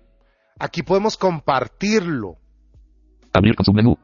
Aquí 0.59 0.83
podemos 0.83 1.17
compartirlo. 1.17 2.35
Abrir 3.33 3.55
con 3.55 3.65
submenú. 3.65 3.97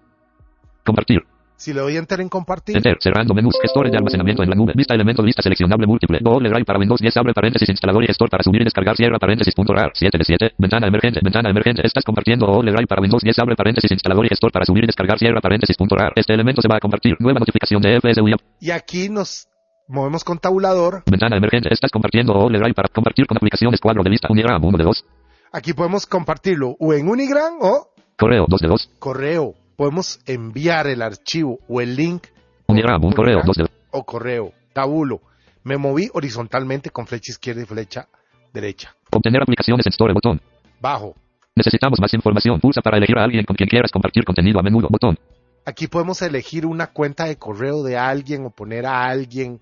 Compartir. 0.85 1.21
Si 1.57 1.73
le 1.73 1.79
doy 1.81 1.95
enter 1.97 2.19
en 2.19 2.27
compartir, 2.29 2.75
Enter. 2.75 2.97
Cerrando 2.99 3.33
menús. 3.33 3.55
Gestores 3.61 3.91
de 3.91 3.97
almacenamiento 3.97 4.43
en 4.43 4.49
la 4.49 4.55
nube. 4.55 4.73
Vista 4.75 4.93
elemento. 4.93 5.23
Lista 5.23 5.41
seleccionable 5.41 5.87
múltiple. 5.87 6.19
Google 6.21 6.49
Drive 6.49 6.65
para 6.65 6.77
Windows 6.79 6.99
10. 6.99 7.15
Abre 7.17 7.33
paréntesis. 7.33 7.69
Instalador 7.69 8.03
y 8.03 8.07
gestor 8.07 8.29
para 8.29 8.43
subir 8.43 8.61
y 8.61 8.65
descargar. 8.65 8.95
Cierra 8.97 9.17
paréntesis. 9.19 9.53
Punto 9.55 9.73
rar. 9.73 9.91
7 9.93 10.17
de 10.17 10.23
7. 10.25 10.51
Ventana 10.57 10.87
emergente. 10.87 11.19
Ventana 11.23 11.49
emergente. 11.49 11.81
Estás 11.85 12.03
compartiendo 12.03 12.45
Google 12.45 12.71
Drive 12.71 12.87
para 12.87 13.01
Windows 13.01 13.23
10. 13.23 13.39
Abre 13.39 13.55
paréntesis. 13.55 13.89
Instalador 13.91 14.25
y 14.25 14.29
gestor 14.29 14.51
para 14.51 14.65
subir 14.65 14.83
y 14.83 14.87
descargar. 14.87 15.17
Cierra 15.17 15.39
paréntesis. 15.39 15.77
Punto 15.77 15.95
rar. 15.95 16.11
Este 16.15 16.33
elemento 16.33 16.61
se 16.61 16.67
va 16.67 16.75
a 16.77 16.79
compartir. 16.79 17.15
Nueva 17.19 17.39
notificación 17.39 17.81
de 17.81 17.99
FSUI. 18.01 18.35
y 18.59 18.71
aquí 18.71 19.09
nos 19.09 19.47
movemos 19.87 20.23
con 20.23 20.39
tabulador. 20.39 21.03
Ventana 21.09 21.37
emergente. 21.37 21.73
Estás 21.73 21.91
compartiendo 21.91 22.33
Google 22.33 22.59
Drive 22.59 22.73
para 22.73 22.89
compartir 22.89 23.27
con 23.27 23.37
aplicaciones. 23.37 23.79
Cuadro 23.79 24.03
de 24.03 24.09
lista. 24.09 24.27
Unigram 24.29 24.63
1 24.63 24.77
de 24.77 24.83
2. 24.83 25.05
Aquí 25.53 25.73
podemos 25.73 26.05
compartirlo 26.05 26.75
o 26.79 26.93
en 26.93 27.07
Unigram 27.07 27.53
o 27.61 27.87
Correo 28.17 28.45
2 28.47 28.59
de 28.61 28.67
2. 28.67 28.89
correo. 28.99 29.53
Podemos 29.75 30.19
enviar 30.25 30.87
el 30.87 31.01
archivo 31.01 31.59
o 31.67 31.81
el 31.81 31.95
link 31.95 32.27
un 32.67 33.11
correo 33.11 33.41
2 33.45 33.55
de 33.57 33.63
2. 33.63 33.71
o 33.91 34.03
correo. 34.03 34.53
Tabulo. 34.73 35.21
Me 35.63 35.77
moví 35.77 36.09
horizontalmente 36.13 36.89
con 36.89 37.07
flecha 37.07 37.31
izquierda 37.31 37.61
y 37.61 37.65
flecha 37.65 38.07
derecha. 38.53 38.95
Obtener 39.11 39.41
aplicaciones 39.41 39.85
en 39.85 39.91
Store. 39.91 40.13
Botón. 40.13 40.41
Bajo. 40.79 41.15
Necesitamos 41.55 41.99
más 41.99 42.13
información. 42.13 42.59
Pulsa 42.59 42.81
para 42.81 42.97
elegir 42.97 43.17
a 43.17 43.23
alguien 43.23 43.45
con 43.45 43.55
quien 43.55 43.69
quieras 43.69 43.91
compartir 43.91 44.23
contenido 44.25 44.59
a 44.59 44.63
menudo. 44.63 44.87
Botón. 44.89 45.17
Aquí 45.65 45.87
podemos 45.87 46.21
elegir 46.21 46.65
una 46.65 46.87
cuenta 46.87 47.25
de 47.25 47.37
correo 47.37 47.83
de 47.83 47.97
alguien 47.97 48.45
o 48.45 48.49
poner 48.49 48.85
a 48.85 49.05
alguien 49.05 49.59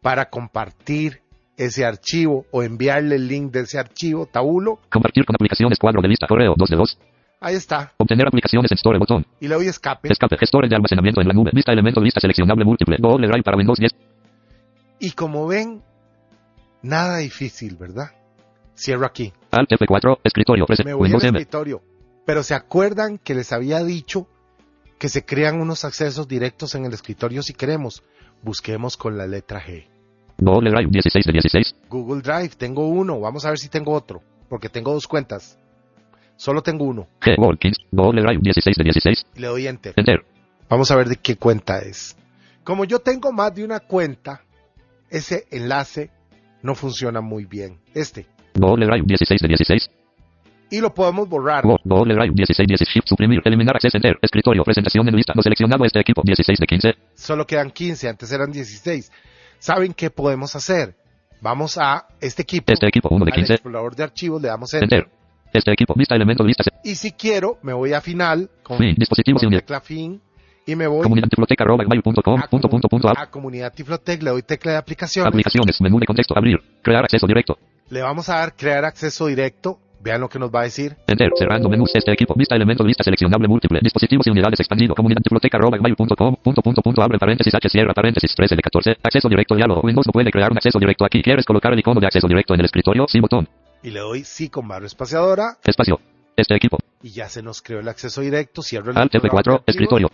para 0.00 0.28
compartir 0.28 1.20
ese 1.56 1.84
archivo 1.84 2.46
o 2.50 2.62
enviarle 2.62 3.16
el 3.16 3.28
link 3.28 3.52
de 3.52 3.60
ese 3.60 3.78
archivo. 3.78 4.26
Tabulo. 4.26 4.80
Compartir 4.90 5.24
con 5.24 5.36
aplicaciones. 5.36 5.78
Cuadro 5.78 6.00
de 6.00 6.08
lista. 6.08 6.26
Correo 6.26 6.54
2 6.56 6.70
de 6.70 6.76
2. 6.76 6.98
Ahí 7.40 7.54
está. 7.54 7.92
Obtener 7.98 8.26
aplicaciones 8.26 8.70
en 8.70 8.76
Store. 8.76 8.98
Botón. 8.98 9.26
Y 9.40 9.48
le 9.48 9.54
doy 9.54 9.68
escape. 9.68 10.08
Escape. 10.10 10.38
Gestores 10.38 10.70
de 10.70 10.76
almacenamiento 10.76 11.20
en 11.20 11.28
la 11.28 11.34
nube. 11.34 11.50
Vista 11.52 11.72
elemento. 11.72 12.00
Lista 12.00 12.20
seleccionable 12.20 12.64
múltiple. 12.64 12.96
Google 12.98 13.28
Drive 13.28 13.42
para 13.42 13.56
Windows 13.56 13.78
10. 13.78 13.92
Y 15.00 15.10
como 15.12 15.46
ven, 15.46 15.82
nada 16.82 17.18
difícil, 17.18 17.76
¿verdad? 17.76 18.12
Cierro 18.74 19.06
aquí. 19.06 19.32
Alt 19.50 19.70
F4. 19.70 20.18
Escritorio. 20.24 20.66
Me 20.84 20.94
voy 20.94 21.08
al 21.08 21.12
Windows 21.12 21.24
M. 21.24 21.38
escritorio. 21.38 21.82
Pero 22.24 22.42
se 22.42 22.54
acuerdan 22.54 23.18
que 23.18 23.34
les 23.34 23.52
había 23.52 23.84
dicho 23.84 24.26
que 24.98 25.08
se 25.08 25.24
crean 25.24 25.60
unos 25.60 25.84
accesos 25.84 26.26
directos 26.26 26.74
en 26.74 26.86
el 26.86 26.92
escritorio 26.94 27.42
si 27.42 27.52
queremos. 27.52 28.02
Busquemos 28.42 28.96
con 28.96 29.16
la 29.16 29.26
letra 29.26 29.62
G. 29.62 29.86
Google 30.38 30.70
Drive 30.70 30.90
16 30.90 31.24
de 31.24 31.32
16. 31.32 31.74
Google 31.88 32.22
Drive, 32.22 32.50
tengo 32.56 32.88
uno. 32.88 33.20
Vamos 33.20 33.44
a 33.44 33.50
ver 33.50 33.58
si 33.58 33.68
tengo 33.68 33.92
otro. 33.92 34.22
Porque 34.48 34.68
tengo 34.68 34.92
dos 34.92 35.06
cuentas. 35.06 35.58
Solo 36.36 36.62
tengo 36.62 36.84
uno. 36.84 37.08
G. 37.20 37.34
Walkins. 37.38 37.78
Google 37.90 38.22
Drive 38.22 38.40
16 38.42 38.76
de 38.76 38.84
16. 38.84 39.26
Y 39.36 39.40
le 39.40 39.46
doy 39.46 39.66
enter. 39.66 39.94
Enter. 39.96 40.24
Vamos 40.68 40.90
a 40.90 40.96
ver 40.96 41.08
de 41.08 41.16
qué 41.16 41.36
cuenta 41.36 41.78
es. 41.78 42.16
Como 42.64 42.84
yo 42.84 42.98
tengo 42.98 43.32
más 43.32 43.54
de 43.54 43.64
una 43.64 43.80
cuenta, 43.80 44.42
ese 45.08 45.46
enlace 45.50 46.10
no 46.62 46.74
funciona 46.74 47.20
muy 47.20 47.44
bien. 47.44 47.78
Este. 47.94 48.26
Google 48.54 48.86
Drive 48.86 49.04
16 49.06 49.40
de 49.40 49.48
16. 49.48 49.90
Y 50.70 50.80
lo 50.80 50.92
podemos 50.92 51.28
borrar. 51.28 51.62
Go- 51.64 51.78
Google 51.84 52.14
Drive 52.14 52.32
16 52.34 52.66
16. 52.66 52.88
Shift 52.92 53.08
suprimir. 53.08 53.40
Eliminar 53.44 53.76
acceso. 53.76 53.96
Enter. 53.96 54.18
Escritorio. 54.20 54.64
Presentación 54.64 55.08
en 55.08 55.14
lista. 55.14 55.32
No 55.36 55.42
seleccionado 55.42 55.84
este 55.84 56.00
equipo. 56.00 56.22
16 56.24 56.58
de 56.58 56.66
15. 56.66 56.94
Solo 57.14 57.46
quedan 57.46 57.70
15, 57.70 58.08
antes 58.08 58.30
eran 58.32 58.50
16. 58.50 59.12
¿Saben 59.58 59.94
qué 59.94 60.10
podemos 60.10 60.56
hacer? 60.56 60.96
Vamos 61.40 61.78
a 61.78 62.08
este 62.20 62.42
equipo. 62.42 62.72
Este 62.72 62.88
equipo 62.88 63.08
1 63.10 63.24
de 63.24 63.30
al 63.30 63.36
15. 63.36 63.52
explorador 63.54 63.94
de 63.94 64.02
archivos, 64.02 64.42
le 64.42 64.48
damos 64.48 64.74
enter. 64.74 64.98
Enter. 65.04 65.12
Este 65.56 65.72
equipo. 65.72 65.94
Vista 65.94 66.14
elemento. 66.14 66.44
Lista. 66.44 66.64
Y 66.84 66.94
si 66.94 67.12
quiero, 67.12 67.58
me 67.62 67.72
voy 67.72 67.92
a 67.92 68.00
final 68.00 68.50
con, 68.62 68.78
Fin. 68.78 68.94
Dispositivos 68.96 69.42
y 69.42 69.46
con 69.46 69.54
tecla 69.54 69.80
fin 69.80 70.20
y 70.66 70.74
me 70.74 70.86
voy 70.88 71.02
Comunidad 71.02 71.28
Tiflotec 71.28 71.60
arroba 71.60 71.84
gmail.com. 71.84 72.40
a, 72.40 72.48
Punto 72.48 72.68
punto 72.68 72.88
punto. 72.88 73.08
a 73.08 73.26
comunidad 73.30 73.72
Tiflotec, 73.72 74.22
le 74.22 74.30
doy 74.30 74.42
tecla 74.42 74.72
de 74.72 74.78
aplicaciones. 74.78 75.28
Aplicaciones. 75.28 75.80
Menú 75.80 76.00
de 76.00 76.06
contexto. 76.06 76.36
Abrir. 76.36 76.58
Crear 76.82 77.04
acceso 77.04 77.26
directo. 77.26 77.56
Le 77.88 78.02
vamos 78.02 78.28
a 78.28 78.38
dar 78.38 78.56
crear 78.56 78.84
acceso 78.84 79.26
directo. 79.26 79.78
Vean 80.00 80.20
lo 80.20 80.28
que 80.28 80.38
nos 80.38 80.50
va 80.50 80.60
a 80.60 80.62
decir. 80.64 80.96
Enter. 81.06 81.30
Cerrando 81.38 81.68
menús. 81.68 81.90
Este 81.94 82.12
equipo. 82.12 82.34
Vista 82.34 82.56
elemento. 82.56 82.82
Lista 82.82 83.04
seleccionable 83.04 83.46
múltiple. 83.46 83.78
Dispositivos 83.80 84.26
y 84.26 84.30
unidades 84.30 84.58
expandido. 84.58 84.94
Comunidad 84.94 85.20
Tiflotec 85.22 85.54
arroba 85.54 85.78
gmail.com. 85.78 86.36
Punto 86.42 86.62
punto 86.62 86.82
punto. 86.82 87.00
Abre 87.02 87.18
paréntesis. 87.18 87.54
H 87.54 87.68
cierra 87.68 87.94
paréntesis. 87.94 88.34
13 88.34 88.56
de 88.56 88.62
14. 88.62 88.96
Acceso 89.04 89.28
directo. 89.28 89.54
Diálogo. 89.54 89.82
Windows 89.82 90.06
no 90.06 90.12
puede 90.12 90.32
crear 90.32 90.50
un 90.50 90.56
acceso 90.56 90.80
directo 90.80 91.04
aquí. 91.04 91.22
¿Quieres 91.22 91.44
colocar 91.44 91.72
el 91.72 91.78
icono 91.78 92.00
de 92.00 92.06
acceso 92.06 92.26
directo 92.26 92.54
en 92.54 92.60
el 92.60 92.66
escritorio? 92.66 93.06
Sí. 93.08 93.20
Botón. 93.20 93.48
Y 93.86 93.92
le 93.92 94.00
doy 94.00 94.24
sí 94.24 94.48
con 94.48 94.66
barra 94.66 94.84
espaciadora 94.84 95.58
Espacio. 95.62 96.00
Este 96.36 96.56
equipo. 96.56 96.78
y 97.04 97.10
ya 97.10 97.28
se 97.28 97.40
nos 97.40 97.62
creó 97.62 97.78
el 97.78 97.88
acceso 97.88 98.20
directo. 98.20 98.60
Cierro 98.60 98.90
el 98.90 98.98
Alt 98.98 99.12
de 99.12 99.20
F4. 99.20 99.36
archivos 99.36 99.62
Escritorio. 99.64 100.08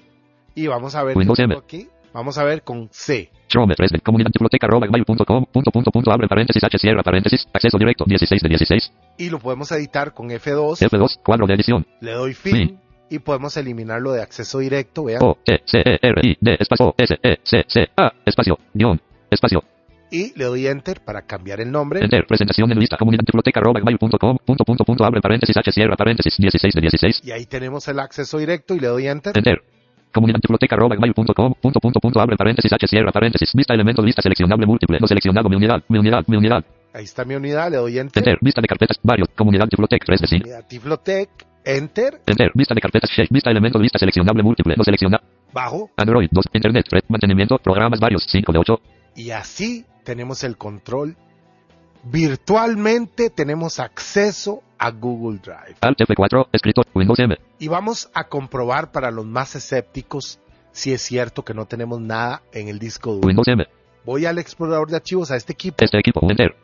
Y 0.54 0.66
vamos 0.66 0.94
a 0.94 1.02
ver 1.02 1.16
Windows 1.16 1.38
M. 1.38 1.56
aquí. 1.56 1.88
Vamos 2.12 2.36
a 2.36 2.44
ver 2.44 2.64
con 2.64 2.90
C. 2.92 3.30
Chrome 3.48 3.74
3 3.74 3.92
de 3.92 4.00
comunidad 4.00 4.30
Tiflotec 4.30 4.62
arroba 4.62 4.86
gmail.com. 4.88 5.46
Punto 5.50 5.70
punto 5.70 5.90
punto. 5.90 6.12
Abre 6.12 6.28
paréntesis. 6.28 6.62
H 6.62 6.76
cierra 6.76 7.02
paréntesis. 7.02 7.48
Acceso 7.50 7.78
directo. 7.78 8.04
16 8.06 8.42
de 8.42 8.48
16. 8.50 8.92
Y 9.16 9.30
lo 9.30 9.38
podemos 9.38 9.72
editar 9.72 10.12
con 10.12 10.28
F2. 10.28 10.86
F2. 10.90 11.22
Cuadro 11.24 11.46
de 11.46 11.54
edición. 11.54 11.86
Le 12.02 12.12
doy 12.12 12.34
fin. 12.34 12.52
Fin. 12.54 12.80
Y 13.08 13.20
podemos 13.20 13.56
eliminarlo 13.56 14.12
de 14.12 14.20
acceso 14.20 14.58
directo. 14.58 15.04
Vean. 15.04 15.22
O, 15.22 15.38
E, 15.46 15.60
C, 15.64 15.80
E, 15.80 15.98
R, 16.02 16.20
I, 16.22 16.36
D, 16.40 16.56
espacio, 16.60 16.88
O, 16.88 16.94
S, 16.98 17.18
E, 17.22 17.38
C, 17.42 17.64
C, 17.68 17.88
A, 17.96 18.12
espacio, 18.26 18.58
guion, 18.72 19.00
espacio, 19.30 19.62
Y 20.12 20.38
le 20.38 20.44
doy 20.44 20.66
enter 20.66 21.00
para 21.00 21.22
cambiar 21.22 21.60
el 21.62 21.72
nombre. 21.72 22.00
enter, 22.04 22.26
presentación 22.26 22.70
en 22.70 22.78
lista, 22.78 22.98
comunidad 22.98 23.24
biblioteca, 23.24 23.60
arroba, 23.60 23.80
gmail.com, 23.80 24.36
punto, 24.44 24.64
punto, 24.64 24.84
punto, 24.84 25.04
abre 25.06 25.22
paréntesis, 25.22 25.56
H, 25.56 25.72
cierra 25.72 25.96
paréntesis, 25.96 26.36
16 26.36 26.74
de 26.74 26.80
16, 26.82 27.20
Y 27.24 27.30
ahí 27.32 27.46
tenemos 27.46 27.88
el 27.88 27.98
acceso 27.98 28.36
directo 28.36 28.74
y 28.74 28.80
le 28.80 28.88
doy 28.88 29.06
enter. 29.06 29.34
enter, 29.34 29.62
comunidad 30.12 30.38
biblioteca, 30.42 30.76
arroba, 30.76 30.96
gmail.com, 30.96 31.54
punto, 31.54 31.80
punto, 31.80 31.98
punto, 31.98 32.20
abre 32.20 32.36
paréntesis, 32.36 32.70
H, 32.70 32.86
cierra 32.88 33.10
paréntesis, 33.10 33.50
vista 33.54 33.72
elemento, 33.72 34.02
lista 34.02 34.20
seleccionable 34.20 34.66
múltiple, 34.66 34.98
no 35.00 35.06
seleccionado, 35.06 35.48
mi 35.48 35.56
unidad, 35.56 35.82
mi 35.88 35.98
unidad, 35.98 36.24
mi 36.26 36.36
unidad, 36.36 36.62
Ahí 36.92 37.04
está 37.04 37.24
mi 37.24 37.34
unidad. 37.34 37.70
Le 37.70 37.78
doy 37.78 37.98
enter. 37.98 38.22
enter, 38.22 38.38
vista 38.42 38.60
de 38.60 38.68
carpetas, 38.68 38.98
varios, 39.02 39.28
comunidad 39.34 39.66
biblioteca, 39.66 40.04
3 40.04 40.20
de 40.20 40.26
5, 40.26 40.44
Unidad 40.44 40.66
Tiflotec. 40.68 41.30
Enter. 41.64 42.20
enter, 42.26 42.50
vista 42.54 42.74
de 42.74 42.80
carpetas, 42.82 43.08
shape, 43.08 43.28
vista 43.30 43.50
elemento, 43.50 43.78
lista 43.78 43.98
seleccionable 43.98 44.42
múltiple, 44.42 44.74
no 44.76 44.84
selecciona, 44.84 45.18
Bajo. 45.54 45.90
Android 45.96 46.28
2, 46.30 46.44
internet, 46.52 46.86
red, 46.90 47.02
mantenimiento, 47.08 47.56
programas 47.58 48.00
varios, 48.00 48.26
5 48.28 48.52
de 48.52 48.58
8, 48.58 48.80
Y 49.16 49.30
así 49.30 49.86
tenemos 50.04 50.44
el 50.44 50.56
control. 50.56 51.16
Virtualmente 52.04 53.30
tenemos 53.30 53.78
acceso 53.78 54.62
a 54.78 54.90
Google 54.90 55.38
Drive. 55.38 55.76
Alt 55.80 55.98
F4, 56.00 56.48
escritor, 56.52 56.86
Windows 56.94 57.18
M. 57.20 57.36
Y 57.58 57.68
vamos 57.68 58.10
a 58.12 58.24
comprobar 58.24 58.90
para 58.90 59.10
los 59.10 59.24
más 59.24 59.54
escépticos 59.54 60.40
si 60.72 60.92
es 60.92 61.02
cierto 61.02 61.44
que 61.44 61.54
no 61.54 61.66
tenemos 61.66 62.00
nada 62.00 62.42
en 62.52 62.68
el 62.68 62.78
disco 62.78 63.12
duro. 63.12 63.26
Windows 63.28 63.46
M. 63.48 63.64
Voy 64.04 64.26
al 64.26 64.38
explorador 64.38 64.90
de 64.90 64.96
archivos 64.96 65.30
a 65.30 65.36
este 65.36 65.52
equipo. 65.52 65.76
Este 65.84 65.98
equipo, 65.98 66.20
Enter. 66.28 66.56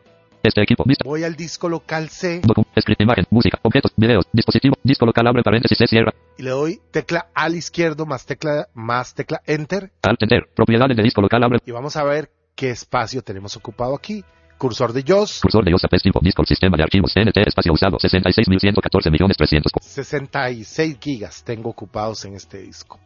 Este 0.42 0.62
equipo. 0.62 0.84
Voy 1.04 1.24
al 1.24 1.34
disco 1.36 1.68
local 1.68 2.08
C 2.08 2.40
Docu, 2.44 2.64
script, 2.80 3.00
imagen, 3.00 3.24
música, 3.30 3.58
objetos, 3.62 3.92
videos, 3.96 4.24
dispositivo, 4.32 4.76
disco 4.84 5.04
local, 5.04 5.26
abre 5.26 5.42
paréntesis, 5.42 5.76
se 5.76 5.86
cierra. 5.86 6.12
y 6.36 6.42
le 6.42 6.50
doy 6.50 6.80
tecla 6.92 7.26
al 7.34 7.54
izquierdo 7.56 8.06
más 8.06 8.24
tecla 8.24 8.68
más 8.72 9.14
tecla 9.14 9.40
enter 9.46 9.90
Alt 10.02 10.22
Enter. 10.22 10.48
Propiedades 10.54 10.96
de 10.96 11.02
disco 11.02 11.20
local, 11.20 11.42
abre. 11.42 11.58
y 11.66 11.70
vamos 11.72 11.96
a 11.96 12.04
ver 12.04 12.30
qué 12.58 12.70
espacio 12.70 13.22
tenemos 13.22 13.56
ocupado 13.56 13.94
aquí. 13.94 14.24
Cursor 14.58 14.92
de 14.92 15.04
JOS, 15.06 15.38
Cursor 15.40 15.64
de 15.64 15.72
OSAP, 15.72 15.92
tipo, 16.02 16.18
disco, 16.20 16.44
sistema 16.44 16.76
de 16.76 16.82
archivos, 16.82 17.12
NT, 17.14 17.36
espacio 17.46 17.72
usado, 17.72 17.96
66.114 17.98 19.12
millones 19.12 19.36
300. 19.36 19.72
66 19.80 20.98
gigas 21.00 21.44
tengo 21.44 21.70
ocupados 21.70 22.24
en 22.24 22.34
este 22.34 22.58
disco. 22.58 22.98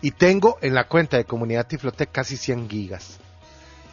Y 0.00 0.12
tengo 0.12 0.58
en 0.62 0.74
la 0.74 0.86
cuenta 0.86 1.16
de 1.16 1.24
comunidad 1.24 1.66
Tiflotec 1.66 2.12
casi 2.12 2.36
100 2.36 2.70
gigas. 2.70 3.18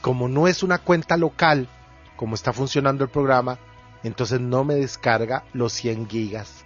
Como 0.01 0.27
no 0.27 0.47
es 0.47 0.61
una 0.61 0.77
cuenta 0.77 1.17
local, 1.17 1.67
como 2.15 2.35
está 2.35 2.53
funcionando 2.53 3.03
el 3.03 3.09
programa, 3.09 3.57
entonces 4.03 4.39
no 4.39 4.63
me 4.63 4.75
descarga 4.75 5.45
los 5.53 5.73
100 5.73 6.07
gigas 6.07 6.65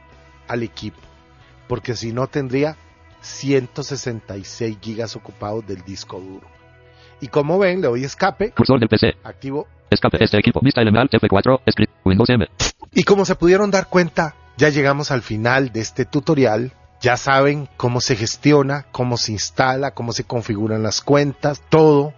al 0.49 0.63
equipo. 0.63 0.99
Porque 1.69 1.95
si 1.95 2.11
no 2.11 2.27
tendría 2.27 2.75
166 3.21 4.79
gigas 4.81 5.15
ocupados 5.15 5.65
del 5.65 5.81
disco 5.83 6.19
duro. 6.19 6.56
Y 7.21 7.27
como 7.27 7.57
ven, 7.57 7.81
le 7.81 7.87
doy 7.87 8.03
escape, 8.03 8.51
Cursor 8.51 8.79
del 8.79 8.89
PC. 8.89 9.15
activo 9.23 9.67
Escape, 9.89 10.23
este 10.23 10.37
equipo, 10.37 10.59
vista 10.61 10.81
elemental, 10.81 11.09
F4, 11.09 11.61
script, 11.71 11.93
Windows 12.03 12.29
M. 12.29 12.47
Y 12.93 13.03
como 13.03 13.25
se 13.25 13.35
pudieron 13.35 13.71
dar 13.71 13.87
cuenta, 13.87 14.35
ya 14.57 14.69
llegamos 14.69 15.11
al 15.11 15.21
final 15.21 15.71
de 15.71 15.79
este 15.79 16.05
tutorial. 16.05 16.73
Ya 16.99 17.15
saben 17.15 17.69
cómo 17.77 18.01
se 18.01 18.15
gestiona, 18.15 18.87
cómo 18.91 19.17
se 19.17 19.31
instala, 19.31 19.91
cómo 19.91 20.13
se 20.13 20.23
configuran 20.23 20.83
las 20.83 21.01
cuentas, 21.01 21.61
todo. 21.69 22.13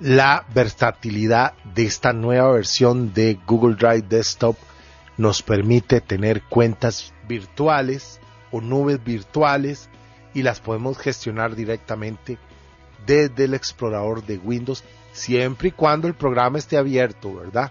La 0.00 0.46
versatilidad 0.54 1.52
de 1.74 1.84
esta 1.84 2.14
nueva 2.14 2.50
versión 2.50 3.12
de 3.12 3.38
Google 3.46 3.76
Drive 3.76 4.06
Desktop 4.08 4.56
nos 5.18 5.42
permite 5.42 6.00
tener 6.00 6.42
cuentas 6.42 7.12
virtuales 7.28 8.20
o 8.50 8.62
nubes 8.62 9.04
virtuales 9.04 9.90
y 10.32 10.42
las 10.42 10.60
podemos 10.60 10.96
gestionar 10.96 11.54
directamente 11.54 12.38
desde 13.06 13.44
el 13.44 13.54
explorador 13.54 14.24
de 14.24 14.38
Windows 14.38 14.84
siempre 15.12 15.68
y 15.68 15.72
cuando 15.72 16.08
el 16.08 16.14
programa 16.14 16.58
esté 16.58 16.76
abierto, 16.76 17.34
¿verdad? 17.34 17.70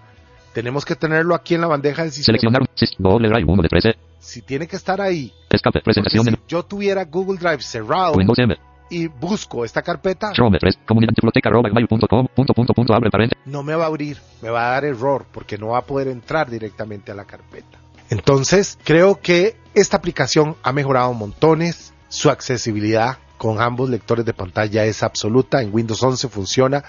Tenemos 0.53 0.83
que 0.85 0.95
tenerlo 0.95 1.35
aquí 1.35 1.55
en 1.55 1.61
la 1.61 1.67
bandeja 1.67 2.03
del 2.03 2.11
sistema. 2.11 2.37
Seleccionar, 2.37 2.67
doble 2.97 3.29
drive, 3.29 3.45
1 3.51 3.61
de 3.61 3.69
13. 3.69 3.95
Si 4.19 4.41
tiene 4.41 4.67
que 4.67 4.75
estar 4.75 4.99
ahí, 4.99 5.31
Escape, 5.49 5.81
presentación 5.81 6.25
si 6.25 6.31
yo 6.47 6.63
tuviera 6.63 7.05
Google 7.05 7.37
Drive 7.37 7.61
cerrado 7.61 8.13
Windows 8.13 8.37
M. 8.39 8.57
y 8.89 9.07
busco 9.07 9.63
esta 9.63 9.81
carpeta, 9.81 10.33
Chrome 10.33 10.57
3, 10.59 10.79
comunidad 10.85 11.13
biblioteca 11.15 11.49
arroba 11.49 11.69
gmail.com, 11.69 12.27
punto, 12.35 12.53
punto, 12.53 12.73
punto, 12.73 12.93
abre 12.93 13.09
paréntesis. 13.09 13.41
no 13.45 13.63
me 13.63 13.75
va 13.75 13.85
a 13.85 13.87
abrir, 13.87 14.17
me 14.41 14.49
va 14.49 14.67
a 14.67 14.71
dar 14.71 14.85
error 14.85 15.25
porque 15.31 15.57
no 15.57 15.69
va 15.69 15.79
a 15.79 15.85
poder 15.85 16.09
entrar 16.09 16.49
directamente 16.49 17.11
a 17.11 17.15
la 17.15 17.25
carpeta. 17.25 17.79
Entonces, 18.09 18.77
creo 18.83 19.21
que 19.21 19.55
esta 19.75 19.97
aplicación 19.97 20.55
ha 20.63 20.73
mejorado 20.73 21.13
montones, 21.13 21.93
su 22.09 22.29
accesibilidad 22.29 23.19
con 23.39 23.61
ambos 23.61 23.89
lectores 23.89 24.25
de 24.25 24.33
pantalla 24.33 24.83
es 24.83 25.01
absoluta, 25.01 25.61
en 25.61 25.73
Windows 25.73 26.03
11 26.03 26.27
funciona 26.27 26.83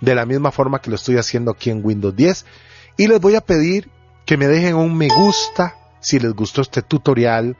de 0.00 0.14
la 0.14 0.24
misma 0.24 0.50
forma 0.50 0.80
que 0.80 0.88
lo 0.88 0.96
estoy 0.96 1.18
haciendo 1.18 1.50
aquí 1.50 1.68
en 1.68 1.84
Windows 1.84 2.16
10 2.16 2.46
y 2.96 3.06
les 3.06 3.20
voy 3.20 3.34
a 3.34 3.42
pedir 3.42 3.90
que 4.24 4.38
me 4.38 4.48
dejen 4.48 4.76
un 4.76 4.96
me 4.96 5.08
gusta 5.08 5.76
si 6.00 6.18
les 6.18 6.32
gustó 6.32 6.62
este 6.62 6.80
tutorial. 6.80 7.56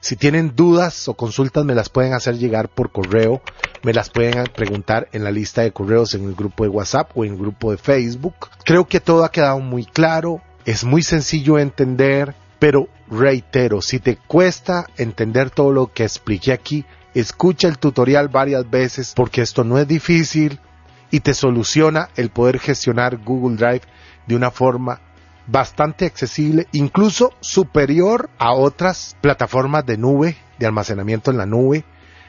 Si 0.00 0.16
tienen 0.16 0.56
dudas 0.56 1.06
o 1.06 1.14
consultas 1.14 1.66
me 1.66 1.74
las 1.74 1.90
pueden 1.90 2.14
hacer 2.14 2.38
llegar 2.38 2.70
por 2.70 2.90
correo, 2.90 3.42
me 3.82 3.92
las 3.92 4.08
pueden 4.08 4.44
preguntar 4.54 5.08
en 5.12 5.22
la 5.22 5.30
lista 5.30 5.60
de 5.60 5.72
correos 5.72 6.14
en 6.14 6.24
el 6.24 6.34
grupo 6.34 6.64
de 6.64 6.70
WhatsApp 6.70 7.10
o 7.14 7.26
en 7.26 7.32
el 7.32 7.38
grupo 7.38 7.72
de 7.72 7.76
Facebook. 7.76 8.34
Creo 8.64 8.86
que 8.86 9.00
todo 9.00 9.22
ha 9.22 9.30
quedado 9.30 9.60
muy 9.60 9.84
claro, 9.84 10.40
es 10.64 10.82
muy 10.82 11.02
sencillo 11.02 11.56
de 11.56 11.62
entender, 11.62 12.34
pero 12.58 12.88
reitero, 13.10 13.82
si 13.82 13.98
te 13.98 14.16
cuesta 14.16 14.86
entender 14.96 15.50
todo 15.50 15.72
lo 15.72 15.92
que 15.92 16.04
expliqué 16.04 16.52
aquí, 16.52 16.86
escucha 17.20 17.68
el 17.68 17.78
tutorial 17.78 18.28
varias 18.28 18.68
veces 18.68 19.12
porque 19.14 19.42
esto 19.42 19.64
no 19.64 19.78
es 19.78 19.88
difícil 19.88 20.60
y 21.10 21.20
te 21.20 21.34
soluciona 21.34 22.08
el 22.16 22.30
poder 22.30 22.58
gestionar 22.58 23.18
Google 23.18 23.56
Drive 23.56 23.82
de 24.26 24.36
una 24.36 24.50
forma 24.50 25.00
bastante 25.46 26.06
accesible, 26.06 26.66
incluso 26.72 27.32
superior 27.40 28.30
a 28.38 28.52
otras 28.52 29.16
plataformas 29.20 29.86
de 29.86 29.96
nube, 29.96 30.36
de 30.58 30.66
almacenamiento 30.66 31.30
en 31.30 31.36
la 31.36 31.46
nube, 31.46 31.84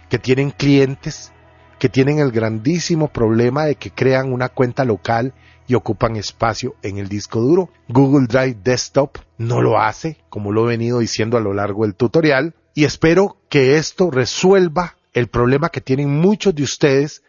que 0.09 0.19
tienen 0.19 0.51
clientes 0.51 1.31
que 1.79 1.89
tienen 1.89 2.19
el 2.19 2.31
grandísimo 2.31 3.07
problema 3.07 3.65
de 3.65 3.75
que 3.75 3.91
crean 3.91 4.33
una 4.33 4.49
cuenta 4.49 4.83
local 4.83 5.33
y 5.67 5.75
ocupan 5.75 6.15
espacio 6.15 6.75
en 6.81 6.97
el 6.97 7.07
disco 7.07 7.39
duro. 7.39 7.69
Google 7.87 8.27
Drive 8.27 8.57
Desktop 8.63 9.17
no 9.37 9.61
lo 9.61 9.79
hace, 9.79 10.17
como 10.29 10.51
lo 10.51 10.65
he 10.65 10.69
venido 10.69 10.99
diciendo 10.99 11.37
a 11.37 11.41
lo 11.41 11.53
largo 11.53 11.83
del 11.83 11.95
tutorial, 11.95 12.55
y 12.77 12.85
espero 12.85 13.37
que 13.49 13.77
esto 13.77 14.11
resuelva 14.11 14.97
el 15.13 15.29
problema 15.29 15.69
que 15.69 15.81
tienen 15.81 16.11
muchos 16.11 16.53
de 16.53 16.61
ustedes 16.61 17.23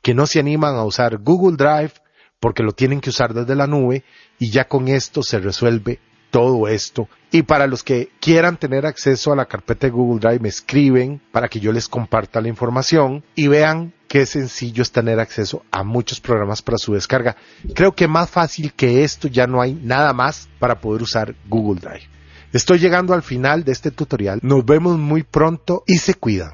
que 0.00 0.14
no 0.14 0.26
se 0.26 0.40
animan 0.40 0.76
a 0.76 0.84
usar 0.84 1.18
Google 1.18 1.58
Drive 1.58 1.92
porque 2.40 2.62
lo 2.62 2.72
tienen 2.72 3.02
que 3.02 3.10
usar 3.10 3.34
desde 3.34 3.54
la 3.54 3.66
nube 3.66 4.02
y 4.38 4.50
ya 4.50 4.66
con 4.66 4.88
esto 4.88 5.22
se 5.22 5.40
resuelve 5.40 6.00
todo 6.30 6.68
esto. 6.68 7.10
Y 7.30 7.42
para 7.42 7.66
los 7.66 7.82
que 7.82 8.12
quieran 8.18 8.56
tener 8.56 8.86
acceso 8.86 9.30
a 9.30 9.36
la 9.36 9.44
carpeta 9.44 9.88
de 9.88 9.90
Google 9.90 10.20
Drive, 10.20 10.40
me 10.40 10.48
escriben 10.48 11.20
para 11.32 11.48
que 11.48 11.60
yo 11.60 11.70
les 11.70 11.86
comparta 11.86 12.40
la 12.40 12.48
información 12.48 13.22
y 13.34 13.48
vean 13.48 13.92
qué 14.08 14.24
sencillo 14.24 14.82
es 14.82 14.90
tener 14.90 15.20
acceso 15.20 15.66
a 15.70 15.84
muchos 15.84 16.18
programas 16.18 16.62
para 16.62 16.78
su 16.78 16.94
descarga. 16.94 17.36
Creo 17.74 17.92
que 17.92 18.08
más 18.08 18.30
fácil 18.30 18.72
que 18.72 19.04
esto 19.04 19.28
ya 19.28 19.46
no 19.46 19.60
hay 19.60 19.74
nada 19.74 20.14
más 20.14 20.48
para 20.58 20.80
poder 20.80 21.02
usar 21.02 21.34
Google 21.46 21.82
Drive. 21.82 22.13
Estoy 22.54 22.78
llegando 22.78 23.14
al 23.14 23.24
final 23.24 23.64
de 23.64 23.72
este 23.72 23.90
tutorial. 23.90 24.38
Nos 24.40 24.64
vemos 24.64 24.96
muy 24.96 25.24
pronto 25.24 25.82
y 25.88 25.96
se 25.96 26.14
cuidan. 26.14 26.52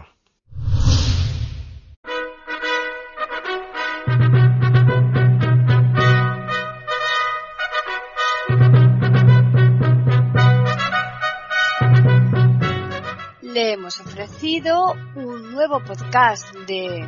Le 13.43 13.75
hemos 13.75 14.01
ofrecido 14.01 14.95
un 15.17 15.53
nuevo 15.53 15.81
podcast 15.81 16.55
de 16.67 17.07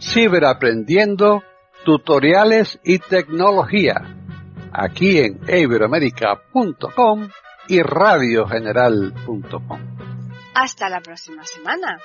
Ciberaprendiendo, 0.00 1.44
tutoriales 1.84 2.80
y 2.82 2.98
tecnología. 2.98 4.16
Aquí 4.72 5.18
en 5.18 5.38
iberoamerica.com 5.46 7.28
y 7.68 7.82
radiogeneral.com. 7.82 9.80
Hasta 10.54 10.88
la 10.88 11.00
próxima 11.00 11.44
semana. 11.44 11.98